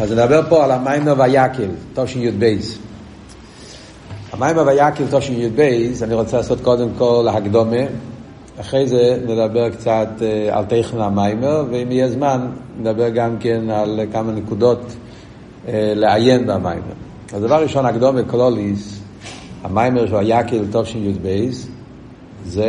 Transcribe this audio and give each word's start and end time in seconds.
אז 0.00 0.12
נדבר 0.12 0.40
פה 0.48 0.64
על 0.64 0.70
המיימר 0.70 1.14
ויקל, 1.18 1.68
תשי"ב. 1.94 2.54
המיימר 4.32 4.66
ויקל 4.66 5.18
תשי"ב, 5.18 5.60
אני 6.02 6.14
רוצה 6.14 6.36
לעשות 6.36 6.60
קודם 6.60 6.88
כל 6.98 7.28
הקדומה, 7.30 7.76
אחרי 8.60 8.86
זה 8.86 9.18
נדבר 9.26 9.70
קצת 9.70 10.08
אה, 10.22 10.58
על 10.58 10.64
טכן 10.64 11.00
המיימר, 11.00 11.64
ואם 11.70 11.92
יהיה 11.92 12.08
זמן 12.08 12.46
נדבר 12.80 13.08
גם 13.08 13.36
כן 13.40 13.70
על 13.70 14.00
כמה 14.12 14.32
נקודות 14.32 14.80
אה, 15.68 15.92
לעיין 15.96 16.46
במיימר. 16.46 16.92
אז 17.34 17.42
דבר 17.42 17.62
ראשון, 17.62 17.86
הקדומה 17.86 18.22
קלוליס, 18.22 19.00
המיימר 19.62 20.06
של 20.06 20.14
ויקל 20.14 20.64
תשי"ב, 20.72 21.48
זה 22.46 22.66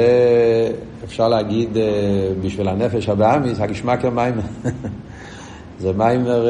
אפשר 1.03 1.29
להגיד 1.29 1.77
אה, 1.77 1.83
בשביל 2.41 2.67
הנפש 2.67 3.09
הבאמיס, 3.09 3.59
הגשמק 3.59 4.05
המיימר. 4.05 4.41
זה 5.83 5.91
מיימר, 5.97 6.47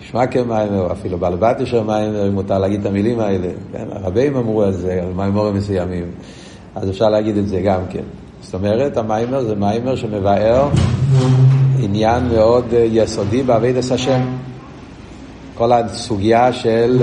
שמקר 0.00 0.44
מיימר, 0.44 0.92
אפילו 0.92 1.18
בעל 1.18 1.36
בתשר 1.36 1.82
מיימר, 1.82 2.28
אם 2.28 2.34
מותר 2.34 2.58
להגיד 2.58 2.80
את 2.80 2.86
המילים 2.86 3.20
האלה. 3.20 3.48
כן? 3.72 3.84
הרבים 3.90 4.36
אמרו 4.36 4.62
על 4.62 4.72
זה, 4.72 5.02
על 5.02 5.12
מיימורים 5.16 5.54
מסוימים. 5.54 6.04
אז 6.74 6.90
אפשר 6.90 7.08
להגיד 7.08 7.36
את 7.36 7.48
זה 7.48 7.60
גם 7.60 7.80
כן. 7.90 8.02
זאת 8.40 8.54
אומרת, 8.54 8.96
המיימר 8.96 9.44
זה 9.44 9.54
מיימר 9.54 9.96
שמבאר 9.96 10.68
עניין 11.78 12.28
מאוד 12.28 12.64
יסודי 12.72 13.42
בעבידת 13.42 13.90
השם. 13.90 14.20
כל 15.54 15.72
הסוגיה 15.72 16.52
של, 16.52 17.02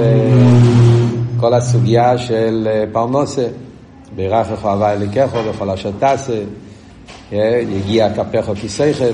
כל 1.39 1.53
הסוגיה 1.53 2.17
של 2.17 2.67
פרנוסה, 2.91 3.47
בירכך 4.15 4.65
אהבה 4.65 4.93
אליקךו 4.93 5.37
וכל 5.45 5.69
אשר 5.69 5.91
תעשה, 5.99 6.41
יגיע 7.31 8.13
כפיך 8.13 8.51
כיסייכל. 8.55 9.13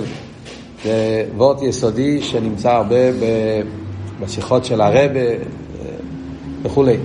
זה 0.84 1.26
וורט 1.38 1.62
יסודי 1.62 2.22
שנמצא 2.22 2.72
הרבה 2.72 2.96
בשיחות 4.22 4.66
של 4.66 4.82
הרבה 4.82 5.00
וכולי. 6.64 6.98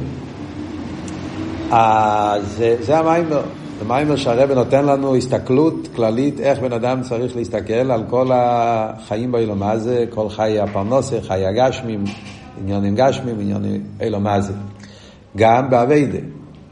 אז 1.71 2.43
זה, 2.57 2.77
זה 2.81 2.99
המיימר. 2.99 3.43
זה 3.79 3.85
מיימר 3.85 4.17
שהרבא 4.17 4.55
נותן 4.55 4.85
לנו 4.85 5.17
הסתכלות 5.17 5.89
כללית 5.97 6.41
איך 6.41 6.59
בן 6.59 6.73
אדם 6.73 7.03
צריך 7.03 7.37
להסתכל 7.37 7.91
על 7.91 8.03
כל 8.11 8.31
החיים 8.33 9.33
באילום 9.33 9.63
הזה, 9.63 10.05
כל 10.11 10.29
חיי 10.29 10.61
הפרנוסה, 10.61 11.17
חיי 11.23 11.47
הגשמים, 11.47 12.05
עניונים 12.61 12.95
גשמים, 12.95 13.41
עניונים 13.41 13.83
אילום 14.01 14.27
הזה. 14.27 14.53
גם 15.37 15.71
באביידה, 15.71 16.19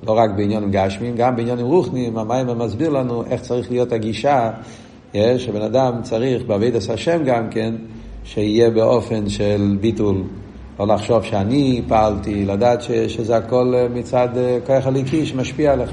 לא 0.06 0.12
רק 0.12 0.30
בעניונים 0.36 0.70
גשמים, 0.70 1.16
גם 1.16 1.36
בעניונים 1.36 1.66
רוחניים, 1.66 2.18
המיימר 2.18 2.54
מסביר 2.54 2.90
לנו 2.90 3.24
איך 3.30 3.40
צריך 3.40 3.70
להיות 3.70 3.92
הגישה 3.92 4.50
שבן 5.14 5.62
אדם 5.62 6.02
צריך 6.02 6.42
בעבידת 6.46 6.90
השם 6.90 7.24
גם 7.24 7.50
כן, 7.50 7.74
שיהיה 8.24 8.70
באופן 8.70 9.28
של 9.28 9.76
ביטול, 9.80 10.22
לא 10.80 10.86
לחשוב 10.86 11.24
שאני 11.24 11.82
פעלתי, 11.88 12.44
לדעת 12.44 12.82
ש, 12.82 12.90
שזה 12.90 13.36
הכל 13.36 13.74
מצד 13.94 14.28
כוח 14.66 14.86
הליקי 14.86 15.26
שמשפיע 15.26 15.72
עליך. 15.72 15.90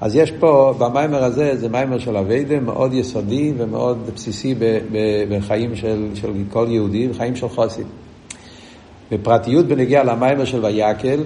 אז 0.00 0.16
יש 0.16 0.30
פה, 0.30 0.74
במיימר 0.78 1.24
הזה, 1.24 1.56
זה 1.56 1.68
מיימר 1.68 1.98
של 1.98 2.16
אביידה 2.16 2.60
מאוד 2.60 2.92
יסודי 2.92 3.52
ומאוד 3.56 4.10
בסיסי 4.14 4.54
ב, 4.54 4.78
ב, 4.92 4.98
בחיים 5.30 5.76
של, 5.76 6.08
של 6.14 6.32
כל 6.52 6.66
יהודי, 6.68 7.08
בחיים 7.08 7.36
של 7.36 7.48
חוסים. 7.48 7.86
בפרטיות 9.12 9.66
בנגיע 9.66 10.04
למיימר 10.04 10.44
של 10.44 10.64
ויקל, 10.64 11.20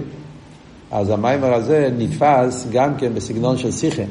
אז 0.91 1.09
המיימר 1.09 1.53
הזה 1.53 1.89
נתפס 1.97 2.67
גם 2.71 2.97
כן 2.97 3.13
בסגנון 3.13 3.57
של 3.57 3.71
שיחה, 3.71 4.03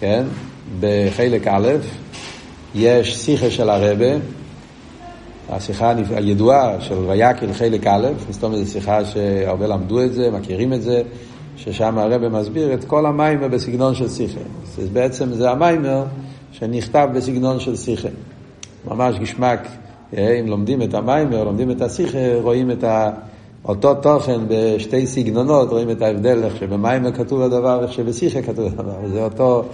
כן? 0.00 0.24
בחלק 0.80 1.46
א', 1.46 1.68
יש 2.74 3.16
שיחה 3.16 3.50
של 3.50 3.70
הרבה, 3.70 4.06
השיחה 5.48 5.94
הידועה 6.10 6.80
של 6.80 6.94
ויקל 6.94 7.52
חלק 7.52 7.86
א', 7.86 8.08
זאת 8.30 8.44
אומרת 8.44 8.66
זו 8.66 8.72
שיחה 8.72 9.04
שהרבה 9.04 9.66
למדו 9.66 10.02
את 10.02 10.12
זה, 10.12 10.30
מכירים 10.30 10.72
את 10.72 10.82
זה, 10.82 11.02
ששם 11.56 11.98
הרבה 11.98 12.28
מסביר 12.28 12.74
את 12.74 12.84
כל 12.84 13.06
המיימר 13.06 13.48
בסגנון 13.48 13.94
של 13.94 14.08
שיחה. 14.08 14.40
אז 14.82 14.88
בעצם 14.88 15.32
זה 15.32 15.50
המיימר 15.50 16.04
שנכתב 16.52 17.08
בסגנון 17.14 17.60
של 17.60 17.76
שיחה. 17.76 18.08
ממש 18.88 19.18
גשמק, 19.18 19.58
אה, 20.16 20.40
אם 20.40 20.46
לומדים 20.46 20.82
את 20.82 20.94
המיימר, 20.94 21.44
לומדים 21.44 21.70
את 21.70 21.82
השיחה, 21.82 22.18
רואים 22.42 22.70
את 22.70 22.84
ה... 22.84 23.10
אותו 23.64 23.94
תוכן 23.94 24.40
בשתי 24.48 25.06
סגנונות, 25.06 25.70
רואים 25.70 25.90
את 25.90 26.02
ההבדל 26.02 26.44
איך 26.44 26.56
שבמיימר 26.56 27.12
כתוב 27.12 27.42
הדבר, 27.42 27.82
איך 27.82 27.92
שבשיחה 27.92 28.42
כתוב 28.42 28.66
הדבר, 28.66 29.08
זה 29.12 29.24
אותו... 29.24 29.64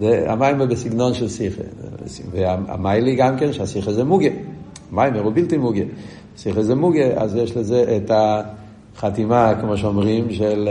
המיימר 0.00 0.66
בסגנון 0.66 1.14
של 1.14 1.28
שיחה. 1.28 1.62
והמיילי 2.30 3.16
גם 3.16 3.38
כן 3.38 3.52
שהשיחה 3.52 3.92
זה 3.92 4.04
מוגה. 4.04 4.28
מיימר 4.90 5.20
הוא 5.20 5.32
בלתי 5.34 5.56
מוגה. 5.56 5.82
שיחה 6.36 6.62
זה 6.62 6.74
מוגה, 6.74 7.06
אז 7.16 7.36
יש 7.36 7.56
לזה 7.56 7.96
את 7.96 8.10
החתימה, 8.14 9.52
כמו 9.60 9.76
שאומרים, 9.76 10.30
של, 10.30 10.68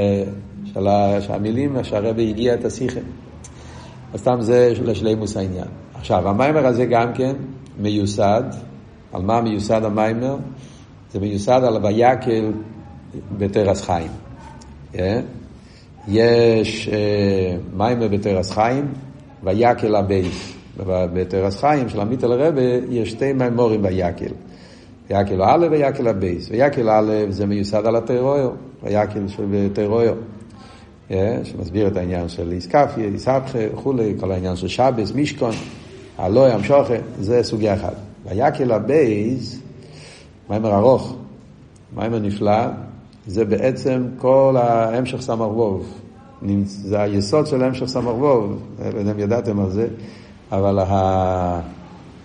של, 0.74 0.88
המילים 1.30 1.84
שהרבי 1.84 2.30
הגיע 2.30 2.54
את 2.54 2.66
השיחה. 2.66 3.00
אז 4.14 4.20
סתם 4.20 4.42
זה 4.42 4.74
לשלימות 4.84 5.38
העניין. 5.38 5.68
עכשיו, 5.96 6.30
המאמר 6.30 6.68
הזה 6.68 6.86
גם 6.86 7.14
כן 7.14 7.36
מיוסד, 7.80 8.44
על 9.14 9.22
מה 9.22 9.42
מיוסד 9.42 9.84
המאמר? 9.84 10.38
זה 11.12 11.20
מיוסד 11.20 11.62
על 11.64 11.86
ויקהל 11.86 12.52
בתורת 13.38 13.82
חיים. 13.82 14.12
Yeah. 14.94 14.98
יש 16.08 16.90
uh, 16.90 17.78
מאמר 17.78 18.08
בתורת 18.08 18.52
חיים, 18.52 18.94
ויקהל 19.44 19.96
הב'. 19.96 20.54
בתורת 20.88 21.58
חיים 21.58 21.90
של 21.90 22.00
המיטעלער 22.00 22.32
רבי 22.32 22.62
יש 22.90 23.10
שתי 23.10 23.34
מאמרים 23.34 23.84
ויקהל. 23.84 24.34
ויקהל 25.10 25.44
א' 25.44 25.68
ויקהל 25.72 26.08
הב'. 26.08 26.50
ויקהל 26.52 26.90
א' 26.90 27.12
זה 27.30 27.46
מיוסד 27.46 27.86
על 27.86 27.96
התורה 27.96 28.26
אור, 28.26 28.50
ויקהל 28.84 29.28
של 29.28 29.70
תורה 29.74 29.94
אור. 29.94 30.14
שמסביר 31.44 31.88
את 31.88 31.98
העניין 31.98 32.30
של 32.30 32.52
אתכפיא, 32.52 33.06
אתהפכא 33.06 33.60
וכולי, 33.74 34.14
כל 34.20 34.32
העניין 34.32 34.56
של 34.56 34.68
שבת, 34.68 35.12
משכן, 35.12 35.52
העלאה, 36.18 36.52
המשכה, 36.52 36.94
זה 37.20 37.44
סוגיה 37.44 37.74
אחת. 37.74 37.96
ויקהל 38.26 38.72
הב', 38.72 39.60
מאמר 40.50 40.76
ארוך, 40.76 41.16
מאמר 41.96 42.20
נפלא, 42.20 42.68
זה 43.28 43.46
בעצם 43.46 44.06
כל 44.18 44.56
ההמשך 44.60 45.22
סמ"ך 45.22 45.58
וו. 45.58 46.01
זה 46.66 47.02
היסוד 47.02 47.48
של 47.48 47.64
המשך 47.64 47.86
סמ"ך 47.86 48.16
וו, 48.18 48.60
לא 48.94 49.00
יודע 49.00 49.12
אם 49.12 49.20
ידעתם 49.20 49.60
על 49.60 49.70
זה, 49.70 49.88
אבל 50.52 50.80
ה... 50.80 51.60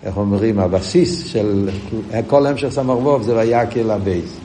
איך 0.03 0.17
אומרים, 0.17 0.59
הבסיס 0.59 1.27
של 1.27 1.69
כל 2.27 2.45
המשך 2.45 2.69
סמ"ך 2.69 2.97
וו 2.97 3.23
זה 3.23 3.37
ויקהל 3.37 3.91
הב'. 3.91 4.37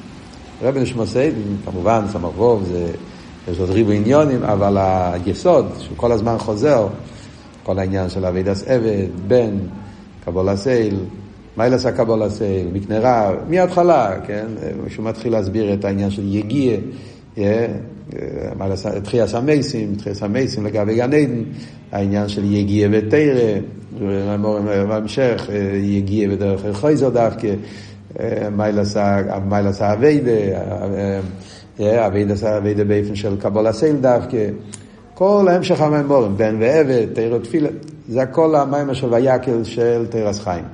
רבי 0.62 0.80
נשמוסייד, 0.80 1.34
כמובן 1.64 2.04
סמ"ך 2.12 2.38
ווב 2.38 2.64
זה, 2.64 2.92
יש 3.50 3.58
עוד 3.58 3.70
ריבו 3.70 3.90
עניונים, 3.90 4.42
אבל 4.42 4.76
היסוד, 4.78 5.66
שהוא 5.78 5.96
כל 5.96 6.12
הזמן 6.12 6.38
חוזר, 6.38 6.88
כל 7.62 7.78
העניין 7.78 8.08
של 8.08 8.24
אבידס 8.24 8.64
עבד, 8.66 9.06
בן, 9.28 9.56
קבול 10.24 10.48
הסייל, 10.48 10.96
מיילס 11.56 11.86
הקבול 11.86 12.22
הסייל, 12.22 12.66
מקנרה, 12.72 13.30
מההתחלה, 13.48 14.20
כן? 14.26 14.46
שהוא 14.88 15.04
מתחיל 15.06 15.32
להסביר 15.32 15.74
את 15.74 15.84
העניין 15.84 16.10
של 16.10 16.34
יגיע, 16.34 16.76
תחייה 19.02 19.24
המייסים, 19.34 19.94
תחייה 19.94 20.14
המייסים 20.20 20.66
לגבי 20.66 20.94
גן 20.94 21.02
עדן, 21.02 21.42
העניין 21.92 22.28
של 22.28 22.52
יגיע 22.52 22.88
ותרא, 22.92 23.58
בהמשך 24.88 25.48
יגיע 25.82 26.28
בדרך 26.28 26.60
חייזר 26.72 27.08
דווקא, 27.08 27.54
מיילס 29.46 29.82
האביידה, 29.82 30.30
אביידה 31.80 32.84
באופן 32.84 33.14
של 33.14 33.36
קבול 33.40 33.66
הסייל 33.66 33.96
דווקא, 33.96 34.46
כל 35.14 35.48
ההמשך 35.50 35.80
המימורים, 35.80 36.36
בן 36.36 36.56
ועבד, 36.60 37.06
תרא 37.12 37.38
תפילה, 37.38 37.68
זה 38.08 38.22
הכל 38.22 38.54
המיימר 38.54 38.92
של 38.92 39.14
ויקל 39.14 39.64
של 39.64 40.06
תרס 40.10 40.40
חיים. 40.40 40.64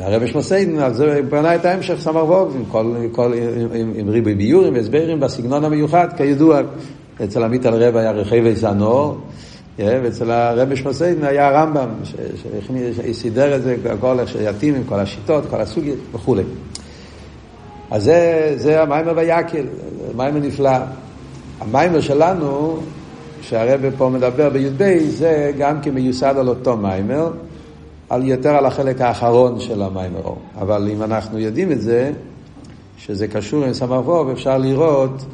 והרבי 0.00 0.26
שמוסיידן, 0.26 0.78
על 0.78 0.94
זה 0.94 1.20
בנה 1.28 1.54
את 1.54 1.64
ההמשך 1.64 1.94
סמר 2.00 2.24
ווב, 2.24 2.56
עם, 2.56 2.64
כל, 3.12 3.34
עם, 3.74 3.92
עם 3.94 4.08
ריבוי 4.08 4.34
ביורים 4.34 4.74
והסברים 4.74 5.20
בסגנון 5.20 5.64
המיוחד, 5.64 6.08
כידוע, 6.16 6.60
אצל 7.24 7.42
עמית 7.44 7.66
על 7.66 7.74
רב 7.82 7.96
היה 7.96 8.10
רכיבי 8.10 8.54
זנור, 8.54 9.18
ואצל 9.78 10.30
הרבי 10.30 10.76
שמוסיידן 10.76 11.24
היה 11.24 11.48
הרמב"ם, 11.48 11.88
שסידר 13.12 13.56
את 13.56 13.62
זה, 13.62 13.76
כל 14.00 14.20
איך 14.20 14.28
שיתאים 14.28 14.74
עם 14.74 14.84
כל 14.84 15.00
השיטות, 15.00 15.44
כל 15.50 15.60
הסוגיות 15.60 15.98
וכולי. 16.12 16.42
אז 17.90 18.04
זה, 18.04 18.52
זה 18.56 18.82
המיימר 18.82 19.12
ויקל, 19.16 19.66
מיימר 20.16 20.40
נפלא. 20.40 20.70
המיימר 21.60 22.00
שלנו, 22.00 22.78
שהרבי 23.42 23.88
פה 23.98 24.08
מדבר 24.08 24.48
בי"ב, 24.50 24.98
זה 25.08 25.52
גם 25.58 25.82
כמיוסד 25.82 26.34
על 26.38 26.48
אותו 26.48 26.76
מיימר. 26.76 27.30
על 28.10 28.24
יותר 28.24 28.56
על 28.56 28.66
החלק 28.66 29.00
האחרון 29.00 29.60
של 29.60 29.82
המים 29.82 30.12
אור. 30.24 30.38
אבל 30.58 30.88
אם 30.92 31.02
אנחנו 31.02 31.38
יודעים 31.38 31.72
את 31.72 31.80
זה, 31.80 32.12
שזה 32.98 33.28
קשור 33.28 33.64
עם 33.64 33.72
סמר 33.72 34.00
ווב, 34.04 34.28
אפשר 34.28 34.58
לראות 34.58 35.24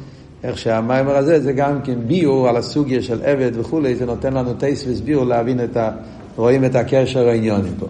איך 0.43 0.57
שהמיימר 0.57 1.15
הזה 1.17 1.39
זה 1.39 1.53
גם 1.53 1.81
כן 1.81 1.99
ביור 2.07 2.49
על 2.49 2.57
הסוגיה 2.57 3.01
של 3.01 3.21
עבד 3.23 3.51
וכולי, 3.53 3.95
זה 3.95 4.05
נותן 4.05 4.33
לנו 4.33 4.53
טייס 4.53 4.85
וסביור 4.87 5.25
להבין 5.25 5.63
את, 5.63 5.77
ה, 5.77 5.91
רואים 6.35 6.65
את 6.65 6.75
הקשר 6.75 7.27
העניונים 7.27 7.73
פה. 7.79 7.87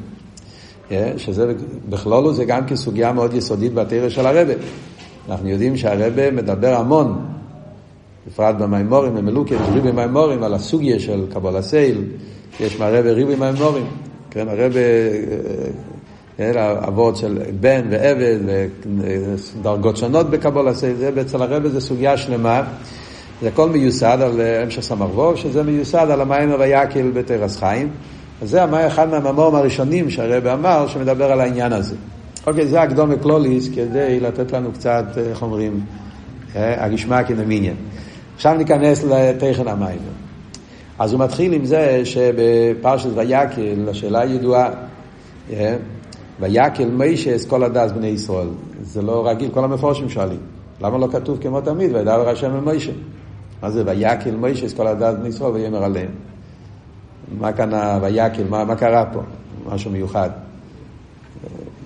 שזה 1.18 1.54
בכלולו 1.90 2.34
זה 2.34 2.46
גם 2.46 2.66
כסוגיה 2.66 3.14
מאוד 3.14 3.34
יסודית 3.34 3.74
בתרא 3.74 4.10
של 4.10 4.26
הרבה. 4.26 4.54
אנחנו 5.30 5.50
יודעים 5.50 5.78
שהרבה 5.78 6.32
מדבר 6.32 6.74
המון, 6.74 7.26
בפרט 8.28 8.56
במימורים, 8.56 9.16
במלוקי, 9.16 9.56
ריבי 9.74 9.92
מימורים, 9.92 10.44
על 10.44 10.54
הסוגיה 10.54 11.00
של 11.00 11.26
קבול 11.34 11.56
הסייל, 11.56 12.04
יש 12.60 12.80
מהרבה 12.80 13.12
ריבי 13.12 13.36
מימורים, 13.36 13.86
כן, 14.32 14.48
הרבה, 14.48 14.80
אבות 16.88 17.16
של 17.16 17.38
בן 17.60 17.82
ועבד, 17.90 18.38
ודרגות 18.98 19.98
שונות 19.98 20.30
בקבול 20.30 20.68
הסייל, 20.68 20.96
זה 20.96 21.12
אצל 21.22 21.42
הרבה 21.42 21.70
זה 21.70 21.82
סוגיה 21.82 22.18
שלמה. 22.18 22.64
זה 23.42 23.48
הכל 23.48 23.70
מיוסד 23.70 24.18
על 24.22 24.42
המשך 24.42 24.82
סמ"ו, 24.82 25.38
שזה 25.38 25.64
מיוסד 25.64 26.08
על 26.12 26.22
המים 26.22 26.56
ויקל 26.60 27.12
בתרס 27.14 27.58
חיים. 27.58 27.90
אז 28.42 28.50
זה 28.50 28.88
אחד 28.88 29.10
מהממורים 29.10 29.56
הראשונים 29.56 30.10
שהרבא 30.10 30.54
אמר, 30.54 30.88
שמדבר 30.88 31.32
על 31.32 31.42
העניין 31.42 31.74
הזה. 31.74 31.96
אוקיי, 32.48 32.68
זה 32.68 32.82
הקדום 32.82 33.10
מקלוליס 33.10 33.70
כדי 33.76 34.20
לתת 34.20 34.52
לנו 34.52 34.72
קצת, 34.72 35.06
איך 35.30 35.42
אומרים, 35.42 35.80
הגשמע 36.56 37.24
כנמיניין. 37.24 37.76
עכשיו 38.36 38.54
ניכנס 38.54 39.04
לתכן 39.04 39.68
המים. 39.68 40.00
אז 41.00 41.14
הוא 41.14 41.22
מתחיל 41.22 41.54
עם 41.54 41.66
זה 41.66 42.02
שבפרשת 42.06 43.10
ויקל, 43.16 43.90
השאלה 43.90 44.26
ידועה, 44.26 44.70
ויקל 46.40 46.90
מישה 46.90 47.36
כל 47.48 47.64
הדס 47.64 47.92
בני 47.92 48.08
ישראל. 48.08 48.48
זה 48.82 49.02
לא 49.02 49.28
רגיל, 49.28 49.50
כל 49.54 49.64
המפורשים 49.64 50.10
שואלים. 50.10 50.40
למה 50.82 50.98
לא 50.98 51.08
כתוב 51.12 51.38
כמו 51.42 51.62
תמיד, 51.62 51.96
וידבר 51.96 52.30
השם 52.30 52.56
אל 52.56 52.74
מישה? 52.74 52.92
מה 53.64 53.72
זה 53.72 53.84
ויקל 53.86 54.36
מישה 54.36 54.76
כל 54.78 54.88
הדס 54.88 55.16
בני 55.20 55.30
ישראל 55.30 55.52
ויאמר 55.52 55.84
עליהם? 55.84 56.10
מה 57.40 57.54
כאן 57.54 57.74
הויקל, 57.74 58.44
מה, 58.50 58.66
מה 58.66 58.76
קרה 58.76 59.06
פה? 59.06 59.20
משהו 59.66 59.92
מיוחד. 59.92 60.30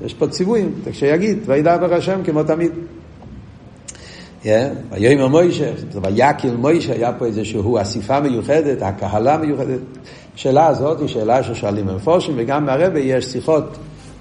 יש 0.06 0.14
פה 0.14 0.28
ציוויים, 0.28 0.74
כשיגיד, 0.86 1.40
וידבר 1.46 1.94
השם 1.94 2.24
כמו 2.26 2.44
תמיד. 2.44 2.72
ויאמר 4.46 5.28
מוישה, 5.28 5.72
ויקל 6.04 6.56
מוישה, 6.56 6.94
היה 6.94 7.14
פה 7.14 7.26
איזשהו 7.26 7.82
אסיפה 7.82 8.20
מיוחדת, 8.20 8.82
הקהלה 8.82 9.38
מיוחדת. 9.38 9.80
השאלה 10.36 10.68
הזאת 10.68 11.00
היא 11.00 11.08
שאלה 11.08 11.44
ששואלים 11.44 11.88
מפורשים, 11.88 12.34
וגם 12.38 12.66
מהרבה 12.66 13.00
יש 13.00 13.26
שיחות, 13.26 13.78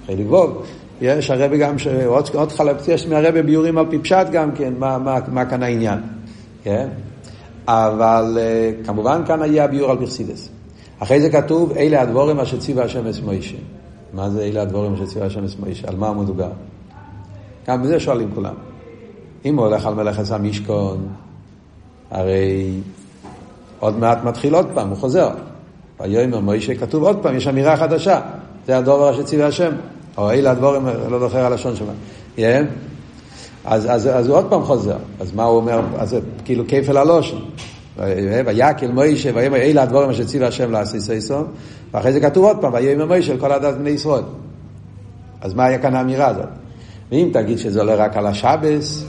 חלק 0.06 0.26
ווב, 0.26 0.66
יש 1.00 1.30
הרבה 1.30 1.56
גם, 1.56 1.76
עוד, 2.06 2.52
חלק, 2.52 2.76
יש 2.88 3.06
מהרבה 3.06 3.42
ביורים 3.42 3.78
על 3.78 3.86
פי 3.90 3.98
פשט 3.98 4.26
גם 4.32 4.52
כן, 4.52 4.72
מה, 4.78 4.98
מה, 4.98 5.18
מה 5.28 5.44
כאן 5.44 5.62
העניין. 5.62 5.98
אבל 7.68 8.38
כמובן 8.84 9.22
כאן 9.26 9.42
היה 9.42 9.66
ביור 9.66 9.90
על 9.90 9.98
פרסידס. 9.98 10.48
אחרי 10.98 11.20
זה 11.20 11.30
כתוב, 11.30 11.72
אלה 11.72 12.02
הדבורים 12.02 12.40
אשר 12.40 12.58
ציווה 12.58 12.84
השם 12.84 13.06
אס 13.06 13.20
מוישה. 13.20 13.56
מה 14.12 14.30
זה 14.30 14.42
אלה 14.42 14.62
הדבורים 14.62 14.94
אשר 14.94 15.06
ציווה 15.06 15.26
השם 15.26 15.44
אס 15.44 15.56
מוישה? 15.60 15.88
על 15.88 15.96
מה 15.96 16.12
מדובר? 16.12 16.50
גם 17.68 17.82
בזה 17.82 18.00
שואלים 18.00 18.30
כולם. 18.34 18.54
אם 19.44 19.58
הוא 19.58 19.66
הולך 19.66 19.86
על 19.86 19.94
מלאכת 19.94 20.30
המשכון, 20.30 21.08
הרי 22.10 22.80
עוד 23.78 23.98
מעט 23.98 24.24
מתחיל 24.24 24.54
עוד 24.54 24.66
פעם, 24.74 24.88
הוא 24.88 24.96
חוזר. 24.96 25.30
ויאמר 26.00 26.40
מוישה 26.40 26.74
כתוב 26.74 27.04
עוד 27.04 27.18
פעם, 27.22 27.36
יש 27.36 27.46
אמירה 27.46 27.76
חדשה. 27.76 28.20
זה 28.66 28.78
הדבר 28.78 29.10
אשר 29.10 29.22
ציווה 29.22 29.46
השם. 29.46 29.72
או 30.18 30.30
אלה 30.30 30.50
הדבורים, 30.50 30.86
לא 31.10 31.18
זוכר 31.18 31.44
הלשון 31.44 31.76
שלו. 31.76 31.86
Yeah. 32.36 32.40
אז, 33.64 33.86
אז, 33.90 34.06
אז 34.06 34.28
הוא 34.28 34.36
עוד 34.36 34.46
פעם 34.50 34.62
חוזר. 34.62 34.96
אז 35.20 35.34
מה 35.34 35.44
הוא 35.44 35.56
אומר? 35.56 35.80
אז 35.98 36.16
כאילו 36.44 36.64
כפל 36.68 36.96
הלושן. 36.96 37.36
ויקל 38.46 38.92
מוישה, 38.92 39.30
ויאמר 39.34 39.56
אלה 39.56 39.82
הדבורים 39.82 40.10
אשר 40.10 40.24
ציווה 40.24 40.48
השם 40.48 40.72
לעשי 40.72 41.00
סייסון, 41.00 41.46
ואחרי 41.92 42.12
זה 42.12 42.20
כתוב 42.20 42.44
עוד 42.44 42.56
פעם, 42.60 42.74
ויאמר 42.74 43.06
מוישה 43.06 43.34
לכל 43.34 43.52
הדת 43.52 43.74
בני 43.74 43.90
ישראל. 43.90 44.22
אז 45.40 45.54
מה 45.54 45.64
היה 45.64 45.78
כאן 45.78 45.94
האמירה 45.94 46.26
הזאת? 46.26 46.46
ואם 47.12 47.30
תגיד 47.32 47.58
שזה 47.58 47.80
עולה 47.80 47.94
רק 47.94 48.16
על 48.16 48.26
השבס, 48.26 49.04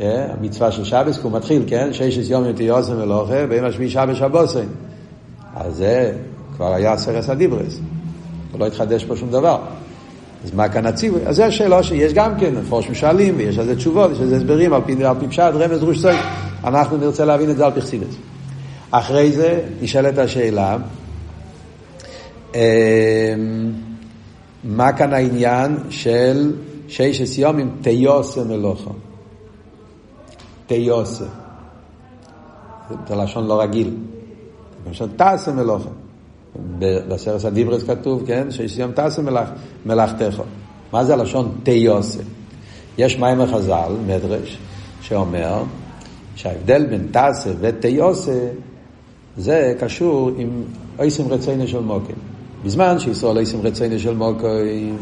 המצווה 0.00 0.72
של 0.72 0.84
שבס, 0.84 1.16
כי 1.16 1.22
הוא 1.22 1.32
מתחיל, 1.32 1.62
כן? 1.66 1.92
ששת 1.92 2.30
יום 2.30 2.52
תהיה 2.52 2.72
אוסם 2.72 2.92
ולוכה, 2.98 3.36
ואם 3.48 3.64
השביעי 3.64 3.90
שבס 3.90 4.16
שבוסן. 4.16 4.66
אז 5.56 5.76
זה 5.76 6.12
כבר 6.56 6.74
היה 6.74 6.96
סרס 6.96 7.28
הדיברס. 7.28 7.80
לא 8.58 8.66
התחדש 8.66 9.04
פה 9.04 9.16
שום 9.16 9.30
דבר. 9.30 9.58
אז 10.44 10.54
מה 10.54 10.68
כאן 10.68 10.86
הציווי? 10.86 11.20
אז 11.26 11.36
זו 11.36 11.42
השאלה 11.42 11.82
שיש 11.82 12.12
גם 12.12 12.38
כן, 12.40 12.54
מפורשים 12.54 12.94
שואלים, 12.94 13.34
ויש 13.36 13.58
על 13.58 13.66
זה 13.66 13.76
תשובות, 13.76 14.10
יש 14.10 14.20
על 14.20 14.26
זה 14.26 14.36
הסברים, 14.36 14.72
על 14.72 14.80
פי, 14.86 15.04
על 15.04 15.16
פי 15.20 15.28
פשט, 15.28 15.40
רמז 15.54 15.82
רוש 15.82 16.02
צוי. 16.02 16.16
אנחנו 16.64 16.96
נרצה 16.96 17.24
להבין 17.24 17.50
את 17.50 17.56
זה 17.56 17.66
על 17.66 17.72
פי 17.72 17.80
חסידס. 17.80 18.14
אחרי 18.90 19.32
זה 19.32 19.60
נשאלת 19.82 20.18
השאלה, 20.18 20.76
מה 24.64 24.92
כאן 24.92 25.12
העניין 25.12 25.76
של 25.90 26.52
ששת 26.88 27.38
יומים 27.38 27.70
תיוסה 27.82 28.44
מלוכה? 28.44 28.90
תיוסה. 30.68 31.24
זה 33.08 33.14
לשון 33.14 33.46
לא 33.46 33.60
רגיל. 33.60 33.96
לשון 34.90 35.08
תעשה 35.16 35.52
מלוכה. 35.52 35.88
בסרס 36.78 37.44
הדיברס 37.44 37.82
כתוב, 37.82 38.22
כן, 38.26 38.50
שסיים 38.50 38.92
תעשה 38.92 39.22
מלאכ, 39.22 39.48
מלאכתך. 39.86 40.42
מה 40.92 41.04
זה 41.04 41.14
הלשון 41.14 41.58
תיוסה? 41.62 42.22
יש 42.98 43.18
מים 43.18 43.40
החז"ל, 43.40 43.92
מדרש, 44.06 44.58
שאומר 45.00 45.62
שההבדל 46.36 46.86
בין 46.86 47.08
תעשה 47.10 47.50
ותיוסה 47.60 48.48
זה 49.36 49.74
קשור 49.80 50.30
עם 50.36 50.62
אייסם 50.98 51.28
רציינו 51.28 51.68
של 51.68 51.80
מוקים. 51.80 52.16
בזמן 52.64 52.98
שישראל 52.98 53.36
אייסם 53.36 53.60
רציינו 53.60 53.98
של 53.98 54.14
מוקים, 54.14 54.96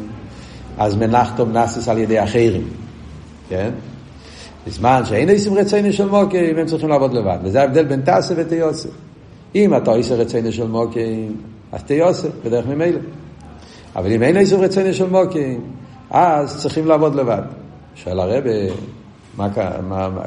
אז 0.79 0.97
מנחתום 0.97 1.53
נסס 1.53 1.89
על 1.89 1.99
ידי 1.99 2.23
אחרים, 2.25 2.69
כן? 3.49 3.71
בזמן 4.67 5.03
שאין 5.05 5.29
אייסם 5.29 5.55
רציינו 5.55 5.93
של 5.93 6.09
מוקים, 6.09 6.59
הם 6.59 6.67
צריכים 6.67 6.89
לעבוד 6.89 7.15
לבד. 7.15 7.39
וזה 7.43 7.61
ההבדל 7.61 7.85
בין 7.85 8.01
תעשה 8.01 8.35
ותיוסה. 8.37 8.89
אם 9.55 9.77
אתה 9.77 9.91
עושה 9.91 10.15
רצינו 10.15 10.53
של 10.53 10.67
מוקים, 10.67 11.37
אז 11.73 11.83
תיוסף 11.83 12.29
בדרך 12.45 12.67
ממילא. 12.67 12.99
אבל 13.97 14.13
אם 14.13 14.23
אין 14.23 14.37
איסור 14.37 14.65
רצינו 14.65 14.95
של 14.95 15.09
מוקים, 15.09 15.61
אז 16.11 16.57
צריכים 16.63 16.87
לעבוד 16.87 17.15
לבד. 17.15 17.43
שואל 17.95 18.21
הרבה, 18.21 18.51
מה, 19.37 19.49
מה, 19.89 20.09
מה 20.09 20.23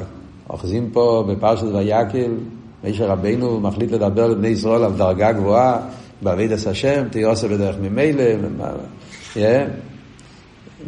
אוחזים 0.50 0.90
פה 0.92 1.24
בפרשת 1.28 1.66
ויקל, 1.74 2.32
מישר 2.84 3.08
רבינו 3.08 3.60
מחליט 3.60 3.92
לדבר 3.92 4.26
לבני 4.26 4.48
ישראל 4.48 4.84
על 4.84 4.92
דרגה 4.92 5.32
גבוהה, 5.32 5.78
בעבידת 6.22 6.66
השם, 6.66 7.08
תיוסף 7.10 7.48
בדרך 7.48 7.76
ממילא, 7.80 8.22
yeah. 9.34 9.38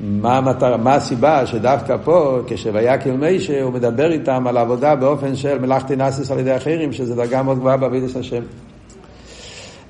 מה, 0.00 0.36
המטר, 0.36 0.76
מה 0.76 0.94
הסיבה 0.94 1.46
שדווקא 1.46 1.96
פה, 2.04 2.38
כשויקל 2.46 3.10
מישה, 3.10 3.62
הוא 3.62 3.72
מדבר 3.72 4.12
איתם 4.12 4.46
על 4.46 4.56
עבודה 4.56 4.94
באופן 4.94 5.36
של 5.36 5.58
מלאכתי 5.58 5.96
נאסיס 5.96 6.30
על 6.30 6.38
ידי 6.38 6.56
אחרים, 6.56 6.92
שזה 6.92 7.14
דרגה 7.14 7.42
מאוד 7.42 7.58
גבוהה 7.58 7.76
בעבידת 7.76 8.16
השם. 8.16 8.42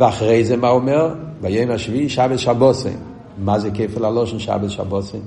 ואחרי 0.00 0.44
זה 0.44 0.56
מה 0.56 0.68
אומר? 0.68 1.14
ביום 1.40 1.70
השביעי 1.70 2.08
שבת 2.08 2.38
שבוסים. 2.38 2.96
מה 3.38 3.58
זה 3.58 3.70
כפל 3.70 4.04
הלושן 4.04 4.38
שבת 4.38 4.70
שבוסים? 4.70 5.20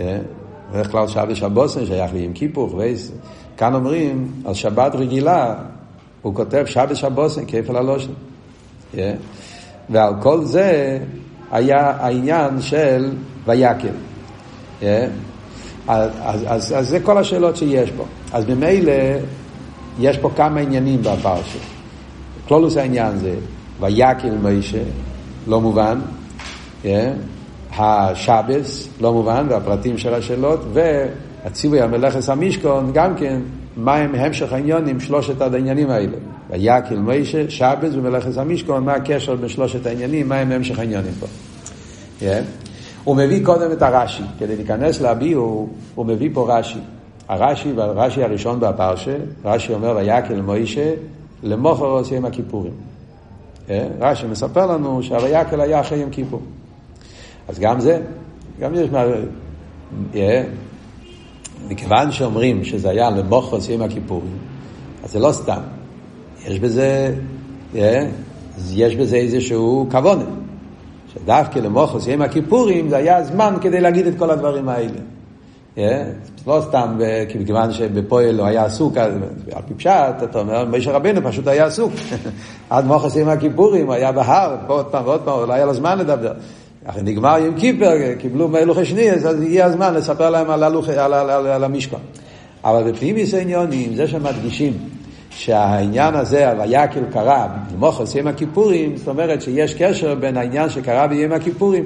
אה? 0.00 0.18
בדרך 0.72 0.90
כלל 0.90 1.08
שבת 1.08 1.36
שבוסים 1.36 1.86
שייך 1.86 2.12
ליום 2.12 2.32
כיפור, 2.32 2.74
וייס. 2.74 3.12
כאן 3.56 3.74
אומרים, 3.74 4.32
על 4.44 4.54
שבת 4.54 4.94
רגילה, 4.94 5.54
הוא 6.22 6.34
כותב 6.34 6.64
שבת 6.66 6.96
שבוסים, 6.96 7.44
כפל 7.46 7.76
הלושן. 7.76 8.12
אה? 8.98 9.14
ועל 9.90 10.14
כל 10.22 10.44
זה 10.44 10.98
היה 11.50 11.92
העניין 11.98 12.60
של 12.60 13.12
ויקל. 13.46 13.88
אה? 14.82 15.06
אז, 15.88 16.10
אז, 16.22 16.44
אז, 16.46 16.74
אז 16.76 16.88
זה 16.88 17.00
כל 17.00 17.18
השאלות 17.18 17.56
שיש 17.56 17.90
פה. 17.90 18.04
אז 18.32 18.48
ממילא 18.48 18.92
יש 20.00 20.18
פה 20.18 20.30
כמה 20.36 20.60
עניינים 20.60 21.02
בפרשה. 21.02 21.58
כלולוס 22.48 22.76
העניין 22.76 23.18
זה 23.18 23.34
ויקל 23.80 24.30
מישה, 24.42 24.82
לא 25.46 25.60
מובן, 25.60 26.00
yeah. 26.82 26.86
אה? 26.86 27.12
השבס, 27.78 28.88
לא 29.00 29.12
מובן, 29.12 29.46
והפרטים 29.50 29.98
של 29.98 30.14
השאלות, 30.14 30.60
והציווי 30.72 31.80
המלאכס 31.80 32.28
המשכון, 32.28 32.90
גם 32.94 33.14
כן, 33.14 33.40
מה 33.76 33.94
הם 33.94 34.14
המשך 34.14 34.52
העניונים, 34.52 35.00
שלושת 35.00 35.40
העניינים 35.40 35.90
האלה. 35.90 36.16
ויקל 36.50 36.98
מישה, 36.98 37.50
שבס 37.50 37.90
ומלאכס 37.92 38.38
המשכון, 38.38 38.84
מה 38.84 38.92
הקשר 38.92 39.34
בין 39.34 39.48
שלושת 39.48 39.86
העניינים, 39.86 40.28
מה 40.28 40.36
הם 40.36 40.52
המשך 40.52 40.78
העניונים 40.78 41.12
פה. 41.20 41.26
Yeah. 42.20 42.24
הוא 43.04 43.16
מביא 43.16 43.44
קודם 43.44 43.72
את 43.72 43.82
הרש"י, 43.82 44.22
כדי 44.38 44.56
להיכנס 44.56 45.00
לביאו, 45.00 45.66
הוא 45.94 46.06
מביא 46.06 46.30
פה 46.32 46.58
רש"י. 46.58 46.78
הרש"י, 47.28 47.72
והרש"י 47.72 48.22
הראשון 48.24 48.60
בפרשה, 48.60 49.16
רש"י 49.44 49.74
אומר 49.74 49.96
ויקל 49.96 50.40
מוישה 50.40 50.92
למוכר 51.42 51.84
עושה 51.84 52.16
עם 52.16 52.24
הכיפורים. 52.24 52.72
אה? 53.70 53.86
רש"י 54.00 54.26
מספר 54.26 54.66
לנו 54.66 55.02
שהויקל 55.02 55.60
היה 55.60 55.80
אחרי 55.80 55.98
יום 55.98 56.10
כיפור. 56.10 56.42
אז 57.48 57.58
גם 57.58 57.80
זה, 57.80 58.00
גם 58.60 58.74
יש 58.74 58.90
מה... 58.90 59.04
אה? 60.14 60.42
מכיוון 61.68 62.12
שאומרים 62.12 62.64
שזה 62.64 62.90
היה 62.90 63.10
למוכר 63.10 63.56
עושה 63.56 63.74
עם 63.74 63.82
הכיפורים, 63.82 64.38
אז 65.04 65.12
זה 65.12 65.18
לא 65.18 65.32
סתם. 65.32 65.60
יש 66.46 66.60
בזה, 66.60 67.14
אה? 67.76 68.06
אז 68.56 68.72
יש 68.76 68.96
בזה 68.96 69.16
איזשהו 69.16 69.86
כוונה. 69.90 70.24
שדווקא 71.14 71.58
למוחוס 71.58 72.06
יום 72.06 72.22
הכיפורים 72.22 72.88
זה 72.88 72.96
היה 72.96 73.16
הזמן 73.16 73.54
כדי 73.60 73.80
להגיד 73.80 74.06
את 74.06 74.14
כל 74.18 74.30
הדברים 74.30 74.68
האלה. 74.68 74.98
Yeah, 75.76 75.80
לא 76.46 76.62
סתם, 76.68 76.98
כיוון 77.46 77.72
שבפועל 77.72 78.38
הוא 78.38 78.46
היה 78.46 78.64
עסוק, 78.64 78.96
על 78.96 79.12
פי 79.68 79.74
פשט, 79.74 80.22
אתה 80.22 80.38
אומר, 80.38 80.64
משה 80.64 80.92
רבנו 80.92 81.20
פשוט 81.24 81.46
היה 81.46 81.66
עסוק. 81.66 81.92
עד 82.70 82.84
מוחס 82.86 83.16
יום 83.16 83.28
הכיפורים, 83.28 83.86
הוא 83.86 83.94
היה 83.94 84.12
בהר, 84.12 84.56
פה 84.66 84.72
עוד 84.74 84.86
פעם 84.86 85.06
ועוד 85.06 85.20
פעם, 85.24 85.48
לא 85.48 85.52
היה 85.52 85.66
לו 85.66 85.74
זמן 85.74 85.98
לדבר. 85.98 86.32
אחרי 86.84 87.02
נגמר 87.02 87.38
יום 87.38 87.54
כיפר, 87.54 88.14
קיבלו 88.18 88.48
מלוכי 88.48 88.84
שני, 88.84 89.10
אז 89.10 89.26
הגיע 89.26 89.64
הזמן 89.64 89.94
לספר 89.94 90.30
להם 90.30 90.50
על, 90.50 90.64
על, 90.64 90.76
על, 90.98 91.14
על, 91.14 91.46
על 91.46 91.64
המשכון. 91.64 92.00
אבל 92.64 92.92
בפנימיס 92.92 93.34
העניונים, 93.34 93.94
זה 93.94 94.08
שמדגישים 94.08 94.72
שהעניין 95.30 96.14
הזה, 96.14 96.50
הויקל 96.50 97.00
קרה, 97.12 97.48
מוחס 97.78 98.14
יום 98.14 98.26
הכיפורים, 98.26 98.96
זאת 98.96 99.08
אומרת 99.08 99.42
שיש 99.42 99.74
קשר 99.74 100.14
בין 100.14 100.36
העניין 100.36 100.70
שקרה 100.70 101.06
ביום 101.06 101.32
הכיפורים, 101.32 101.84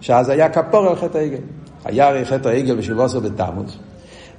שאז 0.00 0.28
היה 0.28 0.48
כפור 0.48 0.86
על 0.86 0.96
חטא 0.96 1.18
העגל. 1.18 1.36
היה 1.84 2.08
הרי 2.08 2.24
חטא 2.24 2.48
העגל 2.48 2.76
בשבועסו 2.76 3.20
בתמוז, 3.20 3.76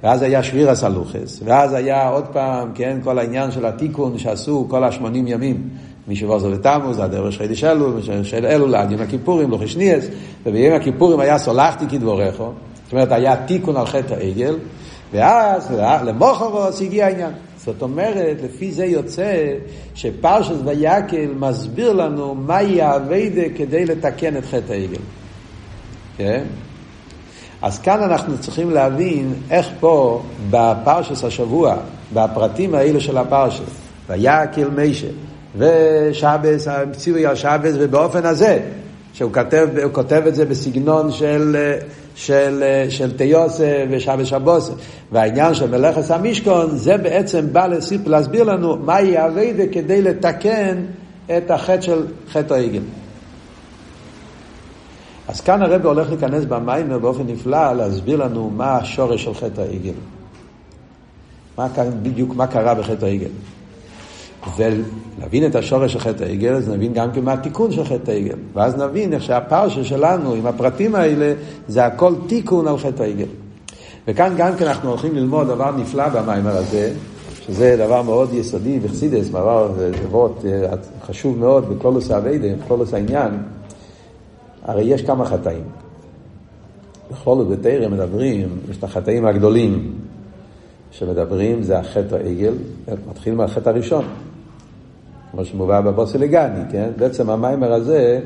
ואז 0.02 0.22
היה 0.22 0.42
שביר 0.42 0.70
הסלוחס, 0.70 1.40
ואז 1.44 1.72
היה 1.72 2.08
עוד 2.08 2.24
פעם, 2.32 2.68
כן, 2.74 2.98
כל 3.04 3.18
העניין 3.18 3.50
של 3.50 3.66
התיקון 3.66 4.18
שעשו 4.18 4.66
כל 4.70 4.84
השמונים 4.84 5.26
ימים, 5.26 5.68
משבועסו 6.08 6.50
בתמוז, 6.50 7.00
עד 7.00 7.14
ערב 7.14 7.32
חידיש 7.36 7.64
אלול, 7.64 8.00
של 8.22 8.46
אלול 8.46 8.74
עד 8.74 8.92
יום 8.92 9.00
הכיפורים, 9.00 9.50
לא 9.50 9.56
חשניאס, 9.56 10.04
וביום 10.46 10.74
הכיפורים 10.76 11.20
היה 11.20 11.38
סולחתי 11.38 11.84
כדבורכו, 11.88 12.52
זאת 12.84 12.92
אומרת 12.92 13.12
היה 13.12 13.36
תיקון 13.36 13.76
על 13.76 13.86
חטא 13.86 14.14
העגל, 14.14 14.56
ואז 15.12 15.74
למוחרוס 16.04 16.82
הגיע 16.82 17.06
העניין. 17.06 17.30
זאת 17.64 17.82
אומרת, 17.82 18.36
לפי 18.44 18.72
זה 18.72 18.84
יוצא 18.84 19.54
שפרשת 19.94 20.54
ויקל 20.64 21.28
מסביר 21.38 21.92
לנו 21.92 22.34
מהי 22.34 22.82
האביידה 22.82 23.42
כדי 23.56 23.84
לתקן 23.84 24.36
את 24.36 24.44
חטא 24.44 24.72
העגל. 24.72 25.02
כן? 26.16 26.44
אז 27.62 27.78
כאן 27.78 28.02
אנחנו 28.02 28.38
צריכים 28.38 28.70
להבין 28.70 29.34
איך 29.50 29.68
פה 29.80 30.22
בפרשס 30.50 31.24
השבוע, 31.24 31.76
בפרטים 32.12 32.74
האלה 32.74 33.00
של 33.00 33.18
הפרשס, 33.18 33.70
ויקל 34.08 34.70
מישה, 34.76 35.06
ושבס, 35.56 36.68
ציווי 36.96 37.26
על 37.26 37.34
שבס, 37.34 37.74
ובאופן 37.78 38.26
הזה, 38.26 38.60
שהוא 39.14 39.32
כותב, 39.32 39.68
כותב 39.92 40.22
את 40.28 40.34
זה 40.34 40.44
בסגנון 40.44 41.12
של, 41.12 41.56
של, 42.14 42.64
של 42.88 43.16
תיוסה 43.16 43.84
ושבס 43.90 44.26
שבוסה. 44.26 44.72
והעניין 45.12 45.54
של 45.54 45.70
מלאכס 45.70 46.10
המשכון, 46.10 46.76
זה 46.76 46.96
בעצם 46.96 47.52
בא 47.52 47.66
לסיפ, 47.66 48.06
להסביר 48.06 48.44
לנו 48.44 48.76
מהי 48.76 49.16
האביידה 49.16 49.62
כדי 49.72 50.02
לתקן 50.02 50.84
את 51.36 51.50
החטא 51.50 51.80
של 51.80 52.06
חטא 52.32 52.54
העגל. 52.54 52.82
אז 55.28 55.40
כאן 55.40 55.62
הרב 55.62 55.86
הולך 55.86 56.08
להיכנס 56.08 56.44
במיימר 56.44 56.98
באופן 56.98 57.26
נפלא 57.26 57.72
להסביר 57.72 58.16
לנו 58.24 58.50
מה 58.50 58.76
השורש 58.76 59.24
של 59.24 59.34
חטא 59.34 59.60
העגל. 59.60 59.92
מה 61.58 61.68
בדיוק 62.02 62.34
מה 62.36 62.46
קרה 62.46 62.74
בחטא 62.74 63.04
העגל. 63.04 63.30
ולהבין 64.56 65.46
את 65.46 65.54
השורש 65.54 65.92
של 65.92 65.98
חטא 65.98 66.24
העגל, 66.24 66.54
אז 66.54 66.68
נבין 66.68 66.92
גם 66.92 67.12
כן 67.12 67.24
מה 67.24 67.32
התיקון 67.32 67.72
של 67.72 67.84
חטא 67.84 68.10
העגל. 68.10 68.36
ואז 68.54 68.76
נבין 68.76 69.12
איך 69.12 69.22
שהפרשה 69.22 69.84
שלנו 69.84 70.32
עם 70.32 70.46
הפרטים 70.46 70.94
האלה, 70.94 71.34
זה 71.68 71.86
הכל 71.86 72.14
תיקון 72.26 72.68
על 72.68 72.78
חטא 72.78 73.02
העגל. 73.02 73.26
וכאן 74.08 74.34
גם 74.36 74.56
כן 74.56 74.66
אנחנו 74.66 74.88
הולכים 74.88 75.14
ללמוד 75.14 75.46
דבר 75.46 75.70
נפלא 75.76 76.08
במיימר 76.08 76.56
הזה, 76.56 76.92
שזה 77.46 77.76
דבר 77.78 78.02
מאוד 78.02 78.34
יסודי 78.34 78.78
וחסידס, 78.82 79.28
דבר, 79.28 79.72
זה 79.76 79.90
דבר 80.08 80.28
חשוב 81.06 81.38
מאוד 81.38 81.68
בקלולוס 81.68 82.10
האביידה, 82.10 82.48
בקלולוס 82.64 82.94
העניין. 82.94 83.30
הרי 84.64 84.84
יש 84.84 85.02
כמה 85.02 85.24
חטאים. 85.24 85.64
בכל 87.10 87.36
זאת 87.36 87.48
בתרא 87.48 87.88
מדברים, 87.88 88.48
יש 88.70 88.76
את 88.76 88.84
החטאים 88.84 89.26
הגדולים 89.26 89.92
שמדברים, 90.90 91.62
זה 91.62 91.78
החטא 91.78 92.14
העגל, 92.14 92.54
מתחיל 93.10 93.34
מהחטא 93.34 93.68
הראשון, 93.70 94.04
כמו 95.34 95.44
שמובא 95.44 95.80
בבוסי 95.80 96.18
לגני, 96.18 96.60
כן? 96.70 96.90
בעצם 96.98 97.30
המיימר 97.30 97.72
הזה 97.72 98.20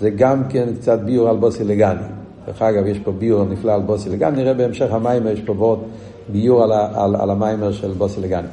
זה 0.00 0.10
גם 0.10 0.42
כן 0.48 0.68
קצת 0.80 0.98
ביור 1.00 1.28
על 1.28 1.36
בוסי 1.36 1.64
לגני. 1.64 2.00
דרך 2.46 2.62
אגב, 2.62 2.86
יש 2.86 2.98
פה 2.98 3.12
ביור 3.12 3.44
נפלא 3.44 3.74
על 3.74 3.80
בוסי 3.80 4.10
לגני, 4.10 4.36
נראה 4.36 4.54
בהמשך 4.54 4.92
המיימר, 4.92 5.30
יש 5.30 5.40
פה 5.40 5.54
עוד 5.58 5.82
ביור 6.28 6.62
על, 6.62 6.72
על, 6.72 7.16
על 7.16 7.30
המיימר 7.30 7.72
של 7.72 7.92
בוסי 7.92 8.20
לגני. 8.20 8.48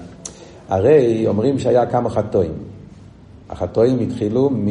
הרי 0.70 1.28
אומרים 1.28 1.60
שהיה 1.60 1.86
כמה 1.86 2.10
חטאים. 2.10 2.52
החטאים 3.50 4.00
התחילו 4.00 4.50
מ... 4.50 4.68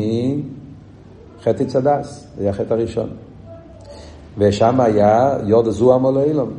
חטא 1.43 1.65
צדס, 1.65 2.27
זה 2.37 2.43
היה 2.43 2.51
החטא 2.51 2.75
הראשון. 2.75 3.09
ושם 4.39 4.81
היה 4.81 5.37
יוד 5.47 5.71
זוהם 5.71 6.05
או 6.05 6.25
אילום. 6.25 6.51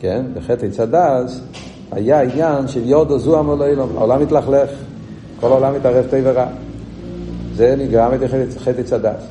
כן? 0.00 0.24
בחטא 0.34 0.68
צדס 0.70 1.40
היה 1.90 2.20
עניין 2.20 2.68
של 2.68 2.88
יוד 2.88 3.16
זוהם 3.16 3.48
או 3.48 3.64
אילום. 3.64 3.88
העולם 3.96 4.22
מתלכלך, 4.22 4.70
כל 5.42 5.52
העולם 5.52 5.74
מתערב 5.74 6.04
טוב 6.10 6.20
ורע. 6.24 6.46
זה 7.54 7.74
נגרם 7.78 8.10
את 8.14 8.58
חטא 8.58 8.82
צדס. 8.82 9.22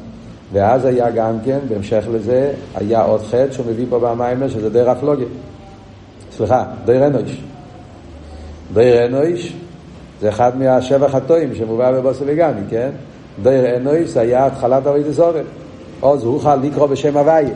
ואז 0.53 0.86
היה 0.86 1.12
גם 1.12 1.38
כן, 1.46 1.60
בהמשך 1.70 2.03
לזה, 2.12 2.53
היה 2.75 3.01
עוד 3.01 3.22
חטא 3.22 3.51
שהוא 3.51 3.65
מביא 3.65 3.86
פה 3.89 4.00
במיימר, 4.00 4.50
שזה 4.50 4.70
דר 4.70 4.89
הפלוגיה. 4.89 5.27
סליחה, 6.32 6.65
דר 6.86 7.08
אנוש. 7.08 7.41
דר 8.74 9.06
אנוש 9.06 9.53
זה 10.22 10.30
אחד 10.30 10.58
מהשבע 10.58 11.10
חטאים 11.10 11.56
שמובא 11.56 11.91
בבוסי 11.91 12.24
וגני, 12.27 12.62
כן? 12.70 12.89
דיר 13.44 13.77
אנויס 13.77 14.18
היה 14.18 14.46
התחלת 14.46 14.88
אבי 14.88 15.03
דזורת. 15.03 15.46
עוז 16.00 16.24
הוא 16.24 16.39
חל 16.39 16.56
לקרוא 16.56 16.88
בשם 16.88 17.18
הוויה. 17.18 17.50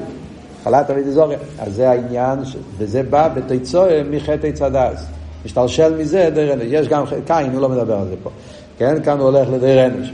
התחלת 0.60 0.90
אבי 0.90 1.04
דזורת. 1.04 1.40
אז 1.60 1.74
זה 1.74 1.90
העניין, 1.90 2.46
ש... 2.46 2.56
וזה 2.78 3.04
בא 3.04 3.28
בתיצואה 3.28 4.02
מחטא 4.12 4.52
צדס. 4.52 5.15
משתלשל 5.46 5.98
מזה 5.98 6.30
דיר 6.34 6.54
אנוש. 6.54 6.66
יש 6.70 6.88
גם 6.88 7.04
קין, 7.28 7.52
הוא 7.54 7.62
לא 7.62 7.70
מדבר 7.70 7.96
על 7.96 8.08
זה 8.08 8.16
פה. 8.24 8.30
כן, 8.78 9.04
כאן 9.04 9.20
הוא 9.20 9.30
הולך 9.30 9.50
לדיר 9.50 9.86
אנוש. 9.86 10.12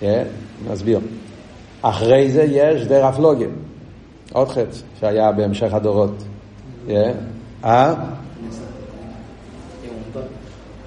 כן, 0.00 0.24
נסביר. 0.70 1.00
אחרי 1.82 2.30
זה 2.30 2.42
יש 2.42 2.86
דיר 2.86 3.08
אפלוגיה. 3.08 3.48
עוד 4.32 4.48
חטא 4.48 4.76
שהיה 5.00 5.32
בהמשך 5.32 5.74
הדורות. 5.74 6.22
כן? 6.86 7.12
אה? 7.64 7.94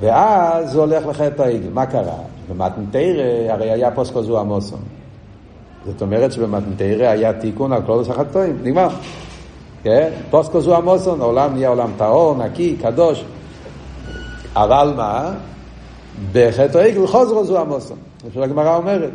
ואז 0.02 0.76
הוא 0.76 0.84
הולך 0.84 1.06
לחטא 1.06 1.42
העגל. 1.42 1.70
מה 1.74 1.86
קרה? 1.86 2.18
במתנתרא 2.50 3.24
הרי 3.50 3.72
היה 3.72 3.92
פוסקו 3.92 4.24
זו 4.24 4.40
עמוסון. 4.40 4.80
זאת 5.86 6.02
אומרת 6.02 6.32
שבמתנתרא 6.32 7.08
היה 7.08 7.34
תיקון 7.34 7.74
על 7.74 7.82
קלודוס 7.82 8.10
החטאים, 8.10 8.58
נגמר. 8.64 8.90
כן? 9.84 10.10
פוסקו 10.30 10.62
זו 10.62 10.76
עמוסון, 10.76 11.22
העולם 11.22 11.54
נהיה 11.54 11.70
עולם 11.70 11.92
טהור, 11.98 12.36
נקי, 12.36 12.76
קדוש. 12.82 13.26
אבל 14.56 14.94
מה? 14.96 15.34
בחטא 16.34 16.78
העגל 16.78 17.08
חוזרו 17.08 17.46
זו 17.46 17.60
עמוסון. 17.60 17.98
כמו 18.22 18.30
שהגמרא 18.34 18.78
אומרת. 18.78 19.10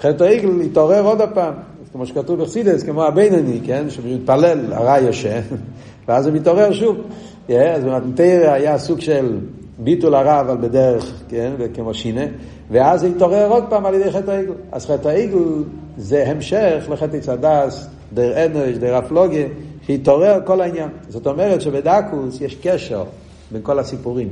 חטא 0.00 0.24
העגל 0.24 0.60
התעורר 0.60 1.04
עוד 1.04 1.20
הפעם. 1.20 1.54
כמו 1.92 2.06
שכתוב 2.06 2.42
בחסידס, 2.42 2.82
כמו 2.82 3.04
הבינוני, 3.04 3.60
כן? 3.66 3.90
שמתפלל, 3.90 4.72
הרע 4.72 4.98
יושן, 4.98 5.40
ואז 6.08 6.26
הוא 6.26 6.34
מתעורר 6.34 6.72
שוב. 6.72 6.96
Yeah, 7.48 7.52
אז 7.52 7.84
במתנתרא 7.84 8.50
היה 8.50 8.78
סוג 8.78 9.00
של 9.00 9.38
ביטול 9.78 10.14
הרע, 10.14 10.40
אבל 10.40 10.56
בדרך, 10.56 11.12
כן? 11.28 11.52
כמו 11.74 11.94
שינה. 11.94 12.24
ואז 12.70 13.00
זה 13.00 13.06
התעורר 13.06 13.48
עוד 13.48 13.64
פעם 13.68 13.86
על 13.86 13.94
ידי 13.94 14.12
חטא 14.12 14.30
העגל. 14.30 14.52
אז 14.72 14.86
חטא 14.86 15.08
העגל 15.08 15.38
זה 15.96 16.28
המשך 16.28 16.84
לחטא 16.90 17.18
צדס, 17.20 17.86
דר 18.14 18.46
אנוש, 18.46 18.76
דר 18.76 18.96
הפלוגיה, 18.96 19.46
שהתעורר 19.86 20.40
כל 20.44 20.60
העניין. 20.60 20.88
זאת 21.08 21.26
אומרת 21.26 21.60
שבדקוס 21.60 22.40
יש 22.40 22.54
קשר 22.54 23.04
בין 23.50 23.62
כל 23.62 23.78
הסיפורים. 23.78 24.28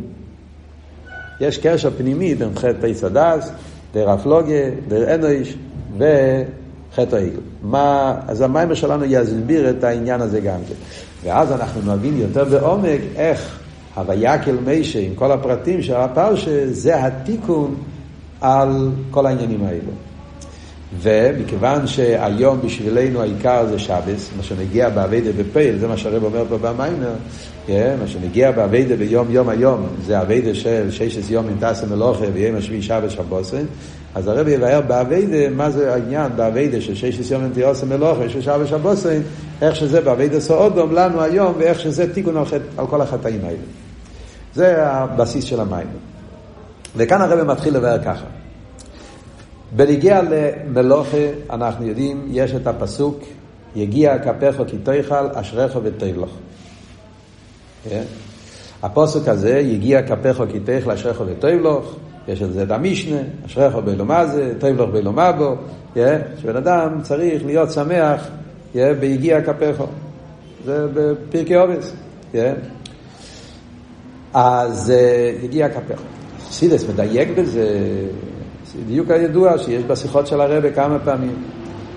יש 1.41 1.59
קשר 1.59 1.91
פנימי 1.91 2.35
בין 2.35 2.49
חטא 2.57 2.93
צדס, 2.95 3.51
דר 3.95 4.11
הפלוגיה, 4.11 4.71
דר 4.89 5.15
אנוש 5.15 5.55
וחטא 5.99 7.17
העגל. 7.17 7.41
מה, 7.63 8.15
אז 8.29 8.41
המיימר 8.41 8.75
שלנו 8.75 9.05
יסביר 9.05 9.71
את 9.71 9.85
העניין 9.85 10.21
הזה 10.21 10.41
גם 10.41 10.59
כן. 10.69 10.75
ואז 11.25 11.53
אנחנו 11.53 11.95
נבין 11.95 12.17
יותר 12.17 12.45
בעומק 12.45 13.01
איך 13.17 13.59
הוויקל 13.95 14.57
מישה 14.65 14.99
עם 14.99 15.15
כל 15.15 15.33
הפרטים 15.33 15.83
של 15.83 15.95
הפרשה, 15.95 16.73
זה 16.73 17.05
התיקון 17.05 17.75
על 18.41 18.91
כל 19.11 19.27
העניינים 19.27 19.65
האלו. 19.65 20.06
ומכיוון 21.01 21.87
שהיום 21.87 22.61
בשבילנו 22.65 23.21
העיקר 23.21 23.67
זה 23.67 23.79
שבס, 23.79 24.31
מה 24.37 24.43
שנגיע 24.43 24.89
באביידה 24.89 25.31
בפייל, 25.33 25.79
זה 25.79 25.89
מה 25.89 25.97
שהרב 25.97 26.25
אומר 26.25 26.45
פה 26.49 26.59
במיימר, 26.59 27.15
yeah, 27.67 27.71
מה 28.01 28.07
שנגיע 28.07 28.51
באביידה 28.51 28.97
ביום 28.97 29.31
יום 29.31 29.49
היום, 29.49 29.87
זה 30.07 30.21
אביידה 30.21 30.55
של 30.55 30.91
ששת 30.91 31.31
יום 31.31 31.49
עם 31.49 31.57
תעשה 31.61 31.87
מלוכה 31.87 32.25
ויום 32.33 32.57
השביעי 32.57 32.83
שבס 32.83 33.13
שבוסן, 33.13 33.65
אז 34.15 34.29
הרב 34.29 34.49
יבהר 34.49 34.81
באביידה 34.81 35.51
מה 35.51 35.71
זה 35.71 35.95
העניין 35.95 36.33
באביידה 36.37 36.81
של 36.81 36.95
ששת 36.95 37.31
יום 37.31 37.45
עם 37.45 37.51
תעשה 37.55 37.87
מלוכה 37.87 38.29
של 38.29 38.43
שבס 38.43 38.69
שבוסן, 38.69 39.21
איך 39.63 39.77
שזה 39.77 40.01
באביידה 40.01 40.41
סעודום 40.41 40.93
לנו 40.93 41.23
היום 41.23 41.55
ואיך 41.59 41.81
שזה 41.81 42.15
תיקון 42.15 42.37
על, 42.37 42.87
כל 42.87 43.01
החטאים 43.01 43.41
האלה. 43.45 43.57
זה 44.55 44.87
הבסיס 44.87 45.45
של 45.45 45.61
המים. 45.61 45.87
וכאן 46.97 47.21
הרב 47.21 47.43
מתחיל 47.43 47.77
לבאר 47.77 47.99
ככה. 48.05 48.36
בניגיע 49.77 50.21
למלוכה, 50.23 51.17
אנחנו 51.51 51.87
יודעים, 51.87 52.29
יש 52.31 52.55
את 52.55 52.67
הפסוק, 52.67 53.19
יגיע 53.77 54.19
כפיך 54.19 54.63
כי 54.67 54.77
תאכל, 54.79 55.29
אשריך 55.35 55.79
ותלך. 55.83 56.31
כן? 57.85 58.03
הפוסק 58.83 59.29
הזה, 59.29 59.59
יגיע 59.59 60.03
כפיך 60.03 60.43
כי 60.53 60.61
תאכל, 60.61 60.91
אשריך 60.91 61.23
ותלך, 61.27 61.85
יש 62.29 62.43
על 62.43 62.53
זה 62.53 62.63
את 62.63 62.71
המשנה, 62.71 63.19
אשריך 63.47 63.75
באילו 63.75 64.05
מה 64.05 64.27
זה, 64.27 64.55
תלך 64.59 64.81
באילו 64.81 65.13
מה 65.13 65.33
בו, 65.33 65.55
כן? 65.95 66.21
שבן 66.43 66.57
אדם 66.57 66.99
צריך 67.03 67.45
להיות 67.45 67.73
שמח 67.73 68.29
כן? 68.73 68.95
ביגיע 69.01 69.43
כפיך. 69.43 69.83
זה 70.65 70.87
בפרקי 70.95 71.55
עובס. 71.55 71.93
כן? 72.33 72.55
אז 74.35 74.91
אה, 74.91 75.33
יגיע 75.43 75.69
כפיך. 75.69 76.01
סידס 76.51 76.85
מדייק 76.89 77.29
בזה, 77.39 77.69
בדיוק 78.85 79.11
הידוע 79.11 79.59
שיש 79.59 79.85
בשיחות 79.85 80.27
של 80.27 80.41
הרבה 80.41 80.73
כמה 80.73 80.99
פעמים, 80.99 81.37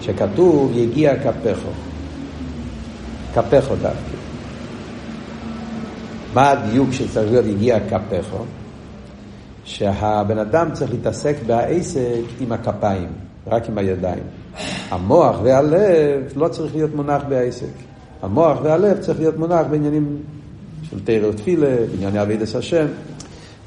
שכתוב 0.02 0.72
יגיע 0.76 1.16
כפךו. 1.20 1.70
כפךו 3.34 3.76
דווקא. 3.76 4.18
מה 6.34 6.52
הדיוק 6.52 6.92
שצריך 6.92 7.32
להיות 7.32 7.46
יגיע 7.46 7.80
כפךו? 7.80 8.44
שהבן 9.64 10.38
אדם 10.38 10.70
צריך 10.74 10.92
להתעסק 10.92 11.36
בעסק 11.48 12.22
עם 12.40 12.52
הכפיים, 12.52 13.10
רק 13.48 13.70
עם 13.70 13.78
הידיים. 13.78 14.24
המוח 14.90 15.40
והלב 15.44 16.24
לא 16.36 16.48
צריך 16.48 16.76
להיות 16.76 16.96
מונח 16.96 17.22
בעסק. 17.30 17.66
המוח 18.22 18.60
והלב 18.64 18.98
צריך 19.00 19.20
להיות 19.20 19.38
מונח 19.38 19.66
בעניינים 19.70 20.18
של 20.90 21.00
תרא 21.04 21.28
ותפילה, 21.28 21.76
בענייני 21.92 22.22
אבידס 22.22 22.56
השם. 22.56 22.86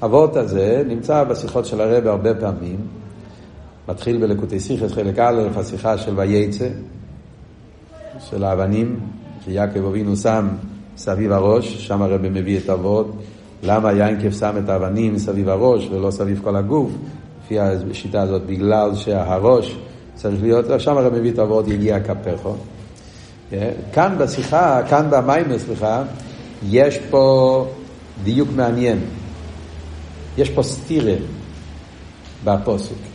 אבות 0.04 0.37
הזה 0.37 0.83
נמצא 0.87 1.25
בשיחות 1.25 1.64
של 1.66 1.81
הרב 1.81 2.07
הרבה 2.07 2.35
פעמים, 2.35 2.76
מתחיל 3.88 4.18
בלקוטי 4.18 4.60
סיכס 4.60 4.92
חלק 4.92 5.18
א', 5.18 5.42
השיחה 5.56 5.98
של 5.98 6.12
וייצא, 6.16 6.68
של 8.30 8.44
האבנים, 8.44 9.00
שיעקב 9.44 9.86
אבינו 9.86 10.16
שם 10.16 10.48
סביב 10.96 11.32
הראש, 11.32 11.86
שם 11.86 12.02
הרב 12.02 12.20
מביא 12.22 12.58
את 12.58 12.70
אבות, 12.70 13.12
למה 13.62 13.92
יינקב 13.92 14.30
שם 14.30 14.54
את 14.64 14.68
האבנים 14.68 15.18
סביב 15.18 15.48
הראש 15.48 15.88
ולא 15.92 16.10
סביב 16.10 16.40
כל 16.44 16.56
הגוף, 16.56 16.90
לפי 17.44 17.60
השיטה 17.60 18.22
הזאת, 18.22 18.42
בגלל 18.46 18.94
שהראש 18.94 19.76
צריך 20.14 20.42
להיות, 20.42 20.64
שם 20.78 20.98
הרב 20.98 21.14
מביא 21.14 21.32
את 21.32 21.38
אבות 21.38 21.68
יגיע 21.68 22.00
כפכו. 22.00 22.54
כאן 23.92 24.14
בשיחה, 24.18 24.80
כאן 24.88 25.06
במיימר, 25.10 25.58
סליחה, 25.58 26.02
יש 26.68 26.98
פה 27.10 27.66
דיוק 28.24 28.48
מעניין. 28.56 28.98
יש 30.38 30.50
פה 30.50 30.62
סטירה 30.62 31.14
בפוסק. 32.44 33.12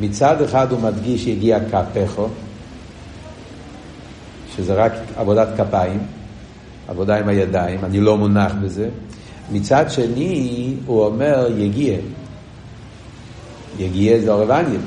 מצד 0.00 0.42
אחד 0.42 0.72
הוא 0.72 0.80
מדגיש 0.80 1.24
שהגיע 1.24 1.58
כפכו, 1.70 2.28
שזה 4.56 4.74
רק 4.74 4.92
עבודת 5.16 5.48
כפיים, 5.56 6.00
עבודה 6.88 7.18
עם 7.18 7.28
הידיים, 7.28 7.84
אני 7.84 8.00
לא 8.00 8.16
מונח 8.16 8.52
בזה. 8.62 8.88
מצד 9.52 9.84
שני 9.88 10.74
הוא 10.86 11.04
אומר 11.04 11.48
יגיע. 11.56 11.96
יגיע 13.78 14.18
זה 14.18 14.30
עורב 14.30 14.50
עניין. 14.50 14.80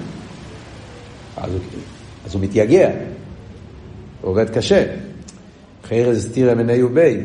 אז, 1.38 1.52
אז 2.26 2.34
הוא 2.34 2.42
מתייגע, 2.42 2.90
הוא 4.22 4.32
עובד 4.32 4.50
קשה. 4.50 4.86
חרז 5.90 6.30
תירא 6.34 6.54
מני 6.54 6.84
ובי. 6.84 7.18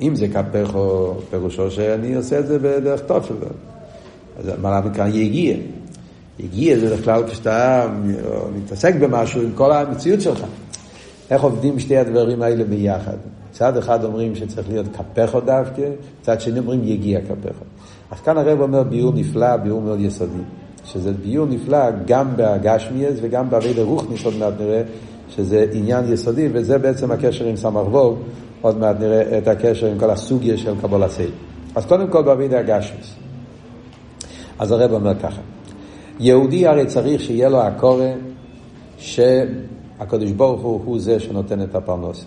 אם 0.00 0.16
זה 0.16 0.28
כפכו, 0.28 1.14
פירושו 1.30 1.70
שאני 1.70 2.14
עושה 2.14 2.38
את 2.38 2.46
זה 2.46 2.58
בדרך 2.58 3.00
טוב 3.06 3.26
שלו. 3.26 3.48
אז 4.38 4.50
מה 4.62 4.80
מכאן 4.80 5.14
יגיע? 5.14 5.56
יגיע 6.38 6.78
זה 6.78 6.96
בכלל 6.96 7.22
כשאתה 7.28 7.88
מתעסק 8.56 8.94
במשהו 8.94 9.42
עם 9.42 9.52
כל 9.54 9.72
המציאות 9.72 10.20
שלך. 10.20 10.44
איך 11.30 11.42
עובדים 11.42 11.78
שתי 11.78 11.96
הדברים 11.96 12.42
האלה 12.42 12.64
ביחד? 12.64 13.16
צד 13.52 13.76
אחד 13.76 14.04
אומרים 14.04 14.34
שצריך 14.34 14.68
להיות 14.68 14.86
כפכו 14.96 15.40
דווקא, 15.40 15.82
צד 16.22 16.40
שני 16.40 16.58
אומרים 16.58 16.80
יגיע 16.84 17.20
כפכו. 17.20 17.64
אז 18.10 18.20
כאן 18.20 18.38
הרב 18.38 18.60
אומר 18.60 18.82
ביור 18.82 19.12
נפלא, 19.14 19.56
ביור 19.56 19.80
מאוד 19.80 20.00
יסודי. 20.00 20.42
שזה 20.84 21.12
ביור 21.12 21.46
נפלא 21.46 21.78
גם 22.06 22.36
בהגשמיאס 22.36 23.18
וגם 23.22 23.50
בעביד 23.50 23.78
הרוחניס, 23.78 24.24
עוד 24.24 24.34
מעט 24.36 24.52
נראה 24.60 24.82
שזה 25.28 25.66
עניין 25.72 26.12
יסודי, 26.12 26.48
וזה 26.52 26.78
בעצם 26.78 27.10
הקשר 27.10 27.44
עם 27.44 27.56
סמ"ך 27.56 27.86
ווב, 27.92 28.22
עוד 28.60 28.78
מעט 28.78 28.96
נראה 29.00 29.38
את 29.38 29.48
הקשר 29.48 29.86
עם 29.86 29.98
כל 29.98 30.10
הסוגיה 30.10 30.56
של 30.56 30.74
קבול 30.80 31.02
הסייל. 31.02 31.30
אז 31.74 31.86
קודם 31.86 32.08
כל 32.08 32.22
בעביד 32.22 32.54
הגשמיאס. 32.54 33.14
אז 34.58 34.72
הרב 34.72 34.92
אומר 34.92 35.14
ככה, 35.14 35.40
יהודי 36.20 36.66
הרי 36.66 36.86
צריך 36.86 37.20
שיהיה 37.20 37.48
לו 37.48 37.62
הקורא 37.62 38.06
שהקדוש 38.98 40.30
ברוך 40.30 40.62
הוא 40.62 40.80
הוא 40.84 41.00
זה 41.00 41.20
שנותן 41.20 41.62
את 41.62 41.74
הפרנסה, 41.74 42.26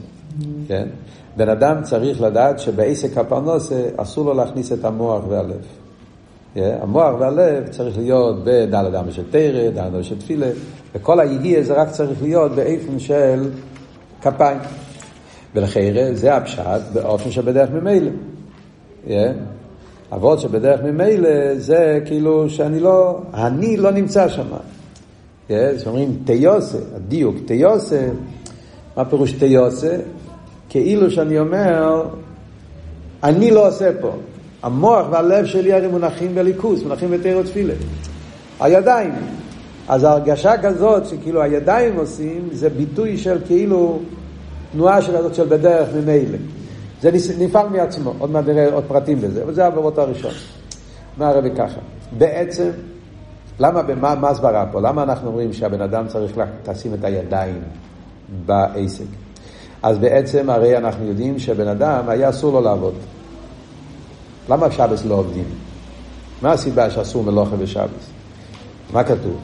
כן? 0.67 0.87
בן 1.37 1.49
אדם 1.49 1.83
צריך 1.83 2.21
לדעת 2.21 2.59
שבעסק 2.59 3.17
הפרנסה 3.17 3.81
אסור 3.97 4.25
לו 4.25 4.33
להכניס 4.33 4.71
את 4.71 4.85
המוח 4.85 5.23
והלב. 5.29 5.65
Yeah, 6.55 6.59
המוח 6.81 7.19
והלב 7.19 7.67
צריך 7.67 7.97
להיות 7.97 8.43
בדלת 8.43 8.95
אמה 8.95 9.11
של 9.11 9.23
תרא, 9.29 9.69
דלת 9.69 9.93
אמה 9.93 10.03
של 10.03 10.19
תפילה, 10.19 10.49
וכל 10.95 11.19
היגיע 11.19 11.61
זה 11.61 11.73
רק 11.73 11.89
צריך 11.89 12.21
להיות 12.21 12.51
באיפן 12.51 12.99
של 12.99 13.49
כפיים. 14.21 14.59
ולחיירה 15.55 16.13
זה 16.13 16.35
הפשט 16.35 16.81
באופן 16.93 17.31
שבדרך 17.31 17.69
ממילא. 17.69 18.11
Yeah. 19.07 19.09
אבות 20.13 20.39
שבדרך 20.39 20.81
ממילא 20.81 21.55
זה 21.57 21.99
כאילו 22.05 22.49
שאני 22.49 22.79
לא, 22.79 23.19
אני 23.33 23.77
לא 23.77 23.91
נמצא 23.91 24.27
שם. 24.27 24.47
אז 25.49 25.87
אומרים 25.87 26.17
תיוסה, 26.25 26.77
הדיוק 26.95 27.35
תיוסה, 27.45 28.07
מה 28.97 29.05
פירוש 29.05 29.31
תיוסה? 29.31 29.97
כאילו 30.69 31.11
שאני 31.11 31.39
אומר, 31.39 32.03
אני 33.23 33.51
לא 33.51 33.67
עושה 33.67 33.89
פה. 34.01 34.11
המוח 34.63 35.05
והלב 35.11 35.45
שלי 35.45 35.73
הרי 35.73 35.87
מונחים 35.87 36.35
בליכוס, 36.35 36.83
מונחים 36.83 37.11
בתירו 37.11 37.43
תפילה. 37.43 37.73
הידיים. 38.59 39.11
אז 39.87 40.03
ההרגשה 40.03 40.57
כזאת 40.61 41.05
שכאילו 41.05 41.41
הידיים 41.41 41.95
עושים, 41.95 42.49
זה 42.51 42.69
ביטוי 42.69 43.17
של 43.17 43.37
כאילו 43.47 43.99
תנועה 44.71 45.01
של 45.01 45.15
הזאת 45.15 45.35
של 45.35 45.45
בדרך 45.45 45.89
ממילא. 45.95 46.37
זה 47.01 47.11
נפעל 47.39 47.69
מעצמו, 47.69 48.13
עוד 48.19 48.31
מעט 48.31 48.45
נראה 48.47 48.73
עוד 48.73 48.83
פרטים 48.87 49.21
בזה, 49.21 49.43
אבל 49.43 49.53
זה 49.53 49.63
העברות 49.63 49.97
הראשון. 49.97 50.31
מה 51.17 51.29
הרבי 51.29 51.49
ככה? 51.57 51.79
בעצם, 52.17 52.69
למה, 53.59 53.81
מה, 54.15 54.29
הסברה 54.29 54.65
פה? 54.71 54.81
למה 54.81 55.03
אנחנו 55.03 55.27
אומרים 55.27 55.53
שהבן 55.53 55.81
אדם 55.81 56.07
צריך 56.07 56.37
לשים 56.67 56.93
את 56.93 57.03
הידיים 57.03 57.61
בעסק? 58.45 59.05
אז 59.83 59.97
בעצם 59.97 60.49
הרי 60.49 60.77
אנחנו 60.77 61.05
יודעים 61.05 61.39
שבן 61.39 61.67
אדם 61.67 62.09
היה 62.09 62.29
אסור 62.29 62.53
לו 62.53 62.61
לעבוד. 62.61 62.93
למה 64.49 64.67
בשבס 64.67 65.05
לא 65.05 65.15
עובדים? 65.15 65.45
מה 66.41 66.51
הסיבה 66.51 66.89
שאסור 66.89 67.23
מלוכה 67.23 67.55
בשבס? 67.55 68.09
מה 68.93 69.03
כתוב? 69.03 69.37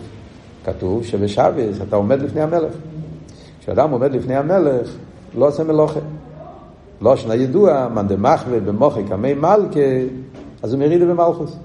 כתוב 0.65 1.06
שבשבס 1.06 1.82
אתה 1.88 1.96
עומד 1.96 2.22
לפני 2.22 2.41
המלך. 2.41 2.74
כשאדם 3.60 3.91
עומד 3.91 4.12
לפני 4.12 4.36
המלך, 4.36 4.89
לא 5.38 5.48
עושה 5.48 5.63
מלוכה. 5.63 6.00
לא 7.01 7.15
שנה 7.15 7.36
ידוע, 7.36 7.88
מאן 7.93 8.08
דמחווה 8.08 8.60
במוחי 8.60 9.03
קמי 9.03 9.34
מלכה, 9.34 9.79
אז 10.63 10.73
הוא 10.73 10.79
מרידה 10.79 11.05
במלכוס. 11.05 11.58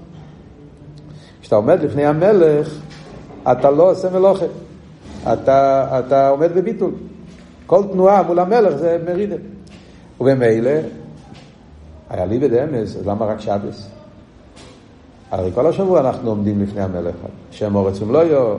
כשאתה 1.41 1.55
עומד 1.55 1.83
לפני 1.83 2.05
המלך, 2.05 2.77
אתה 3.51 3.71
לא 3.71 3.91
עושה 3.91 4.09
מלוכה. 4.09 4.45
אתה, 5.33 5.99
אתה 5.99 6.29
עומד 6.29 6.51
בביטול. 6.55 6.91
כל 7.65 7.83
תנועה 7.91 8.23
מול 8.23 8.39
המלך 8.39 8.75
זה 8.75 8.97
מרידה. 9.05 9.35
ובמילא, 10.21 10.71
היה 12.09 12.25
לי 12.25 12.39
בדמס, 12.39 12.97
למה 13.05 13.25
רק 13.25 13.39
שבס? 13.39 13.87
הרי 15.31 15.51
כל 15.53 15.67
השבוע 15.67 15.99
אנחנו 15.99 16.29
עומדים 16.29 16.61
לפני 16.61 16.81
המלך. 16.81 17.15
שם 17.51 17.75
אורץ 17.75 18.01
ומלויו, 18.01 18.55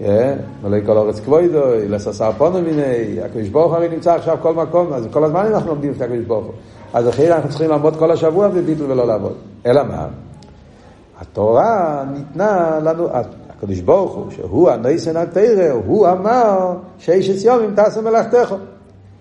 מלא 0.00 0.78
כל 0.86 0.96
אורץ 0.96 1.20
כבוידו, 1.20 1.60
לססר 1.88 2.30
פונו 2.38 2.62
מיני, 2.62 3.20
הקדוש 3.24 3.48
ברוך 3.48 3.74
הרי 3.74 3.88
נמצא 3.88 4.14
עכשיו 4.14 4.36
כל 4.42 4.54
מקום, 4.54 4.92
אז 4.92 5.08
כל 5.10 5.24
הזמן 5.24 5.46
אנחנו 5.46 5.70
עומדים 5.70 5.90
לפני 5.90 6.04
הקדוש 6.04 6.24
ברוך. 6.24 6.46
אז 6.94 7.08
אחרי 7.08 7.32
אנחנו 7.32 7.48
צריכים 7.48 7.70
לעמוד 7.70 7.96
כל 7.96 8.10
השבוע 8.10 8.48
בביטול 8.48 8.90
ולא 8.90 9.06
לעבוד. 9.06 9.34
אלא 9.66 9.82
מה? 9.82 10.06
התורה 11.20 12.04
ניתנה 12.12 12.78
לנו, 12.82 13.08
הקדוש 13.48 13.80
ברוך 13.80 14.14
הוא, 14.14 14.30
שהוא 14.30 14.70
הנויסן 14.70 15.16
התרא, 15.16 15.70
הוא 15.86 16.08
אמר 16.08 16.74
שיש 16.98 17.46
את 17.46 17.60
אם 17.64 17.74
תעשה 17.74 18.00
מלאכתך. 18.00 18.54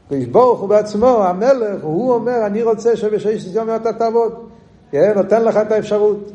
הקדוש 0.05 0.25
ברוך 0.25 0.59
הוא 0.59 0.69
בעצמו, 0.69 1.23
המלך, 1.23 1.75
הוא 1.81 2.13
אומר, 2.13 2.45
אני 2.45 2.63
רוצה 2.63 2.95
שבשש 2.95 3.47
יום 3.53 3.69
אתה 3.75 3.93
תעבוד. 3.93 4.33
כן, 4.91 5.11
נותן 5.15 5.43
לך 5.43 5.57
את 5.57 5.71
האפשרות. 5.71 6.31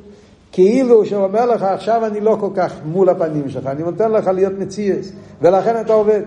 כאילו 0.52 1.06
שהוא 1.06 1.24
אומר 1.24 1.46
לך, 1.46 1.62
עכשיו 1.62 2.06
אני 2.06 2.20
לא 2.20 2.36
כל 2.40 2.50
כך 2.54 2.74
מול 2.84 3.08
הפנים 3.08 3.48
שלך, 3.48 3.66
אני 3.66 3.82
נותן 3.82 4.12
לך 4.12 4.26
להיות 4.26 4.52
מציאס, 4.58 5.12
ולכן 5.42 5.80
אתה 5.80 5.92
עובד. 5.92 6.22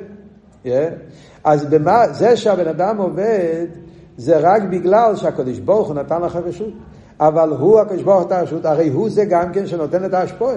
Yeah. 0.66 0.68
אז 1.44 1.66
במה, 1.66 2.08
זה 2.12 2.38
שהבן 2.38 2.68
אדם 2.68 2.98
עובד, 2.98 3.66
זה 4.18 4.38
רק 4.38 4.62
בגלל 4.64 5.16
שהקדוש 5.16 5.60
ברוך 5.60 5.88
הוא 5.88 5.96
נתן 5.96 6.22
לך 6.22 6.36
רשות. 6.36 6.74
אבל 7.20 7.50
הוא, 7.50 7.80
הקדוש 7.80 8.02
ברוך 8.02 8.18
הוא 8.18 8.26
נתן 8.26 8.42
רשות, 8.42 8.66
הרי 8.66 8.90
הוא 8.90 9.10
זה 9.10 9.26
גם 9.26 9.54
כן 9.54 9.68
שנותן 9.68 10.06
את 10.06 10.14
ההשפועה. 10.14 10.56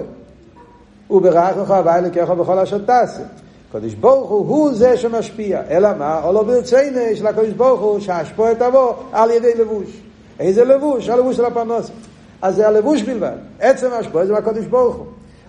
וברכך 1.11 1.71
הווי 1.71 2.01
לקחו 2.01 2.35
בכל 2.35 2.59
אשר 2.59 2.77
תעשה. 2.77 3.23
הקדוש 3.69 3.93
ברוך 3.93 4.29
הוא 4.29 4.47
הוא 4.47 4.73
זה 4.73 4.97
שמשפיע. 4.97 5.61
אלא 5.69 5.89
מה? 5.99 6.23
או 6.23 6.33
לא 6.33 6.43
ברצינו 6.43 6.99
של 7.15 7.27
הקדוש 7.27 7.49
ברוך 7.49 7.81
הוא 7.81 7.99
שהשפוע 7.99 8.53
תבוא 8.53 8.93
על 9.11 9.31
ידי 9.31 9.53
לבוש. 9.55 10.01
איזה 10.39 10.63
לבוש? 10.63 11.09
הלבוש 11.09 11.37
של 11.37 11.45
הפרנוסה. 11.45 11.93
אז 12.41 12.55
זה 12.55 12.67
הלבוש 12.67 13.01
בלבד. 13.01 13.37
עצם 13.59 13.87
השפוע 13.99 14.25
זה 14.25 14.37
הקדוש 14.37 14.65
ברוך 14.65 14.95
הוא. 14.95 15.05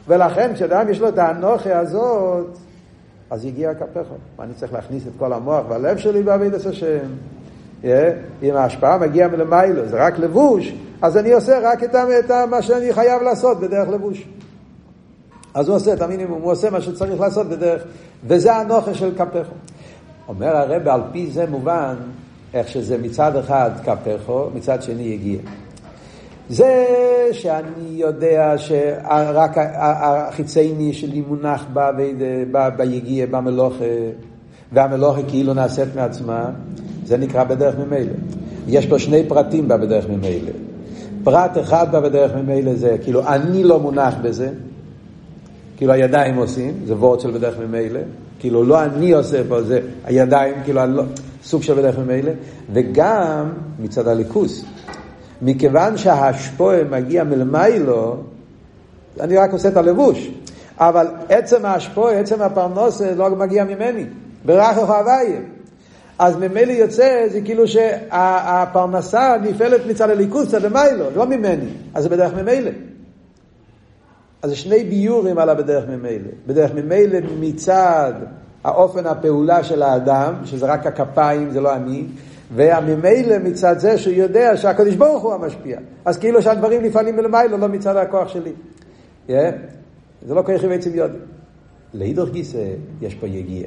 ולכן 0.09 0.55
כשאדם 0.55 0.89
יש 0.89 1.01
לו 1.01 1.09
את 1.09 1.19
האנוכי 1.19 1.73
הזאת, 1.73 2.47
אז 3.31 3.45
הגיע 3.45 3.75
כפיך. 3.75 4.07
מה 4.39 4.45
אני 4.45 4.55
צריך 4.55 4.73
להכניס 4.73 5.07
את 5.07 5.13
כל 5.19 5.33
המוח 5.33 5.65
והלב 5.69 5.97
שלי 5.97 6.23
בעבידת 6.23 6.67
השם? 6.67 7.09
Yeah, 7.83 7.87
אם 8.43 8.57
ההשפעה 8.57 8.99
מגיעה 8.99 9.29
מלמיילו, 9.29 9.89
זה 9.89 10.07
רק 10.07 10.19
לבוש, 10.19 10.75
אז 11.03 11.17
אני 11.17 11.33
עושה 11.33 11.59
רק 11.63 11.85
את, 11.85 11.95
את 11.95 12.31
מה 12.51 12.63
שאני 12.63 12.93
חייב 12.93 13.23
לעשות 13.23 13.61
בדרך 13.61 13.89
לבוש. 13.89 14.29
אז 15.55 15.69
הוא 15.69 15.77
עושה 15.77 15.93
את 15.93 16.03
המינימום, 16.03 16.43
הוא 16.43 16.53
עושה 16.53 16.71
מה 16.71 16.81
שצריך 16.81 17.21
לעשות 17.21 17.47
בדרך, 17.49 17.83
וזה 18.27 18.55
הנוכל 18.55 18.95
של 18.95 19.15
כפיך. 19.19 19.49
אומר 20.29 20.57
הרב, 20.57 20.89
על 20.89 21.01
פי 21.13 21.31
זה 21.31 21.47
מובן, 21.47 21.95
איך 22.55 22.69
שזה 22.69 22.99
מצד 22.99 23.37
אחד 23.37 23.71
כפיכו, 23.85 24.51
מצד 24.55 24.83
שני 24.83 25.03
יגיע. 25.03 25.39
זה 26.49 26.85
שאני 27.33 27.89
יודע 27.91 28.55
שרק 28.57 29.59
החיצייני 29.59 30.93
שלי 30.93 31.21
מונח 31.21 31.67
ביגיע, 32.77 33.27
במלוכה, 33.27 33.85
והמלוכה 34.73 35.21
כאילו 35.29 35.55
נעשית 35.55 35.89
מעצמה, 35.97 36.51
זה 37.05 37.17
נקרא 37.17 37.45
בדרך 37.45 37.75
ממילא. 37.79 38.13
יש 38.69 38.87
פה 38.87 38.99
שני 38.99 39.23
פרטים 39.29 39.69
בדרך 39.69 40.09
ממילא. 40.09 40.51
פרט 41.25 41.59
אחד 41.59 41.93
בדרך 41.93 42.35
ממילא 42.35 42.75
זה 42.75 42.97
כאילו 43.03 43.29
אני 43.29 43.65
לא 43.65 43.81
מונח 43.81 44.15
בזה, 44.23 44.51
כאילו 45.77 45.93
הידיים 45.93 46.37
עושים, 46.37 46.75
זה 46.87 46.95
וורד 46.95 47.21
של 47.21 47.31
בדרך 47.31 47.59
ממילא, 47.59 48.01
כאילו 48.41 48.65
לא 48.65 48.85
אני 48.85 49.13
עושה 49.13 49.43
פה, 49.49 49.63
זה 49.63 49.81
הידיים, 50.05 50.55
כאילו 50.65 50.87
לא, 50.87 51.03
סוג 51.45 51.63
של 51.63 51.75
בדרך 51.75 51.99
ממילא, 51.99 52.33
וגם 52.73 53.53
מצד 53.81 54.09
הליכוס. 54.09 54.65
מכיוון 55.43 55.97
שההשפועה 55.97 56.85
מגיע 56.85 57.25
מלמיילו, 57.25 58.17
אני 59.21 59.37
רק 59.37 59.53
עושה 59.53 59.69
את 59.69 59.77
הלבוש, 59.77 60.31
אבל 60.79 61.07
עצם 61.29 61.65
ההשפועה, 61.65 62.19
עצם 62.19 62.43
הפרנוסה 62.43 63.15
לא 63.15 63.31
מגיע 63.31 63.65
ממני, 63.65 64.05
ברכך 64.45 64.79
הוויה. 64.79 65.41
אז 66.19 66.37
ממילא 66.37 66.73
יוצא, 66.73 67.27
זה 67.33 67.41
כאילו 67.41 67.69
שהפרנסה 67.69 69.37
נפעלת 69.43 69.87
מצד 69.87 70.11
הליכוס, 70.11 70.47
מצד 70.47 70.63
למיילו, 70.63 71.05
לא 71.17 71.27
ממני, 71.27 71.69
אז 71.95 72.03
זה 72.03 72.09
בדרך 72.09 72.35
ממילא. 72.35 72.71
אז 74.43 74.53
שני 74.53 74.85
ביורים 74.85 75.39
על 75.39 75.49
הבדרך 75.49 75.85
ממילא. 75.89 76.29
בדרך 76.47 76.71
ממילא 76.75 77.19
מצד 77.41 78.13
האופן 78.65 79.07
הפעולה 79.07 79.65
של 79.65 79.83
האדם, 79.83 80.35
שזה 80.45 80.67
רק 80.67 80.87
הכפיים, 80.87 81.51
זה 81.51 81.61
לא 81.61 81.75
אני, 81.75 82.05
והממילא 82.55 83.39
מצד 83.39 83.79
זה 83.79 83.99
שהוא 83.99 84.15
יודע 84.15 84.57
שהקדוש 84.57 84.95
ברוך 84.95 85.23
הוא 85.23 85.35
המשפיע. 85.35 85.79
אז 86.05 86.19
כאילו 86.19 86.43
שהדברים 86.43 86.83
נפעלים 86.83 87.17
מלמעלה, 87.17 87.57
לא 87.57 87.69
מצד 87.69 87.97
הכוח 87.97 88.29
שלי. 88.29 88.53
Yeah? 89.29 89.33
זה 90.27 90.35
לא 90.35 90.43
כוח 90.43 90.65
בעצם 90.65 90.91
יודעים. 90.95 91.23
להידור 91.95 92.29
גיסא 92.29 92.65
יש 93.01 93.15
פה 93.15 93.27
יגיע. 93.27 93.67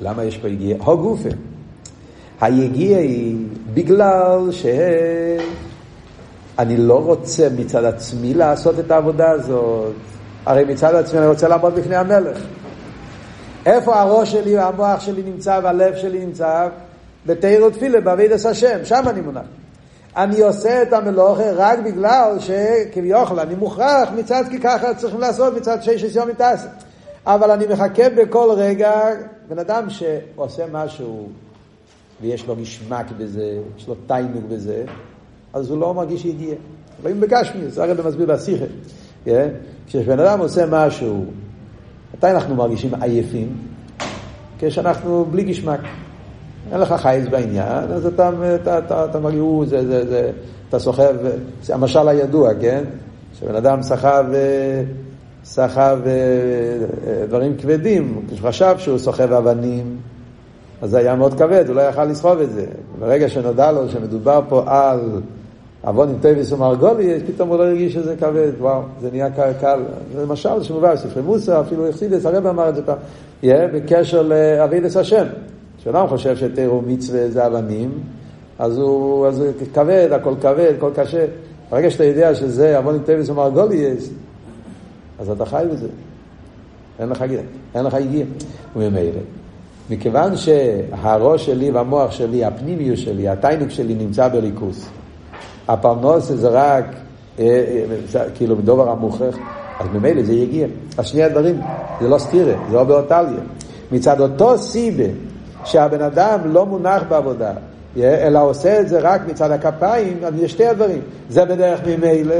למה 0.00 0.24
יש 0.24 0.38
פה 0.38 0.48
יגיע? 0.48 0.76
הו 0.84 0.98
גופה. 0.98 1.28
היגיע 2.40 2.98
היא 2.98 3.36
בגלל 3.74 4.48
ש... 4.50 4.66
אני 6.58 6.76
לא 6.76 7.04
רוצה 7.04 7.48
מצד 7.58 7.84
עצמי 7.84 8.34
לעשות 8.34 8.78
את 8.78 8.90
העבודה 8.90 9.30
הזאת. 9.30 9.94
הרי 10.46 10.64
מצד 10.64 10.94
עצמי 10.94 11.18
אני 11.18 11.26
רוצה 11.26 11.48
לעמוד 11.48 11.74
בפני 11.74 11.96
המלך. 11.96 12.38
איפה 13.66 14.00
הראש 14.00 14.32
שלי 14.32 14.56
והמוח 14.56 15.00
שלי 15.00 15.22
נמצא 15.22 15.60
והלב 15.62 15.96
שלי 15.96 16.26
נמצא? 16.26 16.68
בתיירות 17.26 17.72
תפילה, 17.72 18.00
בעבידת 18.00 18.44
השם, 18.44 18.84
שם 18.84 19.02
אני 19.06 19.20
מונח. 19.20 19.46
אני 20.16 20.40
עושה 20.40 20.82
את 20.82 20.92
המלוכה 20.92 21.52
רק 21.52 21.78
בגלל 21.78 22.36
שכביכול 22.38 23.40
אני 23.40 23.54
מוכרח 23.54 24.08
מצד 24.16 24.44
כי 24.50 24.60
ככה 24.60 24.94
צריכים 24.94 25.20
לעשות 25.20 25.54
מצד 25.54 25.82
שש 25.82 26.16
יום 26.16 26.28
מתעסק. 26.28 26.68
אבל 27.26 27.50
אני 27.50 27.66
מחכה 27.66 28.08
בכל 28.08 28.54
רגע, 28.56 28.92
בן 29.48 29.58
אדם 29.58 29.90
שעושה 29.90 30.64
משהו 30.72 31.28
ויש 32.20 32.46
לו 32.46 32.56
משמק 32.56 33.06
בזה, 33.18 33.58
יש 33.76 33.88
לו 33.88 33.94
תיינוק 34.06 34.44
בזה, 34.48 34.84
אז 35.52 35.70
הוא 35.70 35.80
לא 35.80 35.94
מרגיש 35.94 36.22
שיגיע. 36.22 36.54
רואים 37.02 37.20
בגשמי, 37.20 37.68
זה 37.68 37.82
הרי 37.82 37.92
מסביר 38.04 38.26
בשיחה. 38.26 38.64
כן? 39.24 39.48
כשבן 39.86 40.20
אדם 40.20 40.40
עושה 40.40 40.66
משהו, 40.70 41.24
מתי 42.14 42.30
אנחנו 42.30 42.54
מרגישים 42.54 42.94
עייפים? 42.94 43.56
כשאנחנו 44.58 45.24
בלי 45.30 45.42
געשמאק. 45.42 45.80
אין 46.72 46.80
לך 46.80 46.92
חיות 46.92 47.28
בעניין, 47.28 47.92
אז 47.92 48.06
אתה, 48.06 48.30
אתה, 48.62 48.78
אתה, 48.78 49.04
אתה 49.04 49.20
מרגיש, 49.20 49.40
זה, 49.68 49.86
זה, 49.86 50.06
זה, 50.08 50.30
אתה 50.68 50.78
סוחב, 50.78 51.14
זה 51.62 51.74
המשל 51.74 52.08
הידוע, 52.08 52.50
כן? 52.60 52.84
שבן 53.40 53.54
אדם 53.54 53.82
סחב, 53.82 54.24
סחב 55.44 55.98
דברים 57.28 57.56
כבדים, 57.56 58.26
כשחשב 58.30 58.74
שהוא 58.78 58.98
סוחב 58.98 59.32
אבנים, 59.32 59.96
אז 60.82 60.90
זה 60.90 60.98
היה 60.98 61.14
מאוד 61.14 61.34
כבד, 61.34 61.64
הוא 61.68 61.76
לא 61.76 61.80
יכל 61.80 62.04
לסחוב 62.04 62.40
את 62.40 62.50
זה. 62.50 62.66
ברגע 62.98 63.28
שנודע 63.28 63.72
לו 63.72 63.88
שמדובר 63.88 64.40
פה 64.48 64.62
על 64.66 65.00
אבנים 65.82 66.16
טובות 66.20 66.52
ומרגליות, 66.52 67.20
פתאום 67.26 67.48
הוא 67.48 67.58
לא 67.58 67.62
הרגיש 67.62 67.94
שזה 67.94 68.16
כבד, 68.16 68.52
וואו, 68.60 68.82
זה 69.00 69.08
נהיה 69.12 69.30
קל, 69.30 69.52
קל. 69.60 69.80
זה 70.14 70.22
למשל 70.22 70.62
שמובא 70.62 70.94
בספרי 70.94 71.22
מוסר, 71.22 71.60
אפילו 71.60 71.86
חסידות, 71.86 72.26
הרב 72.26 72.46
אמר 72.46 72.68
את 72.68 72.74
זה 72.74 72.82
פעם, 72.82 72.96
יהיה 73.42 73.68
בקשר 73.68 74.22
לעבודת 74.22 74.96
השם. 74.96 75.26
כשאדם 75.86 76.08
חושב 76.08 76.36
שתורה 76.36 76.82
ומצוות 76.86 77.30
זה 77.30 77.46
אבנים, 77.46 77.90
אז 78.58 78.78
הוא, 78.78 79.26
אז 79.26 79.40
הוא 79.40 79.48
כבד, 79.74 80.08
הכל 80.12 80.34
כבד, 80.40 80.72
הכל 80.76 80.90
קשה. 80.94 81.24
ברגע 81.70 81.90
שאתה 81.90 82.04
יודע 82.04 82.34
שזה 82.34 82.78
אבנים 82.78 83.02
טובות 83.02 83.28
ומרגליות, 83.28 83.86
אז 85.18 85.30
אתה 85.30 85.46
חי 85.46 85.64
בזה. 85.72 85.88
אין 86.98 87.08
לך, 87.08 87.24
אין 87.74 87.84
לך 87.84 87.94
יגיעה. 87.94 88.24
וממילא. 88.76 89.20
מכיוון 89.90 90.36
שהראש 90.36 91.46
שלי 91.46 91.70
והמוח 91.70 92.10
שלי, 92.10 92.44
הפנימיות 92.44 92.98
שלי, 92.98 93.28
התענוג 93.28 93.70
שלי 93.70 93.94
נמצא 93.94 94.28
באלוקות. 94.28 94.88
הפרנוס 95.68 96.24
זה 96.24 96.48
רק 96.48 96.84
אה, 97.38 97.44
אה, 98.14 98.30
כאילו 98.34 98.56
בדובר 98.56 98.90
המוכרח, 98.90 99.36
אז 99.80 99.86
ממילא 99.94 100.22
זה 100.22 100.32
יגיע. 100.32 100.66
אז 100.98 101.06
שני 101.06 101.22
הדברים, 101.22 101.60
זה 102.00 102.08
לא 102.08 102.18
סטירה, 102.18 102.54
זה 102.70 102.76
לא 102.76 102.84
באותליה. 102.84 103.40
מצד 103.92 104.20
אותו 104.20 104.58
סיבה 104.58 105.04
שהבן 105.66 106.02
אדם 106.02 106.38
לא 106.44 106.66
מונח 106.66 107.02
בעבודה, 107.08 107.52
אלא 107.96 108.44
עושה 108.44 108.80
את 108.80 108.88
זה 108.88 108.98
רק 108.98 109.20
מצד 109.26 109.50
הכפיים, 109.50 110.18
אז 110.24 110.34
יש 110.38 110.52
שתי 110.52 110.66
הדברים. 110.66 111.00
זה 111.28 111.44
בדרך 111.44 111.80
ממילא, 111.86 112.34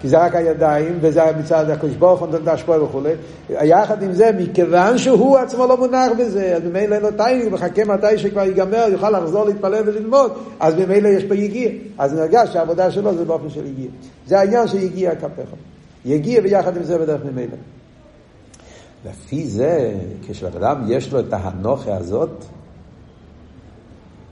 כי 0.00 0.08
זה 0.08 0.18
רק 0.18 0.34
הידיים, 0.34 0.98
וזה 1.00 1.22
מצד 1.38 1.70
הקדוש 1.70 1.96
ברוך 1.96 2.20
הוא 2.20 2.28
נותן 2.28 2.42
את 2.42 2.48
ההשפעה 2.48 2.82
וכולי. 2.82 3.12
יחד 3.50 4.02
עם 4.02 4.12
זה, 4.12 4.30
מכיוון 4.38 4.98
שהוא 4.98 5.38
עצמו 5.38 5.66
לא 5.66 5.76
מונח 5.76 6.12
בזה, 6.18 6.56
אז 6.56 6.62
ממילא 6.64 6.94
אין 6.94 7.02
לו 7.02 7.10
טיימינג, 7.10 7.52
מחכה 7.52 7.84
מתי 7.84 8.18
שכבר 8.18 8.40
ייגמר, 8.40 8.86
יוכל 8.92 9.10
לחזור 9.10 9.44
להתפלל 9.44 9.82
וללמוד, 9.86 10.32
אז 10.60 10.74
ממילא 10.74 11.08
יש 11.08 11.24
פה 11.24 11.34
יגיע. 11.34 11.70
אז 11.98 12.14
נרגש 12.14 12.52
שהעבודה 12.52 12.90
שלו 12.90 13.14
זה 13.14 13.24
באופן 13.24 13.50
של 13.50 13.66
יגיע. 13.66 13.88
זה 14.26 14.38
העניין 14.38 14.66
שיגיע 14.66 15.14
כפיך. 15.14 15.48
יגיע 16.04 16.40
ויחד 16.44 16.76
עם 16.76 16.82
זה 16.82 16.98
בדרך 16.98 17.20
ממילא. 17.32 17.56
לפי 19.06 19.48
זה, 19.48 19.94
כשלאדם 20.28 20.84
יש 20.88 21.12
לו 21.12 21.20
את 21.20 21.32
ההנוכה 21.32 21.96
הזאת, 21.96 22.44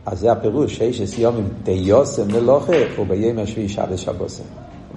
אז 0.07 0.20
זה 0.20 0.33
הפירוש, 0.33 0.76
שיש 0.76 1.20
עם 1.24 1.48
תיוסם 1.64 2.29
מלוכה, 2.29 2.72
ובימי 3.00 3.42
השביעי 3.42 3.68
שבת 3.68 3.98
שבוסם. 3.98 4.44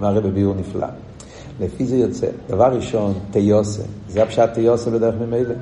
הרב 0.00 0.26
בביאור 0.26 0.54
נפלא. 0.54 0.86
לפי 1.60 1.86
זה 1.86 1.96
יוצא, 1.96 2.26
דבר 2.48 2.72
ראשון, 2.76 3.14
תיוסה. 3.30 3.82
זה 4.08 4.22
הפשט 4.22 4.54
תיוסה 4.54 4.90
בדרך 4.90 5.14
ממילא. 5.20 5.54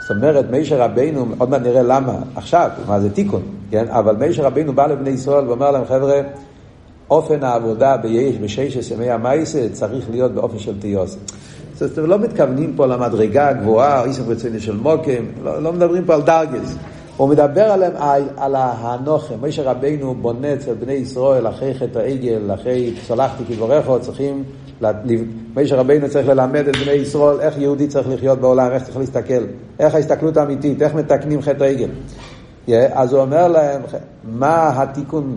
זאת 0.00 0.10
אומרת, 0.16 0.50
מישר 0.50 0.82
רבינו, 0.82 1.26
עוד 1.38 1.50
מעט 1.50 1.62
נראה 1.62 1.82
למה, 1.82 2.18
עכשיו, 2.34 2.70
מה 2.86 3.00
זה 3.00 3.10
תיקון, 3.10 3.42
כן? 3.70 3.88
אבל 3.88 4.16
מישר 4.16 4.42
רבינו 4.42 4.72
בא 4.72 4.86
לבני 4.86 5.10
ישראל 5.10 5.48
ואומר 5.48 5.70
להם, 5.70 5.84
חבר'ה, 5.84 6.20
אופן 7.10 7.44
העבודה 7.44 7.96
בששת 8.42 8.90
ימי 8.90 9.10
המייסה, 9.10 9.66
צריך 9.72 10.10
להיות 10.10 10.32
באופן 10.32 10.58
של 10.58 10.80
תיוסה. 10.80 11.18
זאת 11.86 11.98
אומרת, 11.98 12.10
לא 12.10 12.18
מתכוונים 12.18 12.72
פה 12.76 12.86
למדרגה 12.86 13.48
הגבוהה, 13.48 14.04
איסוף 14.04 14.28
רציני 14.28 14.60
של 14.60 14.76
מוקם, 14.76 15.24
לא, 15.44 15.62
לא 15.62 15.72
מדברים 15.72 16.04
פה 16.04 16.14
על 16.14 16.22
דרגס. 16.22 16.76
הוא 17.16 17.28
מדבר 17.28 17.62
עליהם 17.62 17.92
על, 17.96 18.22
על 18.36 18.54
הנוחם. 18.58 19.34
משה 19.42 19.70
רבינו 19.70 20.14
בונה 20.14 20.54
אצל 20.54 20.74
בני 20.74 20.92
ישראל 20.92 21.48
אחרי 21.48 21.74
חטא 21.74 21.98
העגל, 21.98 22.54
אחרי 22.54 22.94
סולחתי 23.06 23.44
כבורכו, 23.44 24.00
צריכים, 24.00 24.44
משה 25.56 25.76
רבינו 25.76 26.08
צריך 26.08 26.28
ללמד 26.28 26.68
את 26.68 26.76
בני 26.76 26.92
ישראל 26.92 27.40
איך 27.40 27.58
יהודי 27.58 27.86
צריך 27.86 28.08
לחיות 28.08 28.38
בעולם, 28.38 28.72
איך 28.72 28.82
צריך 28.82 28.96
להסתכל, 28.96 29.44
איך 29.78 29.94
ההסתכלות 29.94 30.36
האמיתית, 30.36 30.82
איך 30.82 30.94
מתקנים 30.94 31.42
חטא 31.42 31.64
העגל. 31.64 31.88
Yeah, 32.68 32.72
אז 32.92 33.12
הוא 33.12 33.20
אומר 33.20 33.48
להם, 33.48 33.82
מה 34.24 34.82
התיקון 34.82 35.36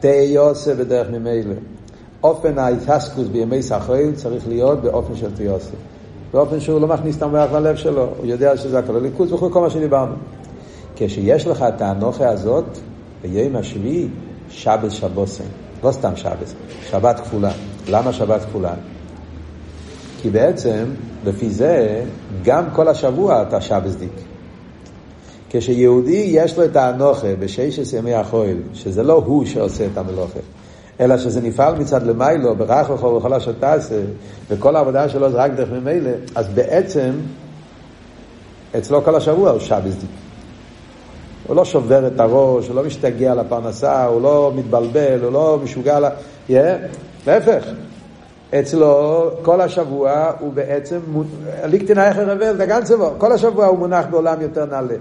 תהיה 0.00 0.40
עושה 0.40 0.74
בדרך 0.74 1.10
ממילא? 1.10 1.54
אופן 2.22 2.58
ההתעסקוס 2.58 3.26
בימי 3.26 3.62
סחרל 3.62 4.12
צריך 4.14 4.48
להיות 4.48 4.82
באופן 4.82 5.16
של 5.16 5.30
תיוסי. 5.36 5.76
באופן 6.32 6.60
שהוא 6.60 6.80
לא 6.80 6.88
מכניס 6.88 7.16
את 7.16 7.22
המוח 7.22 7.52
ללב 7.52 7.76
שלו, 7.76 8.08
הוא 8.18 8.26
יודע 8.26 8.56
שזה 8.56 8.78
הכל 8.78 8.96
הליכוז 8.96 9.32
וכו' 9.32 9.50
כל 9.50 9.60
מה 9.60 9.70
שדיברנו. 9.70 10.14
כשיש 10.96 11.46
לך 11.46 11.64
את 11.68 11.80
האנוכה 11.80 12.28
הזאת, 12.28 12.64
ביום 13.22 13.56
השביעי, 13.56 14.08
שבס 14.48 14.92
שבוסן. 14.92 15.44
לא 15.84 15.92
סתם 15.92 16.16
שבס, 16.16 16.54
שבת 16.90 17.20
כפולה. 17.20 17.52
למה 17.88 18.12
שבת 18.12 18.40
כפולה? 18.40 18.74
כי 20.22 20.30
בעצם, 20.30 20.84
לפי 21.24 21.50
זה, 21.50 22.04
גם 22.44 22.64
כל 22.72 22.88
השבוע 22.88 23.42
אתה 23.42 23.60
שבסדיק. 23.60 24.12
כשיהודי 25.50 26.28
יש 26.32 26.58
לו 26.58 26.64
את 26.64 26.76
האנוכה 26.76 27.36
בששת 27.38 27.98
ימי 27.98 28.14
החול, 28.14 28.56
שזה 28.74 29.02
לא 29.02 29.12
הוא 29.26 29.46
שעושה 29.46 29.86
את 29.92 29.98
המלוכה, 29.98 30.40
אלא 31.02 31.18
שזה 31.18 31.40
נפעל 31.40 31.74
מצד 31.74 32.02
למיילו, 32.06 32.54
ברח 32.56 32.90
וכו 32.90 33.06
וכל 33.06 33.34
אשר 33.34 33.52
תעשה, 33.52 34.00
וכל 34.48 34.76
העבודה 34.76 35.08
שלו 35.08 35.30
זה 35.30 35.36
רק 35.36 35.52
דרך 35.52 35.68
ממילא, 35.70 36.10
אז 36.34 36.48
בעצם, 36.48 37.10
אצלו 38.78 39.04
כל 39.04 39.14
השבוע 39.14 39.50
הוא 39.50 39.60
שבסדיק. 39.60 40.10
הוא 41.46 41.56
לא 41.56 41.64
שובר 41.64 42.06
את 42.06 42.20
הראש, 42.20 42.68
הוא 42.68 42.76
לא 42.76 42.84
משתגע 42.84 43.34
לפרנסה, 43.34 44.04
הוא 44.04 44.22
לא 44.22 44.52
מתבלבל, 44.56 45.24
הוא 45.24 45.32
לא 45.32 45.58
משוגע 45.64 46.00
ל... 46.00 46.04
Yeah, 46.48 46.52
להפך. 47.26 47.64
אצלו 48.60 49.30
כל 49.42 49.60
השבוע 49.60 50.30
הוא 50.40 50.52
בעצם, 50.52 50.98
ליקטין 51.64 51.98
האחר 51.98 52.30
רבל, 52.30 52.56
דגן 52.56 52.84
צבו, 52.84 53.10
כל 53.18 53.32
השבוע 53.32 53.66
הוא 53.66 53.78
מונח 53.78 54.04
בעולם 54.10 54.40
יותר 54.40 54.64
נעלה. 54.64 54.94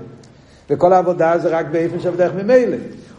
וכל 0.69 0.93
העבודה 0.93 1.37
זה 1.37 1.49
רק 1.49 1.65
באיפן 1.71 1.99
של 1.99 2.15
דרך 2.15 2.31
ממילא. 2.33 2.77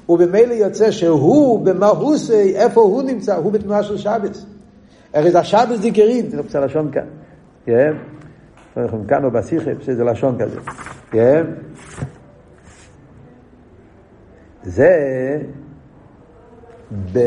ובמילא 0.08 0.54
יוצא 0.54 0.90
שהוא 0.90 1.64
במהוסי, 1.64 2.56
איפה 2.56 2.80
הוא 2.80 3.02
נמצא? 3.02 3.36
הוא 3.36 3.52
בתנועה 3.52 3.82
של 3.82 3.98
שבס. 3.98 4.46
הרי 5.14 5.30
זה 5.30 5.38
השבס 5.38 5.80
דיכרין, 5.80 6.30
זה 6.30 6.42
קצת 6.42 6.60
לשון 6.62 6.90
כאן. 6.92 7.06
כן? 7.66 7.92
אנחנו 8.76 9.04
כאן 9.08 9.24
או 9.24 9.30
בשיחה, 9.30 9.70
שזה 9.80 10.04
לשון 10.04 10.38
כזה. 10.38 10.60
כן? 11.10 11.44
זה, 14.62 15.38
ב, 17.12 17.18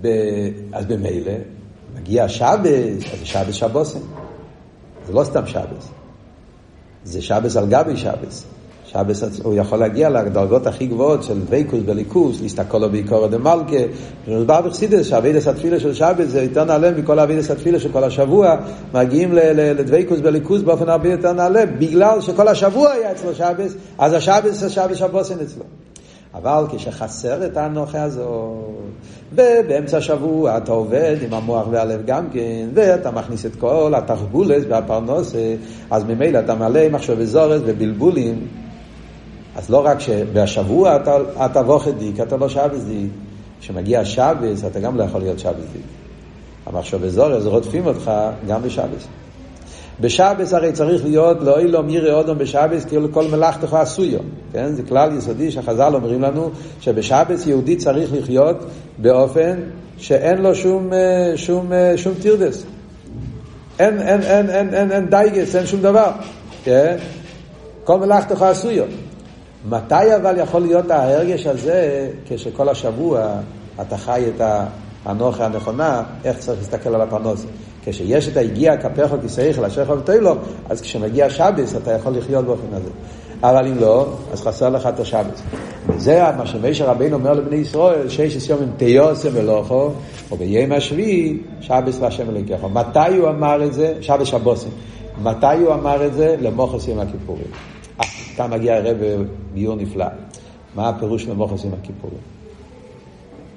ב, 0.00 0.08
אז 0.72 0.86
במילא, 0.86 1.32
מגיע 1.96 2.28
שבס, 2.28 3.04
אז 3.12 3.18
זה 3.18 3.26
שבס 3.26 3.54
שבוסם. 3.54 3.98
זה 5.06 5.12
לא 5.12 5.24
סתם 5.24 5.46
שבס. 5.46 5.88
זה 7.04 7.22
שבס 7.22 7.56
על 7.56 7.66
גבי 7.70 7.96
שבס. 7.96 8.59
שבס, 8.92 9.40
הוא 9.42 9.54
יכול 9.54 9.78
להגיע 9.78 10.10
לדרגות 10.10 10.66
הכי 10.66 10.86
גבוהות 10.86 11.22
של 11.22 11.40
דבקוס 11.40 11.80
בליכוס, 11.86 12.40
להסתכלו 12.40 12.90
בעיקרו 12.90 13.28
דה 13.28 13.38
מלכה, 13.38 13.76
ומדבר 14.28 14.60
בחסידס 14.60 15.06
שהאבידס 15.06 15.48
התפילה 15.48 15.80
של 15.80 15.94
שבס 15.94 16.28
זה 16.28 16.42
יותר 16.42 16.64
נעלה 16.64 16.90
מכל 16.90 17.18
האבידס 17.18 17.50
התפילה 17.50 17.80
של 17.80 17.92
כל 17.92 18.04
השבוע, 18.04 18.56
מגיעים 18.94 19.32
לדבקוס 19.32 20.20
בליכוס 20.20 20.62
באופן 20.62 20.88
הרבה 20.88 21.08
יותר 21.08 21.32
נעלה, 21.32 21.66
בגלל 21.66 22.20
שכל 22.20 22.48
השבוע 22.48 22.90
היה 22.90 23.12
אצלו 23.12 23.34
שבס, 23.34 23.74
אז 23.98 24.12
השבס 24.12 24.54
זה 24.54 24.70
שבס 24.70 24.96
שבוסן 24.96 25.40
אצלו. 25.40 25.64
אבל 26.34 26.64
כשחסר 26.72 27.46
את 27.46 27.56
האנוכה 27.56 28.02
הזאת, 28.02 28.26
ובאמצע 29.32 29.98
השבוע 29.98 30.56
אתה 30.56 30.72
עובד 30.72 31.16
עם 31.22 31.34
המוח 31.34 31.66
והלב 31.70 32.00
גם 32.06 32.30
כן, 32.32 32.68
ואתה 32.74 33.10
מכניס 33.10 33.46
את 33.46 33.56
כל 33.56 33.92
התחבולת 33.96 34.62
והפרנוסה, 34.68 35.54
אז 35.90 36.04
ממילא 36.04 36.38
אתה 36.38 36.54
מלא 36.54 36.88
מחשבי 36.88 37.26
זורס 37.26 37.60
ובלבולים. 37.66 38.59
אז 39.56 39.70
לא 39.70 39.86
רק 39.86 40.00
שבשבוע 40.00 40.96
אתה, 40.96 41.16
אתה 41.44 41.60
ווכד 41.60 41.98
דיק, 41.98 42.20
אתה 42.20 42.36
לא 42.36 42.48
שבס 42.48 42.82
דיק. 42.82 43.10
כשמגיע 43.60 44.04
שבס, 44.04 44.64
אתה 44.64 44.80
גם 44.80 44.96
לא 44.96 45.04
יכול 45.04 45.20
להיות 45.20 45.38
שבס 45.38 45.64
דיק. 45.72 45.82
המחשבי 46.66 47.10
זורס 47.10 47.44
רודפים 47.44 47.86
אותך 47.86 48.10
גם 48.48 48.62
בשבס. 48.62 49.06
בשבס 50.00 50.52
הרי 50.52 50.72
צריך 50.72 51.04
להיות 51.04 51.38
לא 51.40 51.58
אילו 51.58 51.82
מירי 51.82 52.12
אודום 52.12 52.38
בשבס 52.38 52.84
כאילו 52.84 53.12
כל 53.12 53.28
מלאכתך 53.28 53.74
עשויו, 53.74 54.20
כן? 54.52 54.72
זה 54.72 54.82
כלל 54.82 55.16
יסודי 55.16 55.50
שהחז"ל 55.50 55.94
אומרים 55.94 56.22
לנו 56.22 56.50
שבשבס 56.80 57.46
יהודי 57.46 57.76
צריך 57.76 58.10
לחיות 58.12 58.56
באופן 58.98 59.60
שאין 59.98 60.38
לו 60.38 60.54
שום, 60.54 60.92
אה, 60.92 61.36
שום, 61.36 61.72
אה, 61.72 61.92
שום 61.96 62.14
טירדס. 62.22 62.64
אין, 63.78 64.00
אין, 64.00 64.22
אין, 64.22 64.50
אין, 64.50 64.74
אין, 64.74 64.92
אין 64.92 65.10
דייגס, 65.10 65.56
אין 65.56 65.66
שום 65.66 65.80
דבר, 65.80 66.10
כן? 66.64 66.96
כל 67.84 67.98
מלאכתך 67.98 68.42
עשויו. 68.42 68.84
מתי 69.68 70.16
אבל 70.16 70.38
יכול 70.38 70.60
להיות 70.60 70.90
ההרגש 70.90 71.46
הזה 71.46 72.10
כשכל 72.26 72.68
השבוע 72.68 73.32
אתה 73.80 73.96
חי 73.96 74.24
את 74.36 74.40
האנוכה 75.04 75.44
הנכונה, 75.44 76.02
איך 76.24 76.38
צריך 76.38 76.58
להסתכל 76.58 76.94
על 76.94 77.00
הפרנוסה? 77.00 77.46
כשיש 77.84 78.28
את 78.28 78.36
היגיע 78.36 78.76
כפך 78.76 79.10
כסייכל 79.24 79.64
אשר 79.64 79.98
ותוילו, 79.98 80.34
אז 80.68 80.80
כשמגיע 80.80 81.30
שבס 81.30 81.76
אתה 81.76 81.92
יכול 81.92 82.12
לחיות 82.16 82.44
באופן 82.44 82.74
הזה. 82.74 82.90
אבל 83.42 83.66
אם 83.66 83.78
לא, 83.78 84.06
אז 84.32 84.42
חסר 84.42 84.68
לך 84.68 84.86
את 84.86 85.00
השבס. 85.00 85.42
וזה 85.88 86.22
מה 86.36 86.46
שמשה 86.46 86.90
רבינו 86.90 87.16
אומר 87.16 87.32
לבני 87.32 87.56
ישראל, 87.56 88.08
שש 88.08 88.48
יום 88.48 88.62
עם 88.62 88.70
תיוסם 88.76 89.28
ולוכו, 89.32 89.90
או 90.30 90.36
ביום 90.36 90.72
השביעי, 90.72 91.38
שבס 91.60 91.98
והשם 92.00 92.30
אלוקיך. 92.30 92.64
מתי 92.72 93.16
הוא 93.16 93.28
אמר 93.28 93.64
את 93.64 93.74
זה? 93.74 93.94
שבס 94.00 94.26
שבוסים. 94.26 94.70
מתי 95.22 95.56
הוא 95.64 95.74
אמר 95.74 96.06
את 96.06 96.14
זה? 96.14 96.36
למוחס 96.40 96.88
יום 96.88 96.98
הכיפורים. 96.98 97.79
כאן 98.40 98.50
מגיע 98.50 98.76
הרב 98.76 98.96
ביור 99.54 99.76
נפלא. 99.76 100.06
מה 100.74 100.88
הפירוש 100.88 101.26
למוחס 101.26 101.64
יום 101.64 101.74
הכיפורים? 101.82 102.18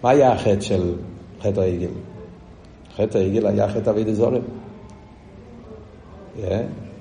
מה 0.03 0.09
היה 0.09 0.31
החטא 0.31 0.59
של 0.59 0.95
חטא 1.41 1.59
העגל? 1.59 1.89
חטא 2.95 3.17
העגל 3.17 3.47
היה 3.47 3.69
חטא 3.69 3.89
אבי 3.89 4.03
דזורם. 4.03 4.41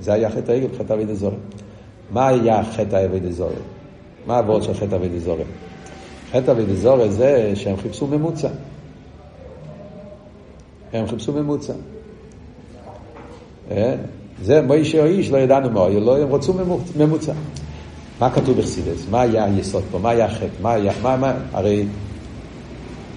זה 0.00 0.12
היה 0.12 0.30
חטא 0.30 0.52
העגל, 0.52 0.68
חטא 0.78 0.92
אבי 0.92 1.04
דזורם. 1.04 1.36
מה 2.10 2.28
היה 2.28 2.64
חטא 2.64 3.04
אבי 3.04 3.20
דזורם? 3.20 3.62
מה 4.26 4.36
העבוד 4.36 4.62
של 4.62 4.74
חטא 4.74 4.94
אבי 4.94 5.08
דזורם? 5.08 5.46
חטא 6.30 6.50
אבי 6.50 6.64
דזורם 6.66 7.10
זה 7.10 7.52
שהם 7.54 7.76
חיפשו 7.76 8.06
ממוצע. 8.06 8.48
הם 10.92 11.06
חיפשו 11.06 11.32
ממוצע. 11.32 11.72
זה 14.42 14.62
מוישה 14.62 15.00
או 15.00 15.06
איש, 15.06 15.30
לא 15.30 15.38
ידענו 15.38 15.70
מה 15.70 15.88
לו, 15.88 16.16
הם 16.16 16.32
רצו 16.32 16.54
ממוצע. 16.96 17.32
מה 18.22 18.30
כתוב 18.30 18.58
בחסידס? 18.58 19.06
מה 19.10 19.20
היה 19.20 19.44
היסוד 19.44 19.82
פה? 19.90 19.98
מה 19.98 20.10
היה 20.10 20.24
החטא? 20.24 20.46
מה 20.62 20.72
היה, 20.72 20.92
מה, 21.02 21.16
מה, 21.16 21.34
הרי, 21.52 21.86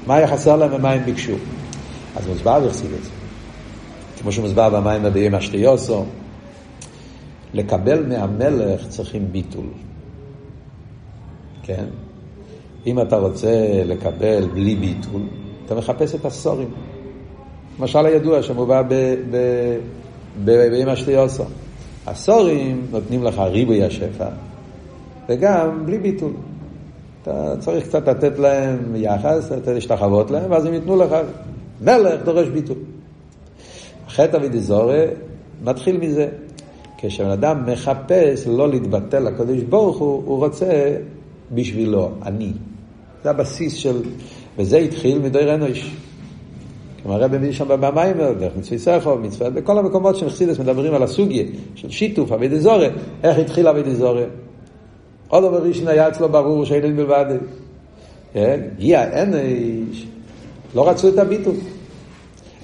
מה 0.07 0.15
היה 0.15 0.27
חסר 0.27 0.55
להם 0.55 0.73
ומה 0.73 0.91
הם 0.91 1.05
ביקשו? 1.05 1.33
אז 2.15 2.27
מוסבר 2.27 2.67
בחסידס. 2.67 3.09
כמו 4.21 4.31
שמוסבר 4.31 4.69
במים 4.69 5.13
ביום 5.13 5.35
השתיוסו, 5.35 6.05
לקבל 7.53 8.05
מהמלך 8.05 8.87
צריכים 8.87 9.31
ביטול. 9.31 9.65
כן? 11.63 11.85
אם 12.85 13.01
אתה 13.01 13.17
רוצה 13.17 13.81
לקבל 13.85 14.47
בלי 14.53 14.75
ביטול, 14.75 15.21
אתה 15.65 15.75
מחפש 15.75 16.15
את 16.15 16.25
הסורים. 16.25 16.69
למשל 17.79 18.05
הידוע 18.05 18.43
שמובא 18.43 18.81
ביום 20.45 20.89
השתיוסו. 20.89 21.43
הסורים 22.07 22.87
נותנים 22.91 23.23
לך 23.23 23.39
ריבוי 23.39 23.83
השפע, 23.83 24.27
וגם 25.29 25.85
בלי 25.85 25.97
ביטול. 25.97 26.31
אתה 27.21 27.53
צריך 27.59 27.87
קצת 27.87 28.07
לתת 28.07 28.39
להם 28.39 28.95
יחס, 28.95 29.51
להשתחוות 29.67 30.31
להם, 30.31 30.51
ואז 30.51 30.65
הם 30.65 30.73
ייתנו 30.73 30.95
לך 30.95 31.15
מלך 31.81 32.21
דורש 32.23 32.47
ביטול. 32.47 32.77
החטא 34.07 34.37
אבידיזורי 34.37 35.05
מתחיל 35.63 35.97
מזה. 35.97 36.27
כשבן 36.97 37.29
אדם 37.29 37.65
מחפש 37.65 38.47
לא 38.47 38.69
להתבטל 38.69 39.19
לקדוש 39.19 39.63
ברוך 39.63 39.97
הוא, 39.97 40.23
הוא 40.25 40.37
רוצה 40.37 40.97
בשבילו, 41.51 42.11
אני. 42.23 42.51
זה 43.23 43.29
הבסיס 43.29 43.73
של... 43.73 44.01
וזה 44.57 44.77
התחיל 44.77 45.19
מדויר 45.19 45.55
אנוש. 45.55 45.95
כמו 47.03 47.13
הרב 47.13 47.37
מביא 47.37 47.51
שם 47.51 47.67
במיימר, 47.67 48.33
דרך 48.33 48.53
מצווי 48.57 48.79
סכו, 48.79 49.15
מצווי... 49.15 49.49
בכל 49.49 49.77
המקומות 49.77 50.15
של 50.15 50.29
חסידס 50.29 50.59
מדברים 50.59 50.93
על 50.93 51.03
הסוגיה 51.03 51.43
של 51.75 51.89
שיתוף, 51.89 52.31
אבי 52.31 52.47
דזורי, 52.47 52.87
איך 53.23 53.37
התחיל 53.37 53.67
אבי 53.67 53.83
דזורי. 53.83 54.23
עוד 55.35 55.43
דבר 55.43 55.63
ראשון 55.63 55.87
היה 55.87 56.07
אצלו 56.07 56.29
ברור 56.29 56.65
שאין 56.65 56.95
בלבד. 56.95 57.25
כן? 58.33 58.59
הגיע 58.77 59.23
אנוש, 59.23 60.05
לא 60.75 60.89
רצו 60.89 61.09
את 61.09 61.17
הביטול. 61.17 61.55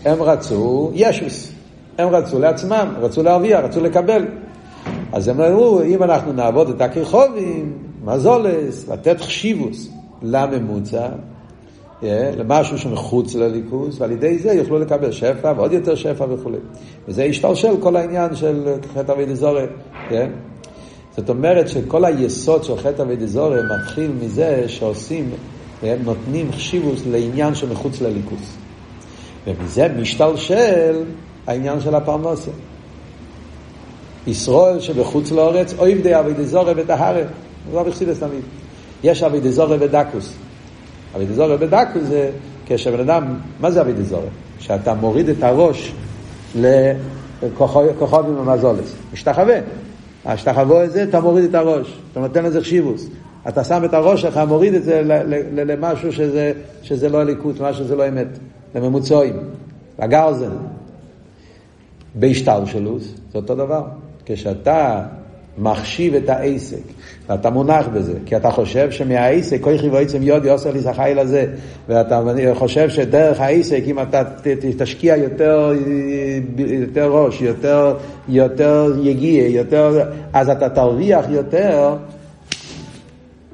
הם 0.05 0.21
רצו 0.21 0.91
ישוס. 0.93 1.51
הם 1.97 2.07
רצו 2.07 2.39
לעצמם, 2.39 2.93
רצו 3.01 3.23
להרוויח, 3.23 3.60
רצו 3.63 3.81
לקבל. 3.81 4.25
אז 5.12 5.27
הם 5.27 5.41
אמרו, 5.41 5.81
אם 5.81 6.03
אנחנו 6.03 6.34
נעבוד 6.34 6.69
את 6.69 6.81
הכרחובים, 6.81 7.77
מזולס, 8.03 8.89
לתת 8.89 9.21
חשיבוס 9.21 9.89
לממוצע, 10.21 11.07
yeah, 12.01 12.05
למשהו 12.38 12.77
שמחוץ 12.77 13.36
לליכוס, 13.36 14.01
ועל 14.01 14.12
ידי 14.12 14.39
זה 14.39 14.53
יוכלו 14.53 14.79
לקבל 14.79 15.12
שפע 15.12 15.53
ועוד 15.57 15.71
יותר 15.71 15.95
שפע 15.95 16.25
וכו'. 16.29 16.51
וזה 17.07 17.23
השתלשל 17.23 17.77
כל 17.79 17.95
העניין 17.95 18.36
של 18.36 18.73
חטא 18.93 19.12
אבי 19.12 19.25
דזורי. 19.25 19.63
Yeah. 20.10 20.13
זאת 21.17 21.30
אומרת 21.30 21.69
שכל 21.69 22.06
היסוד 22.06 22.63
של 22.63 22.78
חטא 22.78 23.02
אבי 23.02 23.15
דזורי 23.15 23.60
מתחיל 23.76 24.12
מזה 24.21 24.63
שעושים 24.67 25.30
והם 25.84 26.00
נותנים 26.04 26.52
חשיבוס 26.52 27.02
לעניין 27.12 27.56
שמחוץ 27.56 28.02
לליכוס. 28.02 28.58
ומזה 29.47 29.88
משתלשל 30.00 31.04
העניין 31.47 31.82
של 31.82 31.95
הפרנסה. 31.95 32.52
ישראל 34.28 34.80
שבחוץ 34.80 35.32
לאורץ, 35.32 35.74
אויב 35.80 36.02
די 36.02 36.19
אבי 36.19 36.34
דזורי 36.34 36.74
וטהרה. 36.76 37.24
זה 37.69 37.76
לא 37.76 37.84
בחסידס 37.84 38.19
תמיד. 38.19 38.41
יש 39.04 39.24
אבי 39.24 39.39
דזורי 39.39 39.78
ודקוס. 39.80 40.34
אבי 41.15 41.26
דזורי 41.26 41.56
ודקוס 41.60 42.04
זה 42.04 42.32
כשבן 42.65 43.00
אדם, 43.00 43.38
מה 43.60 43.71
זה 43.71 43.82
אבי 43.82 43.93
דזורי? 43.93 44.28
שאתה 44.60 44.93
מוריד 44.93 45.30
את 45.30 45.43
הראש 45.43 45.93
לכוכבים 46.56 48.38
ומזולס. 48.38 48.93
משתחווה. 49.13 49.60
השתחוו 50.25 50.84
את 50.84 50.91
זה, 50.91 51.03
אתה 51.03 51.19
מוריד 51.19 51.45
את 51.45 51.55
הראש. 51.55 51.99
אתה 52.12 52.19
נותן 52.19 52.43
לזה 52.43 52.62
חשיבוס. 52.62 53.07
אתה 53.47 53.63
שם 53.63 53.86
את 53.86 53.93
הראש 53.93 54.21
שלך, 54.21 54.38
מוריד 54.47 54.73
את 54.73 54.84
זה 54.84 55.01
למשהו 55.53 56.13
שזה, 56.13 56.53
שזה 56.84 57.10
לא 57.10 57.21
הליכות, 57.21 57.62
משהו 57.62 57.84
שזה 57.84 57.95
לא 57.95 58.07
אמת. 58.07 58.27
לממוצעים. 58.75 59.36
לגרזן. 59.99 60.51
בהשתלשלוס, 62.15 63.03
זה 63.31 63.38
אותו 63.38 63.55
דבר. 63.55 63.84
כשאתה 64.25 65.03
מחשיב 65.62 66.15
את 66.15 66.30
העסק, 66.30 66.82
ואתה 67.30 67.50
מונח 67.50 67.88
בזה, 67.93 68.13
כי 68.26 68.36
אתה 68.38 68.52
חושב 68.52 68.91
שמהעסק, 68.91 69.62
כל 69.62 69.78
חיבו 69.78 69.97
עצם 69.97 70.21
יודי 70.21 70.50
עושה 70.50 70.71
לי 70.71 70.82
שחי 70.82 71.13
לזה, 71.15 71.45
ואתה 71.88 72.21
חושב 72.54 72.89
שדרך 72.89 73.39
העסק, 73.39 73.82
אם 73.86 74.00
אתה 74.00 74.24
תשקיע 74.78 75.17
יותר, 75.17 75.74
יותר 76.58 77.12
ראש, 77.12 77.41
יותר, 77.41 77.97
יותר 78.30 78.93
יגיע, 79.02 79.47
יותר, 79.47 80.04
אז 80.34 80.50
אתה 80.50 80.69
תרוויח 80.69 81.26
יותר, 81.30 81.95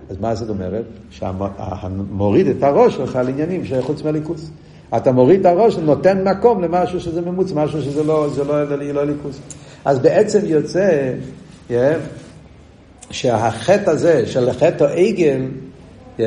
אז 0.10 0.18
מה 0.22 0.36
זאת 0.36 0.50
אומרת? 0.50 0.86
שמוריד 1.10 2.48
את 2.48 2.64
הראש 2.64 2.96
שלך 2.96 3.16
על 3.16 3.28
עניינים 3.28 3.66
שחוץ 3.66 4.04
מהליכוס. 4.04 4.50
אתה 4.98 5.12
מוריד 5.12 5.40
את 5.40 5.46
הראש, 5.46 5.78
נותן 5.78 6.28
מקום 6.28 6.62
למשהו 6.62 7.00
שזה 7.00 7.22
מחוץ, 7.22 7.52
משהו 7.52 7.82
שזה 7.82 8.04
לא, 8.04 8.28
לא, 8.48 8.64
לא, 8.64 8.94
לא 8.94 9.04
אלוקוס. 9.04 9.40
אז 9.86 10.00
בעצם 10.00 10.40
יוצא 10.44 11.14
yeah, 11.70 11.74
שהחטא 13.12 13.90
הזה 13.90 14.28
של 14.28 14.52
חטא 14.52 14.84
העגל, 14.84 15.42
yeah, 16.18 16.22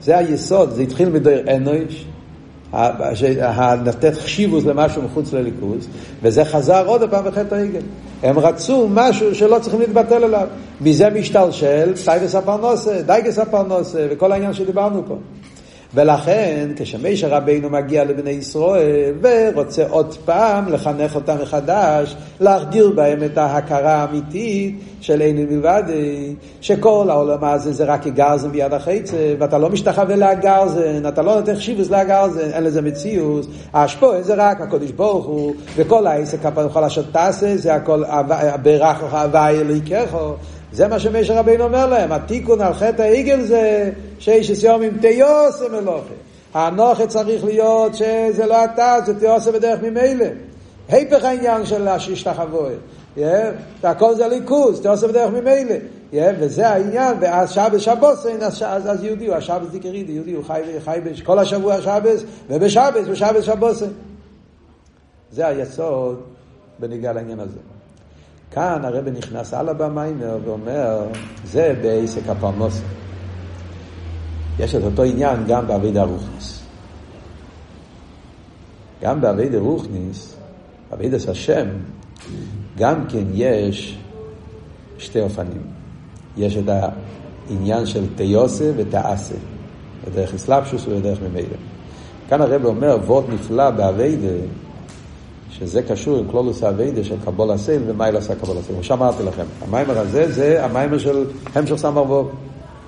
זה 0.00 0.18
היסוד, 0.18 0.70
זה 0.70 0.82
התחיל 0.82 1.08
מדור 1.08 1.56
אנוש, 1.56 2.04
לתת 3.84 4.14
חשיבוס 4.14 4.64
למשהו 4.64 5.02
מחוץ 5.02 5.32
לאלוקוס, 5.32 5.88
וזה 6.22 6.44
חזר 6.44 6.86
עוד 6.86 7.10
פעם 7.10 7.24
בחטא 7.24 7.54
העגל. 7.54 7.82
הם 8.22 8.38
רצו 8.38 8.88
משהו 8.90 9.34
שלא 9.34 9.58
צריכים 9.58 9.80
להתבטל 9.80 10.24
אליו. 10.24 10.46
מזה 10.80 11.10
משתלשל 11.10 11.92
טייבס 12.04 12.34
הפרנוסה, 12.34 13.02
דייגס 13.02 13.38
הפרנוסה, 13.38 14.06
וכל 14.10 14.32
העניין 14.32 14.52
שדיברנו 14.52 15.02
פה. 15.08 15.16
ולכן 15.94 16.68
כשמישר 16.76 17.28
רבינו 17.28 17.70
מגיע 17.70 18.04
לבני 18.04 18.30
ישראל 18.30 19.14
ורוצה 19.22 19.84
עוד 19.88 20.16
פעם 20.24 20.72
לחנך 20.72 21.14
אותם 21.14 21.36
מחדש, 21.42 22.16
להחדיר 22.40 22.90
בהם 22.90 23.24
את 23.24 23.38
ההכרה 23.38 23.94
האמיתית 23.94 24.80
של 25.00 25.22
אין 25.22 25.36
מלבד, 25.36 25.82
שכל 26.60 27.06
העולם 27.10 27.44
הזה 27.44 27.72
זה 27.72 27.84
רק 27.84 28.06
גרזן 28.06 28.50
ביד 28.50 28.72
החצה, 28.72 29.34
ואתה 29.38 29.58
לא 29.58 29.70
משתחווה 29.70 30.16
להגרזן, 30.16 31.08
אתה 31.08 31.22
לא 31.22 31.34
נותן 31.34 31.54
חשיבוס 31.54 31.90
להגרזן, 31.90 32.50
אין 32.52 32.64
לזה 32.64 32.82
מציאות, 32.82 33.46
ההשפועה 33.72 34.22
זה 34.22 34.34
רק 34.36 34.60
הקודש 34.60 34.90
ברוך 34.90 35.26
הוא, 35.26 35.54
וכל 35.76 36.06
העסק, 36.06 36.38
כל 36.72 36.84
אשר 36.84 37.02
תעשה, 37.12 37.56
זה 37.56 37.74
הכל 37.74 38.02
ברך 38.62 39.02
לך 39.02 39.14
הוואי 39.14 39.60
אליקךו. 39.60 40.34
זה 40.74 40.88
מה 40.88 40.98
שמשה 40.98 41.40
רבינו 41.40 41.64
אומר 41.64 41.86
להם, 41.86 42.12
התיקון 42.12 42.60
על 42.60 42.74
חטא 42.74 43.02
העגל 43.02 43.42
זה 43.42 43.90
שיש 44.18 44.62
יומים 44.62 44.98
תיוסם 45.00 45.72
מלוכה. 45.72 46.14
האנוכה 46.54 47.06
צריך 47.06 47.44
להיות 47.44 47.94
שזה 47.94 48.46
לא 48.46 48.64
אתה, 48.64 48.96
זה 49.06 49.20
תיוסם 49.20 49.52
בדרך 49.52 49.82
ממילא. 49.82 50.26
היפך 50.88 51.24
העניין 51.24 51.66
של 51.66 51.88
השתחווי. 51.88 52.72
הכל 53.82 54.14
זה 54.14 54.28
ליכוז, 54.28 54.80
תיוסם 54.80 55.08
בדרך 55.08 55.30
ממילא. 55.30 55.74
וזה 56.38 56.68
העניין, 56.68 57.16
ואז 57.20 57.50
שבס 57.50 57.80
שבוסן, 57.80 58.42
אז 58.62 59.04
יהודי 59.04 59.26
הוא 59.26 59.34
השבס 59.34 59.68
דיקרידי, 59.70 60.12
יהודי 60.12 60.32
הוא 60.32 60.44
חי, 60.44 61.00
כל 61.24 61.38
השבוע 61.38 61.80
שבס, 61.80 62.24
ובשבס, 62.50 63.06
בשבס 63.10 63.44
שבוסן. 63.44 63.90
זה 65.32 65.46
היסוד 65.46 66.20
בניגע 66.78 67.12
לעניין 67.12 67.40
הזה. 67.40 67.73
כאן 68.50 68.84
הרב 68.84 69.08
נכנס 69.08 69.54
על 69.54 69.68
הבמיימר 69.68 70.38
ואומר, 70.44 71.06
זה 71.44 71.74
בעסק 71.82 72.28
הפרנוסה. 72.28 72.82
יש 74.58 74.74
את 74.74 74.82
אותו 74.82 75.02
עניין 75.02 75.44
גם 75.46 75.66
בעביד 75.66 75.96
הרוכניס. 75.96 76.64
גם 79.02 79.20
בעביד 79.20 79.54
הרוכניס, 79.54 80.36
בעביד 80.90 81.14
השם, 81.14 81.66
גם 82.78 83.06
כן 83.08 83.24
יש 83.32 83.98
שתי 84.98 85.20
אופנים. 85.20 85.62
יש 86.36 86.56
את 86.56 86.64
העניין 86.68 87.86
של 87.86 88.06
תיוסה 88.14 88.72
ותעשה, 88.76 89.34
בדרך 90.04 90.34
התלבשוס 90.34 90.88
ובדרך 90.88 91.18
ממילא. 91.22 91.56
כאן 92.28 92.40
הרב 92.40 92.64
אומר, 92.64 92.98
וורט 93.06 93.24
נפלא 93.28 93.70
בעבידה, 93.70 94.36
שזה 95.66 95.82
קשור 95.82 96.18
עם 96.18 96.28
כלולוס 96.30 96.62
האביידה 96.62 97.04
של 97.04 97.14
קבול 97.24 97.50
הסייל 97.50 97.82
ומייל 97.86 98.16
עשה 98.16 98.34
קבול 98.34 98.56
הסייל. 98.58 98.74
כמו 98.74 98.84
שאמרתי 98.84 99.22
לכם, 99.22 99.44
המיימר 99.60 99.98
הזה 99.98 100.32
זה 100.32 100.64
המיימר 100.64 100.98
של 100.98 101.24
המשך 101.54 101.76
סמר 101.76 102.02
ווב. 102.02 102.30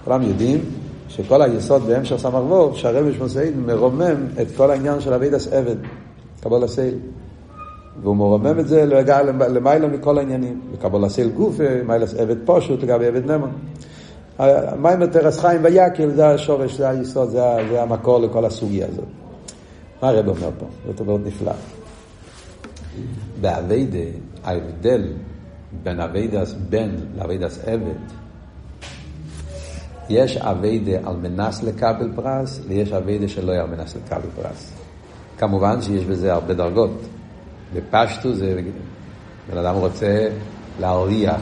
כולם 0.04 0.22
יודעים 0.22 0.60
שכל 1.08 1.42
היסוד 1.42 1.82
בהמשך 1.82 2.16
סמר 2.16 2.44
ווב, 2.44 2.76
שהרבי 2.76 3.12
שמוסעיד 3.12 3.56
מרומם 3.58 4.26
את 4.42 4.46
כל 4.56 4.70
העניין 4.70 5.00
של 5.00 5.12
אביידס 5.12 5.52
עבד, 5.52 5.76
קבול 6.40 6.64
הסייל. 6.64 6.94
והוא 8.02 8.16
מרומם 8.16 8.60
את 8.60 8.68
זה 8.68 8.84
למעלה 9.48 9.86
מכל 9.86 10.18
העניינים. 10.18 10.60
וקבול 10.72 11.04
הסייל 11.04 11.28
גוף, 11.28 11.56
מיילס 11.86 12.14
עבד 12.14 12.36
פושוט 12.44 12.82
לגבי 12.82 13.06
עבד 13.06 13.30
נמון. 13.30 13.50
מיימר 14.78 15.06
תרס 15.06 15.38
חיים 15.38 15.64
ויקל 15.64 16.10
זה 16.10 16.28
השורש, 16.28 16.76
זה 16.76 16.88
היסוד, 16.88 17.28
זה, 17.30 17.82
המקור 17.82 18.18
לכל 18.18 18.44
הסוגיה 18.44 18.86
הזאת. 18.86 19.04
מה 20.02 20.08
הרב 20.08 20.28
אומר 20.28 20.50
פה? 20.58 20.66
זאת 20.86 21.00
אומרת 21.00 21.20
נפלא. 21.26 21.52
באביידה, 23.40 24.18
ההבדל 24.44 25.02
בין 25.82 26.00
אביידס 26.00 26.54
בן 26.68 26.90
לאביידס 27.16 27.58
עבד, 27.66 27.94
יש 30.08 30.36
אביידה 30.36 31.08
על 31.08 31.16
מנס 31.16 31.62
לקבל 31.62 32.10
פרס, 32.14 32.60
ויש 32.68 32.92
אביידה 32.92 33.28
שלא 33.28 33.52
יהיה 33.52 33.62
על 33.62 33.70
מנס 33.70 33.96
לקבל 33.96 34.28
פרס. 34.42 34.72
כמובן 35.38 35.82
שיש 35.82 36.04
בזה 36.04 36.32
הרבה 36.32 36.54
דרגות. 36.54 37.00
בפשטו 37.74 38.34
זה, 38.34 38.60
בן 39.50 39.58
אדם 39.58 39.74
רוצה 39.74 40.28
להרוויח 40.80 41.40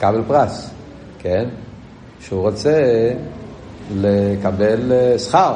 קבל 0.00 0.22
פרס, 0.26 0.70
כן? 1.18 1.48
שהוא 2.20 2.40
רוצה 2.40 3.10
לקבל 3.94 4.92
שכר, 5.18 5.54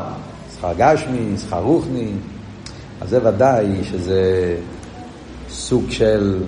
שכר 0.56 0.72
גשמי, 0.78 1.36
שכר 1.38 1.62
רוחני, 1.62 2.12
אז 3.00 3.10
זה 3.10 3.28
ודאי 3.28 3.84
שזה 3.84 4.56
סוג 5.50 5.90
של 5.90 6.42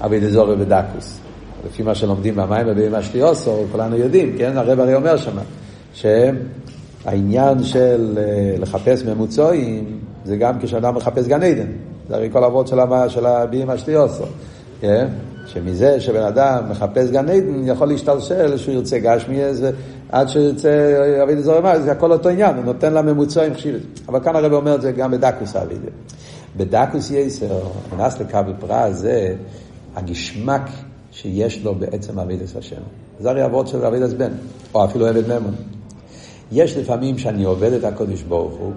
אבי 0.00 0.20
דזורי 0.20 0.54
ודקוס. 0.54 1.18
לפי 1.66 1.82
מה 1.82 1.94
שלומדים 1.94 2.36
במים 2.36 2.66
ובימי 2.68 2.96
השליוסו, 2.96 3.64
כולנו 3.72 3.96
יודעים, 3.96 4.34
כן? 4.38 4.56
הרב 4.56 4.80
הרי 4.80 4.94
אומר 4.94 5.16
שם, 5.16 5.36
שהעניין 5.94 7.62
של 7.62 8.18
אה, 8.18 8.54
לחפש 8.58 9.02
ממוצעים, 9.02 9.98
זה 10.24 10.36
גם 10.36 10.58
כשאדם 10.60 10.94
מחפש 10.94 11.26
גן 11.26 11.42
עדן. 11.42 11.66
זה 12.08 12.14
הרי 12.14 12.28
כל 12.32 12.44
אבות 12.44 12.68
של 13.08 13.26
הביאים 13.26 13.70
השליוסו, 13.70 14.24
כן? 14.80 15.06
שמזה 15.46 16.00
שבן 16.00 16.22
אדם 16.22 16.64
מחפש 16.70 17.10
גן 17.10 17.28
עדן, 17.28 17.68
יכול 17.68 17.88
להשתלשל 17.88 18.56
שהוא 18.56 18.74
ירצה 18.74 18.98
גשמי 18.98 19.44
איזה, 19.44 19.70
עד 20.12 20.28
שירצה 20.28 20.96
אבי 21.22 21.34
דזורי 21.34 21.60
מה, 21.60 21.80
זה 21.80 21.92
הכל 21.92 22.12
אותו 22.12 22.28
עניין, 22.28 22.56
הוא 22.56 22.64
נותן 22.64 22.92
לה 22.92 23.02
ממוצעים 23.02 23.54
חשיבת. 23.54 23.80
אבל 24.08 24.20
כאן 24.20 24.36
הרב 24.36 24.52
אומר 24.52 24.74
את 24.74 24.82
זה 24.82 24.92
גם 24.92 25.10
בדקוס 25.10 25.56
אבי 25.56 25.74
דזורי. 25.74 25.90
בדקוס 26.56 27.10
יסר, 27.10 27.60
נכנס 27.92 28.20
לקבל 28.20 28.52
פרס, 28.60 28.96
זה 28.96 29.34
הגשמק 29.96 30.62
שיש 31.10 31.64
לו 31.64 31.74
בעצם 31.74 32.18
אבידס 32.18 32.56
השם. 32.56 32.80
זה 33.20 33.30
הרי 33.30 33.44
אבות 33.44 33.68
של 33.68 33.84
אבידס 33.84 34.12
בן, 34.12 34.32
או 34.74 34.84
אפילו 34.84 35.06
עבד 35.06 35.28
ממון. 35.28 35.54
יש 36.52 36.76
לפעמים 36.76 37.18
שאני 37.18 37.44
עובד 37.44 37.72
את 37.72 37.84
הקודש 37.84 38.22
ברוך 38.22 38.54
הוא, 38.54 38.72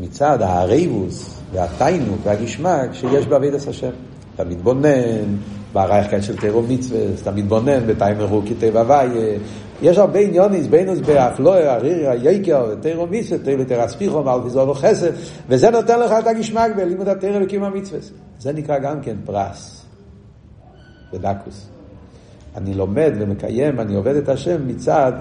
מצד 0.00 0.38
הריבוס 0.40 1.40
והטיינוק 1.52 2.18
והגשמק 2.22 2.92
שיש 2.92 3.26
באבידס 3.26 3.68
השם. 3.68 3.90
אתה 4.34 4.44
מתבונן 4.44 5.36
בערייך 5.72 6.10
כאן 6.10 6.22
של 6.22 6.36
תירו 6.36 6.62
מצווה, 6.62 7.00
אתה 7.22 7.30
מתבונן 7.30 7.86
בתיימרו 7.86 8.42
כטבע 8.48 8.80
הוויה. 8.80 9.38
יש 9.82 9.98
הרבה 9.98 10.18
עניונים, 10.18 10.62
בינוס 10.62 10.98
באפלוי, 10.98 11.66
הרירי, 11.66 12.08
הייקר, 12.08 12.74
תירו 12.80 13.06
מצווה, 13.10 13.38
תירו 13.44 13.64
תרספיחו, 13.64 14.22
תזור 14.46 14.68
וחסד, 14.68 15.10
וזה 15.48 15.70
נותן 15.70 16.00
לך 16.00 16.12
את 16.12 16.26
הגשמק 16.26 16.76
בלימוד 16.76 17.08
התירו 17.08 17.38
וקיום 17.42 17.64
המצווה. 17.64 18.00
זה 18.38 18.52
נקרא 18.52 18.78
גם 18.78 19.00
כן 19.00 19.16
פרס, 19.24 19.84
בדקוס. 21.12 21.66
אני 22.56 22.74
לומד 22.74 23.12
ומקיים, 23.18 23.80
אני 23.80 23.94
עובד 23.94 24.16
את 24.16 24.28
השם 24.28 24.68
מצד 24.68 25.12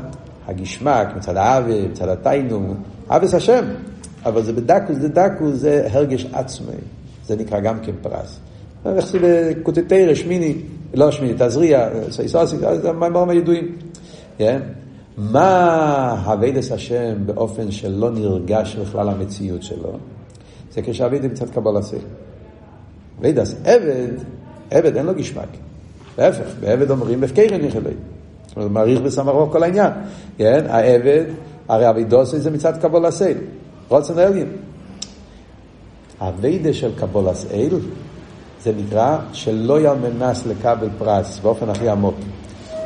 הגשמק, 0.48 1.08
מצד 1.18 1.38
האווה, 1.38 1.88
מצד 1.88 2.10
התיינו, 2.10 2.74
אבס 3.10 3.34
השם. 3.34 3.66
אבל 4.26 4.44
זה 4.44 4.54
בדקוס, 4.54 4.98
זה 4.98 5.08
דקוס, 5.08 5.56
זה 5.56 5.88
הרגש 5.92 6.26
עצמי. 6.34 6.76
זה 7.28 7.36
נקרא 7.36 7.60
גם 7.60 7.80
כן 7.80 7.92
פרס. 8.02 8.40
איך 8.86 9.08
זה 9.08 9.20
בקוטטי 9.22 10.16
שמיני, 10.16 10.56
לא 10.94 11.12
שמיני, 11.12 11.34
תזריע, 11.38 11.90
סייסוסי, 12.12 12.58
זה 12.58 12.92
מהמורים 12.92 13.30
הידועים. 13.30 13.76
כן? 14.38 14.62
מה 15.18 16.26
אבידס 16.34 16.72
השם 16.72 17.26
באופן 17.26 17.72
שלא 17.72 18.12
נרגש 18.12 18.76
בכלל 18.76 19.10
המציאות 19.10 19.64
שלו? 19.64 19.98
זה 20.72 20.82
כשאבידס 20.82 21.26
מצד 21.26 21.50
קבול 21.50 21.78
עשה. 21.78 21.98
אבידס 23.20 23.56
עבד, 23.64 24.14
עבד 24.72 24.98
אין 24.98 25.06
לו 25.06 25.16
גשמק. 25.16 25.50
להפך, 26.18 26.54
בעבד 26.60 26.92
אומרים 26.92 27.22
בפקרן 27.22 27.66
יחלי. 27.66 27.94
זאת 28.48 28.56
אומרת, 28.56 28.72
מעריך 28.72 29.00
וסמרו 29.04 29.52
כל 29.52 29.64
העניין. 29.64 29.92
כן? 30.38 30.66
העבד, 30.70 31.26
הרי 31.68 31.90
אבידוס 31.90 32.36
זה 32.36 32.52
מצד 32.52 32.82
קבול 32.82 33.06
עשה. 33.06 33.32
רוצן 33.88 34.20
אליין. 34.20 34.48
הווידה 36.20 36.74
של 36.74 36.92
קבולס 36.96 37.46
אל 37.52 37.80
זה 38.64 38.72
נקרא 38.78 39.18
שלא 39.34 39.82
ילמנס 39.82 40.46
לקבל 40.46 40.90
פרס 40.98 41.40
באופן 41.40 41.70
הכי 41.70 41.90
עמוק. 41.90 42.16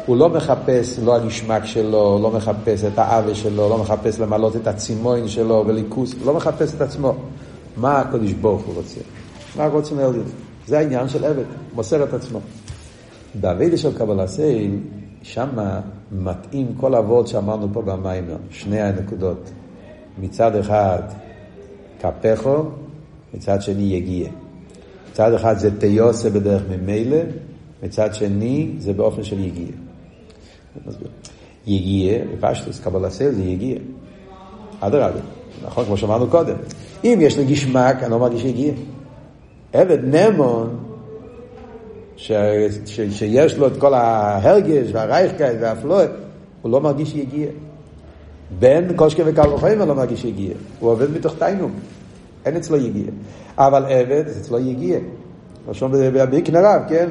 הוא 0.05 0.17
לא 0.17 0.29
מחפש 0.29 0.99
לא 0.99 1.15
הגשמק 1.15 1.65
שלו, 1.65 2.19
לא 2.21 2.31
מחפש 2.31 2.83
את 2.83 2.97
העוול 2.97 3.33
שלו, 3.33 3.69
לא 3.69 3.77
מחפש 3.77 4.19
למלות 4.19 4.55
את 4.55 4.67
הצימוין 4.67 5.27
שלו 5.27 5.63
וליכוס, 5.67 6.15
לא 6.25 6.33
מחפש 6.33 6.75
את 6.75 6.81
עצמו. 6.81 7.15
מה 7.77 7.99
הקדוש 7.99 8.31
ברוך 8.33 8.61
הוא 8.61 8.75
רוצה? 8.75 8.99
מה 9.57 9.67
רוצים 9.67 9.97
להגיד? 9.97 10.21
זה 10.67 10.79
העניין 10.79 11.09
של 11.09 11.25
עבד, 11.25 11.43
מוסר 11.75 12.03
את 12.03 12.13
עצמו. 12.13 12.39
באבידה 13.35 13.77
של 13.77 13.97
קבלת 13.97 14.29
אל, 14.39 14.71
שם 15.23 15.49
מתאים 16.11 16.73
כל 16.77 16.95
אבות 16.95 17.27
שאמרנו 17.27 17.67
פה 17.73 17.81
במיימר, 17.81 18.37
שני 18.49 18.81
הנקודות. 18.81 19.49
מצד 20.21 20.55
אחד, 20.55 21.01
קפחו, 22.01 22.63
מצד 23.33 23.61
שני 23.61 23.83
יגיע. 23.83 24.29
מצד 25.11 25.33
אחד 25.33 25.57
זה 25.57 25.79
תיוסה 25.79 26.29
בדרך 26.29 26.61
ממילא, 26.69 27.17
מצד 27.83 28.13
שני 28.13 28.71
זה 28.77 28.93
באופן 28.93 29.23
של 29.23 29.39
יגיע. 29.39 29.71
יגיע, 31.67 32.17
בפשטוס, 32.33 32.79
קבלת 32.79 33.11
סייל 33.11 33.31
זה 33.31 33.43
יגיע. 33.43 33.77
אדרבה, 34.79 35.19
נכון, 35.65 35.85
כמו 35.85 35.97
שאמרנו 35.97 36.27
קודם. 36.27 36.55
אם 37.03 37.19
יש 37.21 37.37
לי 37.37 37.45
גשמק, 37.45 38.03
אני 38.03 38.11
לא 38.11 38.19
מרגיש 38.19 38.43
יגיע. 38.43 38.73
עבד 39.73 40.15
נמון, 40.15 40.77
ש, 42.15 42.31
ש, 42.85 42.99
שיש 43.11 43.57
לו 43.57 43.67
את 43.67 43.77
כל 43.77 43.93
ההרגש 43.93 44.89
והרייכקייט 44.91 45.57
והפלואה, 45.61 46.05
הוא 46.61 46.71
לא 46.71 46.81
מרגיש 46.81 47.15
יגיע. 47.15 47.47
בן 48.59 48.95
קושקה 48.95 49.23
וקל 49.25 49.49
וחומר 49.49 49.85
לא 49.85 49.95
מרגיש 49.95 50.25
יגיע. 50.25 50.53
הוא 50.79 50.91
עובד 50.91 51.11
מתוך 51.11 51.35
תיינום. 51.39 51.71
אין 52.45 52.55
אצלו 52.55 52.77
יגיע. 52.77 53.11
אבל 53.57 53.85
עבד, 53.85 54.23
אצלו 54.27 54.59
יגיע. 54.59 54.99
לשון 55.69 55.91
בביקנר 55.93 56.65
רב, 56.65 56.81
כן? 56.89 57.09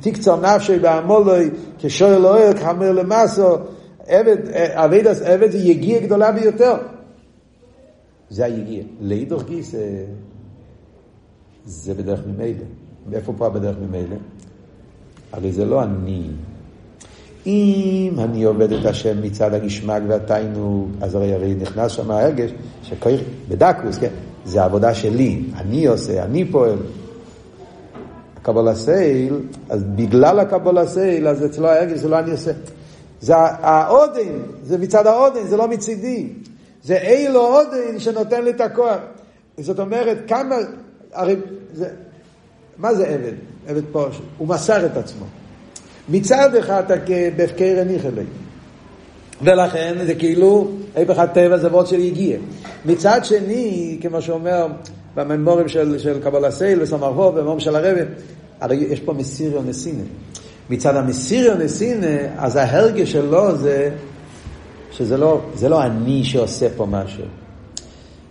תקצר 0.00 0.40
נפשי 0.40 0.78
בעמולוי, 0.78 1.50
כשואל 1.78 2.18
לא 2.18 2.38
אוהל, 2.38 2.54
כחמר 2.54 2.92
למסו. 2.92 3.56
עבד, 4.06 4.36
עבד, 4.74 5.06
עבד 5.06 5.50
זה 5.50 5.58
יגיע 5.58 6.00
גדולה 6.00 6.32
ביותר. 6.32 6.76
זה 8.30 8.44
היגיע. 8.44 8.82
לאידוך 9.00 9.44
גיס 9.44 9.74
זה 11.64 11.94
בדרך 11.94 12.20
ממילא. 12.26 12.64
איפה 13.12 13.32
פה 13.36 13.48
בדרך 13.48 13.76
ממילא? 13.88 14.16
הרי 15.32 15.52
זה 15.52 15.64
לא 15.64 15.82
אני. 15.82 16.22
אם 17.46 18.14
אני 18.18 18.44
עובד 18.44 18.72
את 18.72 18.86
השם 18.86 19.22
מצד 19.22 19.54
הגשמק 19.54 20.02
והתיינוג, 20.08 20.90
אז 21.00 21.14
הרי, 21.14 21.34
הרי 21.34 21.54
נכנס 21.54 21.92
שם 21.92 22.10
ההרגש, 22.10 22.50
שכוח, 22.82 23.20
בדקוס, 23.48 23.98
כן, 23.98 24.08
זה 24.44 24.64
עבודה 24.64 24.94
שלי, 24.94 25.42
אני 25.56 25.86
עושה, 25.86 26.24
אני 26.24 26.44
פועל. 26.44 26.76
קבלה 28.44 28.74
סייל, 28.74 29.40
אז 29.68 29.82
בגלל 29.82 30.40
הקבלה 30.40 30.86
סייל, 30.86 31.28
אז 31.28 31.44
אצלו 31.44 31.68
ההרגש 31.68 31.98
זה 31.98 32.08
לא 32.08 32.18
אני 32.18 32.30
עושה. 32.30 32.52
זה 33.20 33.36
העודן, 33.36 34.38
זה 34.62 34.78
מצד 34.78 35.06
העודן, 35.06 35.46
זה 35.46 35.56
לא 35.56 35.68
מצידי. 35.68 36.28
זה 36.82 36.96
אילו 36.96 37.40
עודן 37.40 37.98
שנותן 37.98 38.44
לי 38.44 38.50
את 38.50 38.60
הכוח. 38.60 38.98
זאת 39.58 39.80
אומרת, 39.80 40.18
כמה, 40.26 40.54
הרי, 41.12 41.36
זה, 41.74 41.88
מה 42.78 42.94
זה 42.94 43.06
עבד? 43.06 43.32
עבד 43.66 43.82
פה, 43.92 44.06
הוא 44.38 44.48
מסר 44.48 44.86
את 44.86 44.96
עצמו. 44.96 45.24
מצד 46.08 46.54
אחד 46.54 46.82
אתה 46.84 46.94
בהפקר 47.36 47.82
אלי. 47.82 48.24
ולכן 49.42 49.94
זה 50.06 50.14
כאילו, 50.14 50.70
היפך 50.94 51.18
הטבע 51.18 51.56
זה 51.56 51.68
וורד 51.68 51.86
של 51.86 52.00
יגיע. 52.00 52.38
מצד 52.84 53.24
שני, 53.24 53.98
כמו 54.02 54.22
שאומר 54.22 54.66
בממורים 55.16 55.68
של, 55.68 55.98
של 55.98 56.20
קבלה 56.22 56.50
סייל 56.50 56.82
וסמרחוב, 56.82 57.38
בממורים 57.38 57.60
של 57.60 57.76
הרבי, 57.76 58.00
הרי 58.60 58.76
יש 58.76 59.00
פה 59.00 59.12
מסיריו 59.12 59.62
נסינה. 59.62 60.02
מצד 60.70 60.96
המסיריו 60.96 61.58
נסינה, 61.58 62.16
אז 62.38 62.56
ההרגש 62.56 63.12
שלו 63.12 63.56
זה 63.56 63.90
שזה 64.92 65.16
לא, 65.16 65.40
זה 65.54 65.68
לא 65.68 65.82
אני 65.82 66.24
שעושה 66.24 66.66
פה 66.76 66.86
משהו. 66.86 67.24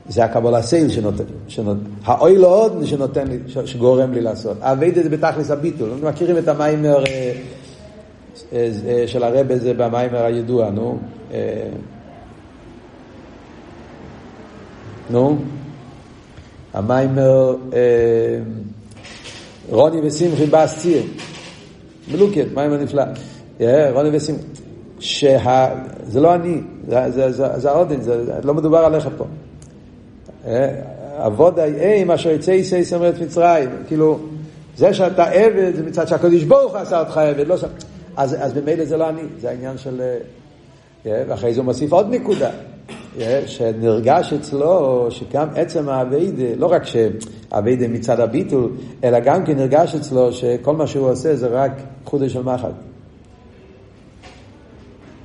זה 0.09 0.23
הקבלה 0.23 0.61
סייל 0.61 0.89
שנותן, 0.89 1.23
שנותן 1.47 1.79
האוי 2.05 2.38
לא 2.38 2.47
עוד 2.47 2.86
שנותן 2.86 3.27
לי, 3.27 3.39
שגורם 3.65 4.13
לי 4.13 4.21
לעשות. 4.21 4.57
אביידה 4.61 5.03
זה 5.03 5.09
בתכלס 5.09 5.51
הביטול. 5.51 5.89
אנחנו 5.91 6.09
מכירים 6.09 6.38
את 6.38 6.47
המיימר 6.47 7.03
של 9.07 9.23
הרבה 9.23 9.57
זה 9.57 9.73
במיימר 9.73 10.23
הידוע, 10.23 10.69
נו. 10.69 10.99
נו. 15.09 15.38
המיימר 16.74 17.55
רוני 19.69 20.01
ושמחי 20.03 20.45
באס 20.45 20.80
ציר. 20.80 21.03
מלוקת, 22.11 22.45
מיימר 22.53 22.78
נפלא. 22.78 23.03
רוני 23.93 24.09
ושמחי. 24.17 24.43
שזה 25.03 26.21
לא 26.21 26.36
אני, 26.36 26.61
זה, 26.88 27.11
זה, 27.11 27.32
זה, 27.32 27.47
זה 27.59 27.71
העודן, 27.71 28.01
זה 28.01 28.39
לא 28.43 28.53
מדובר 28.53 28.78
עליך 28.78 29.09
פה. 29.17 29.26
אבוד 31.17 31.59
האם 31.59 32.11
אשר 32.11 32.30
יצא 32.30 32.51
יצא 32.51 32.84
סמרת 32.84 33.21
מצרים, 33.21 33.69
כאילו, 33.88 34.19
זה 34.78 34.93
שאתה 34.93 35.26
עבד 35.26 35.76
זה 35.76 35.84
מצד 35.84 36.07
שהקדוש 36.07 36.43
ברוך 36.43 36.76
עשה 36.76 36.99
אותך 36.99 37.17
עבד, 37.17 37.47
לא 37.47 37.57
ש... 37.57 37.63
אז, 38.17 38.36
אז 38.39 38.53
במילא 38.53 38.86
זה 38.86 38.97
לא 38.97 39.09
אני, 39.09 39.21
זה 39.41 39.49
העניין 39.49 39.78
של... 39.78 40.01
ואחרי 41.05 41.53
זה 41.53 41.59
הוא 41.59 41.65
מוסיף 41.65 41.93
עוד 41.93 42.07
נקודה, 42.09 42.49
שנרגש 43.45 44.34
אצלו 44.34 45.07
שגם 45.09 45.47
עצם 45.55 45.89
האביידה, 45.89 46.55
לא 46.57 46.66
רק 46.66 46.84
שהאביידה 46.84 47.88
מצד 47.88 48.20
הביטול, 48.20 48.72
אלא 49.03 49.20
גם 49.20 49.45
כן 49.45 49.57
נרגש 49.57 49.95
אצלו 49.95 50.34
שכל 50.34 50.76
מה 50.76 50.88
שהוא 50.88 51.09
עושה 51.09 51.36
זה 51.36 51.47
רק 51.47 51.72
חודש 52.05 52.34
של 52.34 52.41
מחל. 52.41 52.72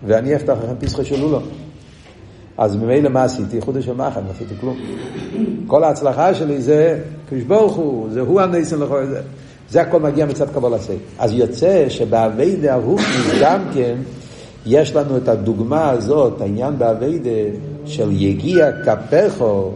ואני 0.07 0.37
אפתח 0.37 0.57
לכם 0.63 0.75
פסחו 0.79 1.05
של 1.05 1.21
לולו. 1.21 1.41
אז 2.59 2.77
ממילא 2.77 3.09
מה 3.09 3.25
עשיתי? 3.25 3.61
חודש 3.61 3.85
של 3.85 3.93
מחל, 3.93 4.21
לא 4.21 4.31
עשיתי 4.31 4.55
כלום. 4.61 4.77
כל 5.67 5.85
ההצלחה 5.85 6.35
שלי 6.35 6.63
זה 6.63 7.01
קדוש 7.29 7.43
ברוך 7.43 7.77
הוא, 7.77 8.11
זה 8.11 8.21
הוא 8.21 8.41
הניסן 8.41 8.81
לכל 8.81 9.07
זה. 9.07 9.21
זה 9.71 9.81
הכל 9.81 10.01
מגיע 10.01 10.27
מצד 10.27 10.51
קבול 10.51 10.75
עשה. 10.75 10.93
אז 11.19 11.33
יוצא 11.33 11.89
שבאביידה 11.89 12.75
הרוחני 12.75 13.41
גם 13.43 13.61
כן, 13.75 13.97
יש 14.67 14.97
לנו 14.97 15.17
את 15.17 15.29
הדוגמה 15.29 15.91
הזאת, 15.91 16.41
העניין 16.41 16.79
באביידה 16.79 17.31
של 17.89 18.09
יגיע 18.13 18.71
כפכו, 18.85 19.71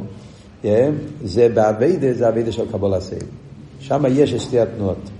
כן? 0.62 0.92
זה 1.24 1.48
באביידה, 1.54 2.12
זה 2.12 2.28
אביידה 2.28 2.52
של 2.52 2.62
קבול 2.72 2.94
עשה. 2.94 3.16
שם 3.80 4.04
יש 4.08 4.34
שתי 4.34 4.60
התנועות. 4.60 5.10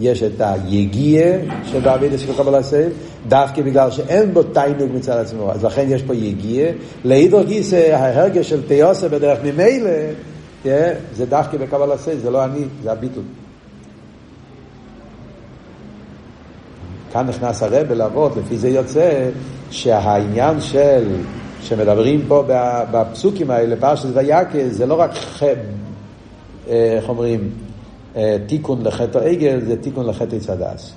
יש 0.00 0.22
את 0.22 0.40
היגיע 0.40 1.26
שבאביידה 1.64 2.18
של 2.18 2.32
קבול 2.36 2.54
עשה, 2.54 2.88
דווקא 3.28 3.62
בגלל 3.62 3.90
שאין 3.90 4.34
בו 4.34 4.42
תיינוג 4.42 4.90
מצד 4.94 5.16
עצמו, 5.16 5.52
אז 5.52 5.64
לכן 5.64 5.86
יש 5.88 6.02
פה 6.02 6.14
יגיע. 6.14 6.66
להידור 7.04 7.42
גיסא, 7.42 7.94
ההרגש 7.94 8.48
של 8.48 8.66
תיוסה 8.66 9.08
בדרך 9.08 9.38
ממילא, 9.44 9.90
כן? 10.62 10.94
זה 11.14 11.26
דווקא 11.26 11.58
בקבול 11.58 11.92
עשה, 11.92 12.16
זה 12.16 12.30
לא 12.30 12.44
אני, 12.44 12.64
זה 12.82 12.92
הביטול. 12.92 13.22
כאן 17.12 17.26
נכנס 17.26 17.62
הרב 17.62 17.92
לעבוד, 17.92 18.38
לפי 18.38 18.56
זה 18.56 18.68
יוצא 18.68 19.30
שהעניין 19.70 20.60
של, 20.60 21.04
שמדברים 21.64 22.24
פה 22.28 22.44
בפסוקים 22.90 23.50
האלה, 23.50 23.76
פרשת 23.76 24.08
ויקל, 24.14 24.68
זה 24.68 24.86
לא 24.86 24.94
רק, 24.94 25.10
איך 26.66 27.08
אומרים, 27.08 27.50
תיקון 28.46 28.82
לחטא 28.82 29.18
העגל, 29.18 29.60
זה 29.60 29.76
תיקון 29.76 30.06
לחטא 30.06 30.38
צדס. 30.38 30.92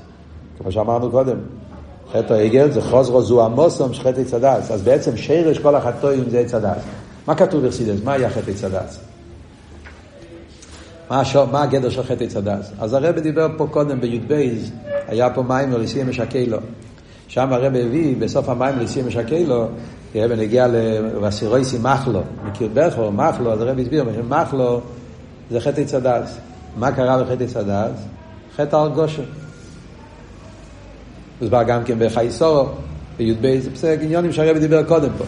כמו 0.57 0.71
שאמרנו 0.71 1.11
קודם, 1.11 1.37
חטא 2.13 2.33
העגל 2.33 2.71
זה 2.71 2.81
חוזרו 2.81 3.21
זו 3.21 3.45
המוסום 3.45 3.93
של 3.93 4.03
חטא 4.03 4.23
צדס, 4.23 4.71
אז 4.71 4.81
בעצם 4.81 5.17
שרש 5.17 5.59
כל 5.59 5.75
החטאים 5.75 6.29
זה 6.29 6.43
צדס. 6.47 6.81
מה 7.27 7.35
כתוב 7.35 7.61
ברסידס? 7.61 8.03
מה 8.03 8.13
היה 8.13 8.29
חטא 8.29 8.53
צדס? 8.53 8.99
מה, 11.09 11.19
השור, 11.19 11.45
מה 11.45 11.63
הגדר 11.63 11.89
של 11.89 12.03
חטא 12.03 12.25
צדס? 12.25 12.71
אז 12.79 12.93
הרב 12.93 13.19
דיבר 13.19 13.47
פה 13.57 13.67
קודם 13.71 14.01
בי"ב, 14.01 14.53
היה 15.07 15.29
פה 15.29 15.43
מים 15.43 15.71
לסיים 15.71 16.09
משקלו. 16.09 16.57
שם 17.27 17.53
הרב 17.53 17.75
הביא, 17.75 18.15
בסוף 18.19 18.49
המים 18.49 18.79
לסיים 18.79 19.05
משקלו, 20.25 20.37
ונגיע 20.37 20.67
לסירויסי 21.21 21.77
מחלו, 21.81 22.21
מכיר 22.45 22.69
בכו, 22.73 23.11
מחלו, 23.11 23.53
אז 23.53 23.61
הרב 23.61 23.79
הסביר, 23.79 24.05
מחלו 24.29 24.81
זה 25.51 25.59
חטא 25.59 25.83
צדס. 25.83 26.37
מה 26.77 26.91
קרה 26.91 27.23
בחטא 27.23 27.45
צדס? 27.45 28.01
חטא 28.55 28.75
הרגושה. 28.75 29.21
הוסבר 31.39 31.63
גם 31.63 31.83
כן 31.83 31.95
בחייסורו, 31.99 32.65
בי"ב, 33.17 33.59
זה 33.59 33.69
בסדר, 33.69 34.01
עניונים 34.01 34.33
שהרבי 34.33 34.59
דיבר 34.59 34.83
קודם 34.83 35.09
פה. 35.17 35.23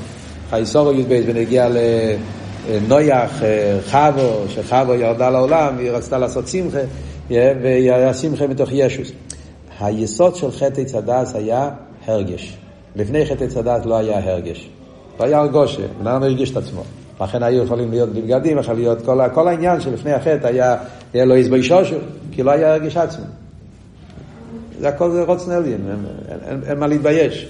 חייסורו 0.49 0.93
י"ב, 0.93 1.21
ונגיע 1.27 1.69
לנויח, 2.69 3.41
חבו, 3.85 4.43
שחבו 4.47 4.93
ירדה 4.93 5.29
לעולם, 5.29 5.77
היא 5.77 5.91
רצתה 5.91 6.17
לעשות 6.17 6.47
שמחה, 6.47 6.79
והיה 7.29 8.13
שמחה 8.13 8.47
מתוך 8.47 8.69
ישוס. 8.71 9.11
היסוד 9.79 10.35
של 10.35 10.51
חטא 10.51 10.83
צדס 10.83 11.35
היה 11.35 11.69
הרגש. 12.05 12.57
לפני 12.95 13.25
חטא 13.25 13.47
צדס 13.47 13.85
לא 13.85 13.97
היה 13.97 14.31
הרגש. 14.31 14.69
היה 15.23 15.39
הרגושה, 15.39 15.81
בן 16.01 16.07
אדם 16.07 16.23
הרגיש 16.23 16.51
את 16.51 16.57
עצמו. 16.57 16.83
לכן 17.21 17.43
היו 17.43 17.63
יכולים 17.63 17.91
להיות 17.91 18.09
בלי 18.09 18.21
בגדים, 18.21 18.57
יכול 18.57 18.73
להיות 18.73 19.05
כל, 19.05 19.19
כל 19.33 19.47
העניין 19.47 19.81
שלפני 19.81 20.13
החטא 20.13 20.47
היה, 20.47 20.75
היה 21.13 21.25
לו 21.25 21.35
איזבוי 21.35 21.63
שושו, 21.63 21.95
כי 22.31 22.43
לא 22.43 22.51
היה 22.51 22.73
הרגש 22.73 22.97
עצמו. 22.97 23.25
זה 24.79 24.89
הכל 24.89 25.11
זה 25.11 25.23
רוץ 25.23 25.47
נלין, 25.47 25.81
אין, 26.67 26.79
מה 26.79 26.87
להתבייש. 26.87 27.47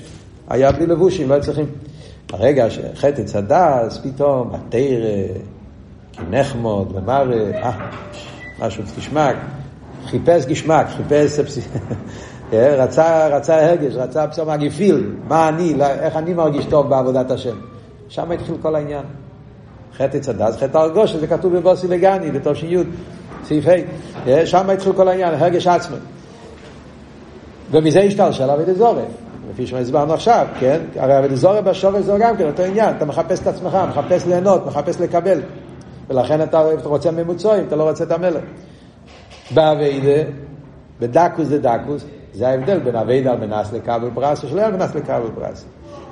היה 0.49 0.71
בלי 0.71 0.85
לבושים, 0.85 1.29
לא 1.29 1.33
היו 1.33 1.43
צריכים. 1.43 1.65
ברגע 2.31 2.69
שחטא 2.69 3.23
צדס, 3.23 3.97
פתאום 4.03 4.51
התרא, 4.53 5.33
כנחמוד 6.13 6.91
ומרא, 6.95 7.25
אה, 7.53 7.71
משהו 8.59 8.83
גשמק, 8.97 9.35
חיפש 10.05 10.45
גשמק, 10.45 10.87
חיפש 10.97 11.39
רצה, 12.53 13.27
רצה 13.27 13.65
הרגש, 13.65 13.95
רצה 13.95 14.27
פסום 14.27 14.49
הגיפיל, 14.49 15.09
מה 15.27 15.49
אני, 15.49 15.73
איך 15.81 16.15
אני 16.15 16.33
מרגיש 16.33 16.65
טוב 16.65 16.89
בעבודת 16.89 17.31
השם. 17.31 17.55
שם 18.09 18.31
התחיל 18.31 18.55
כל 18.61 18.75
העניין. 18.75 19.03
חטא 19.97 20.19
צדס, 20.19 20.57
חטא 20.57 20.77
הרגוש, 20.77 21.15
זה 21.15 21.27
כתוב 21.27 21.57
בבוסי 21.57 21.87
לגני, 21.87 22.31
בתושי 22.31 22.65
י', 22.65 22.83
סעיף 23.43 23.65
ה', 23.67 24.45
שם 24.45 24.69
התחיל 24.69 24.93
כל 24.93 25.07
העניין, 25.07 25.33
הרגש 25.33 25.67
עצמו. 25.67 25.97
ומזה 27.71 27.99
השתלשל 27.99 28.49
אבי 28.49 28.73
דזורי, 28.73 29.01
לפי 29.51 29.67
שהסברנו 29.67 30.13
עכשיו, 30.13 30.47
כן? 30.59 30.79
הרי 30.95 31.19
אבי 31.19 31.27
דזורי 31.27 31.61
בשורש 31.61 32.03
זה 32.03 32.17
גם 32.19 32.37
כן 32.37 32.47
אותו 32.47 32.63
עניין, 32.63 32.95
אתה 32.97 33.05
מחפש 33.05 33.39
את 33.39 33.47
עצמך, 33.47 33.77
מחפש 33.89 34.25
ליהנות, 34.25 34.65
מחפש 34.65 35.01
לקבל. 35.01 35.41
ולכן 36.09 36.41
אתה 36.41 36.63
רוצה 36.83 37.11
ממוצעים, 37.11 37.67
אתה 37.67 37.75
לא 37.75 37.89
רוצה 37.89 38.03
את 38.03 38.11
המלך. 38.11 38.43
באביידה, 39.51 40.31
בדקוס 40.99 41.47
זה 41.47 41.59
דקוס, 41.59 42.05
זה 42.39 42.47
ההבדל 42.47 42.79
בין 42.79 42.95
אביידה 42.95 43.31
על 43.31 43.37
מנס 43.37 43.73
לקבל 43.73 44.09
פרס, 44.13 44.39
שלא 44.39 44.61
על 44.61 44.73
מנס 44.73 44.95
לקבל 44.95 45.29
פרס. 45.35 45.65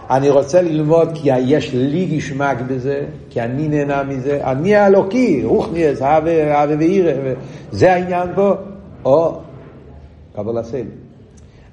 אני 0.09 0.29
רוצה 0.29 0.61
ללמוד 0.61 1.09
כי 1.13 1.29
יש 1.37 1.73
לי 1.73 2.05
געשמאַק 2.05 2.57
בזה, 2.67 3.05
כי 3.29 3.41
אני 3.41 3.67
נהנה 3.67 4.03
מזה, 4.03 4.39
אני 4.43 4.75
האלוקי, 4.75 5.43
רוחניאס, 5.45 6.01
אהבה 6.01 6.75
ואירה, 6.79 7.11
זה 7.71 7.93
העניין 7.93 8.29
פה, 8.35 8.53
או 9.05 9.39
קבול 10.35 10.57
הסייל. 10.57 10.87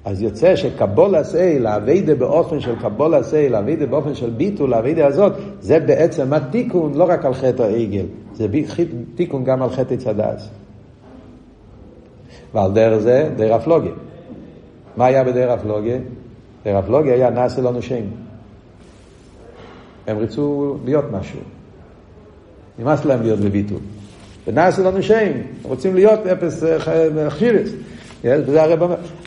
אז 0.04 0.22
יוצא 0.22 0.56
שקבול 0.56 1.14
הסייל, 1.14 1.66
האביידה 1.66 2.14
באופן 2.14 2.60
של 2.60 2.76
קבול 2.76 3.14
הסייל, 3.14 3.54
האביידה 3.54 3.86
באופן 3.86 4.14
של 4.14 4.30
ביטול, 4.30 4.74
האביידה 4.74 5.06
הזאת, 5.06 5.32
זה 5.60 5.80
בעצם 5.80 6.32
התיקון 6.32 6.94
לא 6.94 7.04
רק 7.04 7.24
על 7.24 7.34
חטא 7.34 7.62
העגל, 7.62 8.06
זה 8.34 8.46
תיקון 9.14 9.44
גם 9.44 9.62
על 9.62 9.70
חטא 9.70 9.96
צדס. 9.96 10.48
ועל 12.54 12.72
דרך 12.72 12.98
זה, 12.98 13.28
דרך 13.36 13.52
הפלוגיה. 13.52 13.92
מה 14.96 15.06
היה 15.06 15.24
בדרך 15.24 15.60
הפלוגיה? 15.60 15.98
דרך 16.64 16.84
הפלוגיה 16.84 17.14
היה 17.14 17.30
נעשה 17.30 17.62
לנו 17.62 17.82
שם. 17.82 18.04
הם 20.06 20.18
רצו 20.18 20.76
להיות 20.84 21.04
משהו. 21.12 21.40
נמאס 22.78 23.04
להם 23.04 23.22
להיות 23.22 23.40
בביטול. 23.40 23.78
ונעשה 24.46 24.82
לנו 24.82 25.02
שם, 25.02 25.30
רוצים 25.62 25.94
להיות 25.94 26.26
אפס 26.26 26.62
חשיבס. 27.28 27.70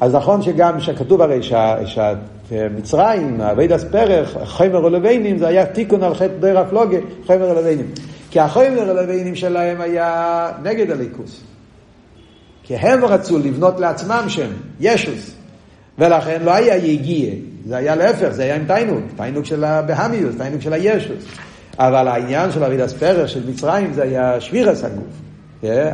אז 0.01 0.15
נכון 0.15 0.41
שגם, 0.41 0.79
שכתוב 0.79 1.21
הרי 1.21 1.39
שהמצרים, 1.85 3.41
אבייד 3.41 3.71
אספרח, 3.71 4.37
חומר 4.43 4.85
ולבנים, 4.85 5.37
זה 5.37 5.47
היה 5.47 5.65
תיקון 5.65 6.03
על 6.03 6.13
חטא 6.13 6.33
דרך 6.39 6.67
הפלוגיה, 6.67 6.99
חומר 7.25 7.49
ולבנים. 7.49 7.85
כי 8.31 8.39
החומר 8.39 8.83
ולבנים 8.89 9.35
שלהם 9.35 9.81
היה 9.81 10.51
נגד 10.63 10.91
הליכוס. 10.91 11.43
כי 12.63 12.75
הם 12.75 13.05
רצו 13.05 13.39
לבנות 13.39 13.79
לעצמם 13.79 14.25
שם, 14.27 14.49
ישוס. 14.79 15.36
ולכן 15.97 16.41
לא 16.43 16.53
היה 16.53 16.77
יגיע, 16.77 17.33
זה 17.67 17.77
היה 17.77 17.95
להפך, 17.95 18.29
זה 18.29 18.43
היה 18.43 18.55
עם 18.55 18.65
תיינוק, 18.67 19.03
תיינוק 19.15 19.45
של 19.45 19.63
הבהמיוס, 19.63 20.35
תיינוק 20.37 20.61
של 20.61 20.73
הישוס. 20.73 21.23
אבל 21.79 22.07
העניין 22.07 22.51
של 22.51 22.63
אבידס 22.63 22.93
פרח 22.93 23.27
של 23.27 23.49
מצרים 23.49 23.93
זה 23.93 24.03
היה 24.03 24.41
שבירס 24.41 24.83
הגוף. 24.83 25.27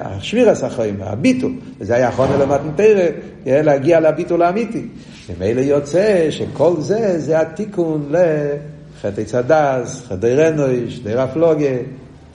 השבירס 0.02 0.64
החיים, 0.64 0.96
הביטול, 1.02 1.52
וזה 1.80 1.96
היה 1.96 2.08
יכול 2.08 2.28
למתנתרא, 2.40 3.06
להגיע 3.46 4.00
לביטול 4.00 4.42
האמיתי. 4.42 4.88
ומילא 5.30 5.62
יוצא 5.62 6.28
שכל 6.30 6.74
זה, 6.80 7.20
זה 7.20 7.40
התיקון 7.42 8.12
לחטא 8.12 9.24
צדס, 9.24 10.06
חטא 10.08 10.28
רנויש, 10.28 11.00
דרך 11.00 11.30
פלוגה, 11.34 11.76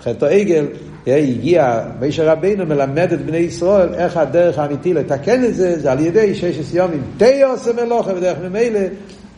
חטא 0.03 0.25
עגל, 0.25 0.67
הגיע, 1.07 1.83
מישר 2.01 2.29
רבינו 2.29 2.67
מלמד 2.67 3.13
את 3.13 3.21
בני 3.21 3.37
ישראל 3.37 3.95
איך 3.95 4.17
הדרך 4.17 4.59
האמיתי 4.59 4.95
לתקן 4.95 5.45
את 5.45 5.55
זה, 5.55 5.79
זה 5.79 5.93
על 5.93 6.01
ידי 6.01 6.35
ששת 6.35 6.75
יומים 6.75 7.03
תיוס 7.17 7.69
מלוכה 7.69 8.15
בדרך 8.15 8.39
ממילא, 8.39 8.81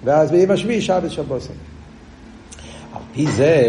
ואז 0.05 0.31
ביום 0.31 0.51
השביעי 0.51 0.81
שבת 0.81 1.11
שבוסם. 1.11 1.53
על 2.95 3.01
פי 3.15 3.27
זה 3.27 3.63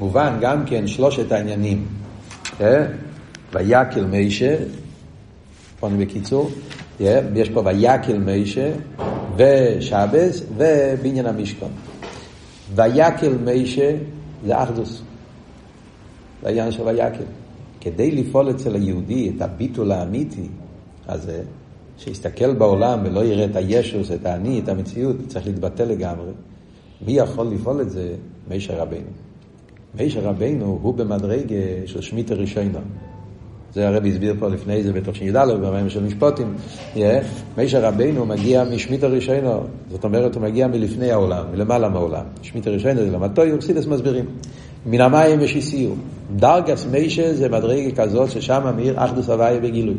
מובן 0.00 0.36
גם 0.40 0.64
כן 0.66 0.86
שלושת 0.86 1.32
העניינים. 1.32 1.86
ויקל 3.52 4.04
מישה, 4.04 4.56
פה 5.80 5.88
בקיצור, 5.88 6.50
יש 7.34 7.50
פה 7.54 7.62
ויקל 7.64 8.18
מישה 8.18 8.70
ושבס 9.36 10.42
ובניין 10.56 11.26
המשכון. 11.26 11.70
ויקל 12.74 13.34
מישה 13.44 13.90
זה 14.46 14.62
אחדוס. 14.62 15.02
זה 16.42 16.48
העניין 16.48 16.72
של 16.72 16.82
ויקל. 16.82 17.24
כדי 17.80 18.10
לפעול 18.10 18.50
אצל 18.50 18.74
היהודי 18.74 19.32
את 19.36 19.42
הביטול 19.42 19.92
האמיתי 19.92 20.48
הזה, 21.08 21.42
שיסתכל 21.98 22.54
בעולם 22.54 23.00
ולא 23.04 23.24
יראה 23.24 23.44
את 23.44 23.56
הישוס, 23.56 24.12
את 24.12 24.26
האני, 24.26 24.60
את 24.60 24.68
המציאות, 24.68 25.16
צריך 25.26 25.46
להתבטל 25.46 25.84
לגמרי. 25.84 26.30
מי 27.06 27.12
יכול 27.12 27.46
לפעול 27.46 27.80
את 27.80 27.90
זה? 27.90 28.14
מישר 28.50 28.80
רבינו. 28.80 29.10
מישר 29.98 30.20
רבינו 30.20 30.78
הוא 30.82 30.94
במדרגה 30.94 31.86
של 31.86 32.00
שמית 32.00 32.30
הראשונה. 32.30 32.78
זה 33.74 33.88
הרבי 33.88 34.10
הסביר 34.10 34.34
פה 34.38 34.48
לפני 34.48 34.82
זה 34.82 34.92
בתוך 34.92 35.16
שי"ד, 35.16 35.36
במים 35.62 35.88
של 35.88 36.02
משפוטים. 36.02 36.54
מישר 37.56 37.84
רבינו 37.84 38.26
מגיע 38.26 38.64
משמית 38.64 39.02
הראשונה, 39.02 39.58
זאת 39.90 40.04
אומרת 40.04 40.34
הוא 40.34 40.42
מגיע 40.42 40.66
מלפני 40.66 41.10
העולם, 41.10 41.44
מלמעלה 41.52 41.88
מהעולם. 41.88 42.24
שמית 42.42 42.66
הראשונה 42.66 42.94
זה 42.94 43.10
למטוי, 43.10 43.52
אוקסידס 43.52 43.86
מסבירים. 43.86 44.24
מן 44.86 45.00
המים 45.00 45.40
יש 45.40 45.56
איסיר. 45.56 45.90
דרגס 46.36 46.86
מיישה 46.90 47.34
זה 47.34 47.48
מדרגה 47.48 48.02
כזאת 48.02 48.30
ששם 48.30 48.72
מאיר 48.76 49.04
אחדוס 49.04 49.28
הוויה 49.28 49.60
בגילוי. 49.60 49.94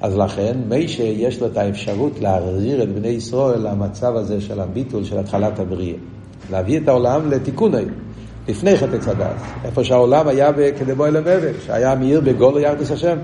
אז 0.00 0.16
לכן 0.16 0.56
מיישה 0.68 1.02
יש 1.02 1.40
לו 1.40 1.46
את 1.46 1.56
האפשרות 1.56 2.20
להחזיר 2.20 2.82
את 2.82 2.94
בני 2.94 3.08
ישראל 3.08 3.68
למצב 3.68 4.16
הזה 4.16 4.40
של 4.40 4.60
הביטול 4.60 5.04
של 5.04 5.18
התחלת 5.18 5.58
הבריאה. 5.58 5.96
להביא 6.50 6.80
את 6.80 6.88
העולם 6.88 7.30
לתיקון 7.30 7.74
היום. 7.74 7.90
לפני 8.48 8.76
חטא 8.76 8.98
צדס, 8.98 9.42
איפה 9.64 9.84
שהעולם 9.84 10.28
היה 10.28 10.52
כדבוי 10.78 11.10
למבל, 11.10 11.52
שהיה 11.66 11.94
מאיר 11.94 12.20
בגולו 12.20 12.58
ירדוס 12.58 12.90
השם. 12.90 13.16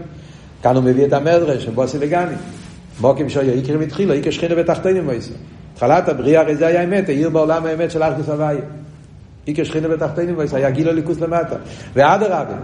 כאן 0.62 0.76
הוא 0.76 0.84
מביא 0.84 1.07
את 1.07 1.12
המדרש, 1.12 1.64
שבוסי 1.64 1.98
לגני. 1.98 2.34
מוקים 3.01 3.28
שהיה 3.28 3.53
איקר 3.53 3.78
מתחילו, 3.78 4.14
איקר 4.14 4.30
שכינה 4.30 4.55
בתחתינים 4.55 5.05
מויסו. 5.05 5.34
התחלת 5.74 6.09
הבריאה, 6.09 6.40
הרי 6.40 6.57
זה 6.57 6.66
היה 6.66 6.80
האמת, 6.80 7.09
העיר 7.09 7.30
בעולם 7.30 7.66
האמת 7.66 7.90
של 7.90 8.03
אחדוס 8.03 8.28
הוויה. 8.28 8.61
איקר 9.51 9.64
שכינה 9.64 9.88
בתחתינים 9.88 10.38
וייס, 10.38 10.55
היה 10.55 10.70
גיל 10.70 10.88
הליכוס 10.88 11.20
למטה. 11.20 11.57
ואדרבה, 11.94 12.57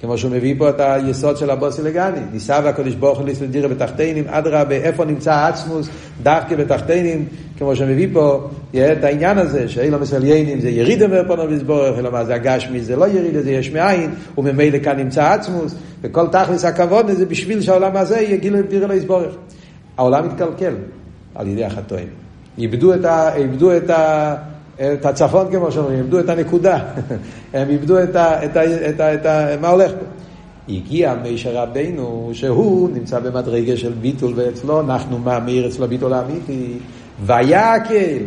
כמו 0.00 0.18
שהוא 0.18 0.30
מביא 0.30 0.54
פה 0.58 0.68
את 0.68 0.80
היסוד 0.80 1.36
של 1.36 1.50
הבוסי 1.50 1.82
לגני, 1.82 2.20
ניסה 2.32 2.60
והקדוש 2.64 2.94
ברוך 2.94 3.18
הוא 3.18 3.28
לדירה 3.42 3.68
בתחתינים, 3.68 4.24
אדרבה, 4.28 4.74
איפה 4.74 5.04
נמצא 5.04 5.32
העצמוס, 5.32 5.88
דווקא 6.22 6.56
בתחתינים, 6.56 7.26
כמו 7.58 7.76
שהוא 7.76 7.88
מביא 7.88 8.08
פה 8.12 8.48
את 8.74 9.04
העניין 9.04 9.38
הזה, 9.38 9.68
שאילו 9.68 9.98
מסליינים 9.98 10.60
זה 10.60 10.70
ירידה 10.70 11.08
מרפונו 11.08 11.48
ויסבורך, 11.48 11.98
אלא 11.98 12.12
מה 12.12 12.24
זה 12.24 12.34
הגשמי, 12.34 12.80
זה 12.80 12.96
לא 12.96 13.08
ירידה, 13.08 13.42
זה 13.42 13.50
יש 13.50 13.70
מאין, 13.70 14.10
וממילא 14.38 14.78
כאן 14.78 14.96
נמצא 14.96 15.32
עצמוס, 15.32 15.74
וכל 16.02 16.26
תכלס 16.26 16.64
הכבוד 16.64 17.10
זה 17.10 17.26
בשביל 17.26 17.60
שהעולם 17.60 17.96
הזה 17.96 18.20
יהיה 18.20 18.36
גיל 18.36 18.56
לדירה 18.56 18.86
ליסבורך. 18.86 19.34
העולם 19.96 20.26
מתקלקל 20.26 20.74
על 21.34 21.48
ידי 21.48 21.64
החטואים. 21.64 22.08
איבדו 22.58 22.94
את 22.94 23.04
ה... 23.04 23.34
איבדו 23.34 23.76
את 23.76 23.90
ה 23.90 24.34
את 24.80 25.06
הצפון 25.06 25.46
כמו 25.50 25.72
שאומרים, 25.72 25.98
איבדו 25.98 26.20
את 26.20 26.28
הנקודה, 26.28 26.78
הם 27.54 27.70
איבדו 27.70 28.02
את, 28.02 28.16
ה, 28.16 28.44
את, 28.44 28.56
ה, 28.56 28.88
את, 28.88 29.00
ה, 29.00 29.14
את 29.14 29.26
ה... 29.26 29.56
מה 29.60 29.68
הולך 29.68 29.90
פה. 29.90 30.06
הגיע 30.68 31.14
מישר 31.22 31.56
רבינו, 31.56 32.30
שהוא 32.32 32.90
נמצא 32.92 33.18
במדרגה 33.18 33.76
של 33.76 33.92
ביטול 33.92 34.32
ואצלו, 34.36 34.80
אנחנו 34.80 35.18
מאמיר 35.18 35.68
אצלו 35.68 35.88
ביטול 35.88 36.12
האמיתי, 36.12 36.78
ויקל, 37.26 38.22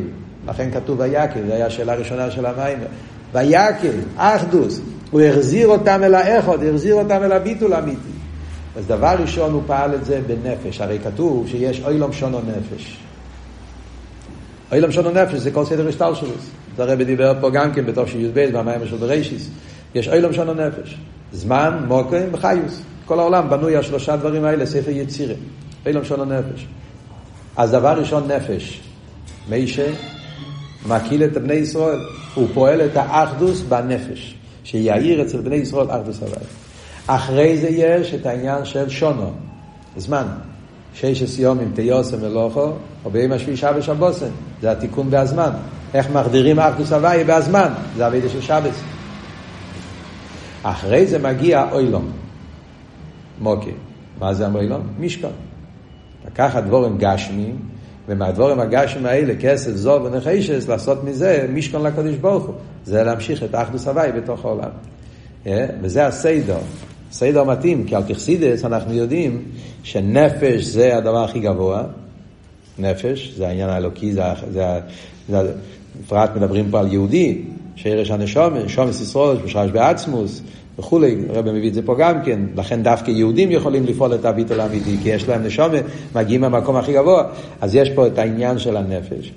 לכן 0.48 0.72
כתוב 0.72 1.00
ויקל, 1.00 1.40
זו 1.48 1.52
הייתה 1.54 1.66
השאלה 1.66 1.94
הראשונה 1.94 2.32
של 2.32 2.46
המים. 2.46 2.78
ויקל, 3.34 3.98
אחדוס, 4.18 4.82
הוא 5.12 5.22
החזיר 5.22 5.68
אותם 5.68 6.04
אל 6.04 6.16
האחוד, 6.16 6.64
החזיר 6.64 6.96
אותם 6.96 7.24
אל 7.24 7.32
הביטול 7.32 7.74
האמיתי. 7.74 8.14
אז 8.78 8.88
דבר 8.88 9.16
ראשון 9.20 9.54
הוא 9.54 9.62
פעל 9.68 9.96
את 9.96 10.06
זה 10.06 10.22
בנפש, 10.28 10.82
הרי 10.82 11.00
כתוב 11.00 11.48
שיש 11.48 11.82
אוילום 11.86 12.14
שונו 12.14 12.40
נפש. 12.40 13.00
אוילום 14.74 14.92
שונו 14.92 15.12
נפש 15.12 15.34
זה 15.34 15.52
כל 15.52 15.66
סדר 15.66 15.88
השטל 15.88 16.16
שלו. 16.16 16.30
זה 16.78 16.84
הרבי 16.84 17.06
דיבר 17.06 17.34
פה 17.42 17.50
גם 17.50 17.74
כן 17.74 17.86
בתוך 17.86 18.10
שי"ב 18.10 18.50
במים 18.58 18.88
של 18.88 18.96
בראשיס. 18.96 19.50
יש 19.96 20.08
אוילום 20.08 20.34
שונו 20.34 20.54
נפש. 20.54 20.98
זמן, 21.32 21.86
מוקרים 21.88 22.30
וחיוס. 22.32 22.82
כל 23.06 23.20
העולם 23.20 23.50
בנוי 23.50 23.76
על 23.76 23.84
שלושה 23.84 24.16
דברים 24.16 24.44
האלה, 24.44 24.66
ספר 24.66 24.90
יצירים. 24.90 25.38
אוילום 25.86 26.06
שונו 26.06 26.26
נפש. 26.26 26.66
אז 27.58 27.72
דבר 27.72 28.00
ראשון 28.00 28.32
נפש. 28.32 28.82
מישה 29.50 29.92
מקיל 30.86 31.24
את 31.24 31.34
בני 31.34 31.54
ישראל. 31.54 32.00
הוא 32.34 32.48
פועל 32.54 32.82
את 32.82 32.98
האחדוס 32.98 33.62
בנפש. 33.62 34.36
שיעיר 34.64 35.22
אצל 35.22 35.42
בני 35.42 35.56
ישראל 35.56 35.88
אחדוס 35.90 36.20
הוואי. 36.20 36.46
אחרי 37.08 37.58
זה 37.58 37.68
יש 37.70 38.14
את 38.14 38.26
העניין 38.26 38.66
של 38.66 38.90
שונו, 38.90 39.32
זמן. 39.98 40.26
ששס 40.94 41.40
יומים 41.40 41.72
תיוסם 41.76 42.22
מלוכו, 42.22 42.72
או 43.06 43.10
ביום 43.10 43.32
השביעי 43.32 43.58
שבס 43.58 43.84
שבוסם. 43.84 44.30
זה 44.62 44.72
התיקון 44.72 45.10
בהזמן. 45.10 45.50
איך 45.94 46.10
מחדירים 46.10 46.60
אחדוס 46.60 46.92
הוואי 46.92 47.24
בהזמן? 47.24 47.74
זה 47.98 48.06
הווידה 48.06 48.30
של 48.30 48.42
שבס. 48.42 48.82
אחרי 50.64 51.08
זה 51.08 51.20
מגיע 51.20 51.66
אוילום. 51.72 52.12
מוקי. 53.42 53.72
מה 54.20 54.34
זה 54.34 54.46
המוילום? 54.46 54.82
משכון. 55.00 55.32
לקחת 56.28 56.64
דבורים 56.64 56.98
גשמיים, 56.98 57.58
ומהדבורים 58.08 58.60
הגשמיים 58.60 59.06
האלה, 59.06 59.34
כסף, 59.42 59.72
זוב 59.72 60.04
ונחשס, 60.06 60.68
לעשות 60.68 61.04
מזה 61.04 61.48
משכון 61.54 61.84
לקדוש 61.84 62.16
ברוך 62.16 62.44
הוא. 62.44 62.56
זה 62.86 63.04
להמשיך 63.04 63.44
את 63.44 63.56
האחדוס 63.56 63.88
הוואי 63.88 64.12
בתוך 64.12 64.46
העולם. 64.46 64.70
אה? 65.48 65.66
וזה 65.82 66.08
הסיידו. 66.08 66.54
סיידו 67.14 67.46
מתאים, 67.46 67.84
כי 67.84 67.96
על 67.96 68.04
תכסידס 68.04 68.66
אנחנו 68.66 68.94
יודעים 68.94 69.42
שנפש 69.84 70.64
זה 70.64 70.98
הדבר 70.98 71.24
הכי 71.24 71.40
גבוה. 71.40 71.84
נפש, 72.80 73.34
זה 73.38 73.48
העניין 73.48 73.70
האלוקי, 73.70 74.14
זה, 74.14 74.22
זה, 74.52 74.80
זה, 75.30 75.52
בפרט 76.02 76.30
מדברים 76.36 76.72
פה 76.72 76.80
על 76.80 76.94
יהודי, 76.94 77.42
שירש 77.76 78.12
הנשומת, 78.12 78.70
שומס 78.70 79.02
ישראל, 79.02 79.38
משרש 79.46 79.72
בעצמוס 79.72 80.42
וכולי, 80.80 81.16
הרב 81.30 81.52
מביא 81.52 81.70
את 81.70 81.74
זה 81.74 81.82
פה 81.82 81.96
גם 82.00 82.24
כן, 82.26 82.40
לכן 82.56 82.84
דווקא 82.84 83.12
יהודים 83.12 83.52
יכולים 83.52 83.86
לפעול 83.86 84.16
את 84.16 84.26
הביטול 84.26 84.60
האמיתי, 84.60 84.98
כי 85.04 85.10
יש 85.10 85.28
להם 85.28 85.44
נשומת, 85.44 85.84
מגיעים 86.16 86.42
מהמקום 86.42 86.76
הכי 86.76 86.94
גבוה, 86.94 87.24
אז 87.62 87.76
יש 87.76 87.90
פה 87.90 88.08
את 88.08 88.18
העניין 88.18 88.60
של 88.60 88.78
הנפש. 88.78 89.32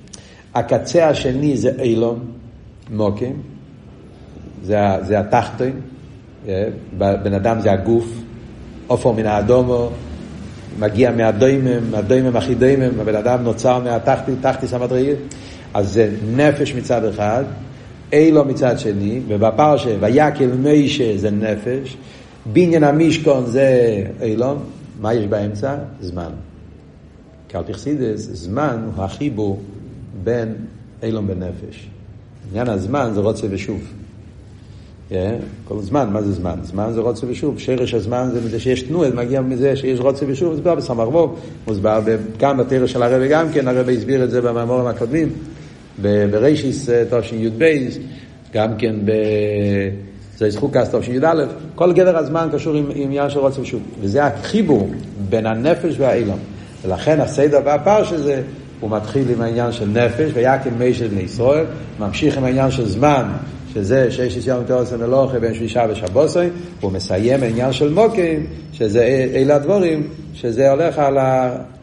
הקצה 0.55 1.09
השני 1.09 1.57
זה 1.57 1.71
אילון, 1.79 2.19
מוקים, 2.91 3.43
זה, 4.63 4.79
זה 5.03 5.19
התחתון, 5.19 5.73
בן 6.99 7.33
אדם 7.33 7.61
זה 7.61 7.73
הגוף, 7.73 8.07
עופר 8.87 9.13
מן 9.13 9.27
האדומו, 9.27 9.91
מגיע 10.79 11.11
מהדוימם, 11.11 11.91
מהדוימם 11.91 12.37
הכי 12.37 12.55
דוימם, 12.55 13.01
הבן 13.01 13.15
אדם 13.15 13.43
נוצר 13.43 13.81
מהתחתי, 13.81 14.33
תחתי 14.41 14.67
סמטראי, 14.67 15.13
אז 15.75 15.93
זה 15.93 16.11
נפש 16.37 16.75
מצד 16.75 17.05
אחד, 17.05 17.45
אילו 18.13 18.45
מצד 18.45 18.79
שני, 18.79 19.21
ובפרשה, 19.29 19.97
ויקל 20.01 20.47
מישה 20.47 21.17
זה 21.17 21.31
נפש, 21.31 21.97
בניין 22.53 22.85
המשכון 22.85 23.47
זה 23.47 24.03
אילון, 24.23 24.59
מה 25.01 25.15
יש 25.15 25.27
באמצע? 25.27 25.77
זמן. 26.01 26.31
פרסידס, 27.67 28.29
זמן 28.33 28.77
הוא 28.85 29.05
החיבור 29.05 29.61
בין 30.25 30.55
אילון 31.03 31.25
ונפש. 31.29 31.89
עניין 32.51 32.69
הזמן 32.69 33.11
זה 33.15 33.21
רוצה 33.21 33.47
ושוב. 33.51 33.81
Yeah, 35.11 35.15
כל 35.65 35.81
זמן, 35.81 36.09
מה 36.13 36.23
זה 36.23 36.33
זמן? 36.33 36.55
זמן 36.63 36.91
זה 36.93 37.01
רוצה 37.01 37.27
ושוב. 37.29 37.59
שרש 37.59 37.95
הזמן 37.95 38.29
זה 38.33 38.41
מזה 38.41 38.61
שיש 38.61 38.83
תנועה, 38.83 39.11
זה 39.11 39.17
מגיע 39.17 39.41
מזה 39.41 39.77
שיש 39.77 40.01
רוצה 40.01 40.25
ושוב, 40.29 40.55
זה 40.55 40.63
בא 40.63 40.75
בסמ"ך 40.75 41.09
ווב, 41.09 41.41
מוסבר 41.67 42.01
גם 42.39 42.57
בתרא 42.57 42.87
של 42.87 43.03
הרבי 43.03 43.29
גם 43.29 43.53
כן, 43.53 43.69
הרבי 43.69 43.97
הסביר 43.97 44.25
את 44.25 44.31
זה 44.31 44.41
במאמורים 44.41 44.87
הקודמים, 44.87 45.29
ברישיס 46.03 46.89
תשי"ב, 47.11 47.65
גם 48.55 48.77
כן 48.79 48.95
ב... 49.05 49.13
זה 50.37 50.51
זכוקס 50.51 50.95
תשי"א, 50.95 51.45
כל 51.75 51.93
גדר 51.93 52.17
הזמן 52.17 52.49
קשור 52.53 52.75
עם 52.75 52.87
עניין 52.95 53.31
של 53.31 53.39
רוצה 53.39 53.61
ושוב. 53.61 53.83
וזה 54.01 54.25
החיבור 54.25 54.91
בין 55.29 55.47
הנפש 55.47 55.95
והאילון. 55.99 56.39
ולכן 56.85 57.21
הסדר 57.21 57.61
והפרש 57.65 58.13
הזה, 58.13 58.43
הוא 58.81 58.91
מתחיל 58.91 59.31
עם 59.31 59.41
העניין 59.41 59.73
של 59.73 59.89
נפש, 59.89 60.31
ויקם 60.35 60.71
מי 60.79 60.95
של 60.95 61.09
בני 61.09 61.21
ישראל, 61.21 61.65
ממשיך 62.01 62.39
עם 62.39 62.45
העניין 62.45 62.71
של 62.71 62.89
זמן, 62.89 63.25
שזה 63.77 64.11
שיש 64.11 64.47
יום 64.47 64.65
תאוסם 64.65 65.01
מלוכה 65.01 65.39
בין 65.39 65.55
שבישה 65.55 65.87
ושבוסוי, 65.91 66.49
הוא 66.81 66.93
מסיים 66.93 67.43
העניין 67.43 67.73
של 67.73 67.93
מוקים, 67.93 68.47
שזה 68.73 69.31
אלה 69.35 69.57
הדבורים, 69.57 70.09
שזה 70.35 70.71
הולך 70.71 70.99
על 70.99 71.19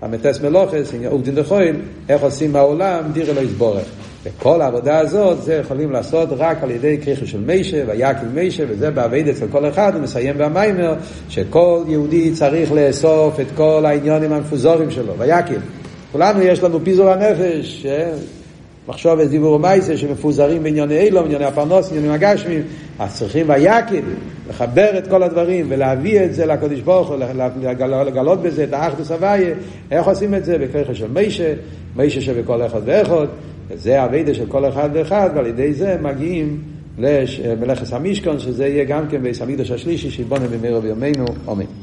המטס 0.01 0.41
מלוכס, 0.41 0.93
עובדין 1.07 1.35
דחויל, 1.35 1.75
איך 2.09 2.21
עושים 2.21 2.53
מהעולם, 2.53 3.03
דירה 3.13 3.33
לא 3.33 3.41
יסבורך. 3.41 3.85
וכל 4.23 4.61
העבודה 4.61 4.99
הזאת, 4.99 5.41
זה 5.41 5.53
יכולים 5.53 5.91
לעשות 5.91 6.29
רק 6.37 6.63
על 6.63 6.71
ידי 6.71 6.97
כריכה 7.03 7.25
של 7.25 7.39
מישה, 7.39 7.83
ויקל 7.87 8.25
מישה, 8.33 8.63
וזה 8.67 8.91
בעבד 8.91 9.27
אצל 9.27 9.45
כל 9.51 9.69
אחד, 9.69 9.91
הוא 9.93 10.01
מסיים 10.01 10.37
במיימר, 10.37 10.93
שכל 11.29 11.83
יהודי 11.87 12.31
צריך 12.31 12.71
לאסוף 12.71 13.39
את 13.39 13.47
כל 13.55 13.83
העניונים 13.85 14.33
המפוזורים 14.33 14.91
שלו, 14.91 15.13
ויקל. 15.17 15.59
כולנו 16.11 16.41
יש 16.41 16.63
לנו 16.63 16.79
פיזור 16.83 17.09
הנפש, 17.09 17.85
מחשוב 18.87 19.21
דיבור 19.21 19.53
ומייסה 19.53 19.97
שמפוזרים 19.97 20.63
בענייני 20.63 20.97
אילו, 20.97 21.21
בענייני 21.23 21.45
הפרנוס, 21.45 21.87
בעניינים 21.87 22.11
הגשמים, 22.11 22.61
אז 22.99 23.15
צריכים 23.15 23.49
ויקל, 23.49 24.01
לחבר 24.49 24.97
את 24.97 25.07
כל 25.07 25.23
הדברים 25.23 25.65
ולהביא 25.69 26.23
את 26.23 26.33
זה 26.33 26.45
לקדוש 26.45 26.79
ברוך 26.79 27.09
הוא, 27.09 27.17
לגלות 28.05 28.41
בזה 28.41 28.63
את 28.63 28.73
האחדוס 28.73 29.11
הוויה, 29.11 29.53
איך 29.91 30.07
עושים 30.07 30.35
את 30.35 30.45
זה? 30.45 30.57
בכרך 30.57 30.95
של 30.95 31.07
מישה, 31.13 31.53
מישה 31.95 32.21
שבכל 32.21 32.65
אחד 32.65 32.81
ואחד, 32.85 33.25
זה 33.75 34.01
הווידה 34.01 34.33
של 34.33 34.45
כל 34.45 34.69
אחד 34.69 34.89
ואחד, 34.93 35.29
ועל 35.35 35.47
ידי 35.47 35.73
זה 35.73 35.97
מגיעים 36.01 36.61
למלאכס 36.97 37.93
המשכון, 37.93 38.39
שזה 38.39 38.67
יהיה 38.67 38.83
גם 38.83 39.07
כן 39.09 39.23
בעסמידוש 39.23 39.71
השלישי, 39.71 40.11
שיבונה 40.11 40.47
במהרה 40.47 40.79
בימינו, 40.79 41.25
אמן. 41.51 41.82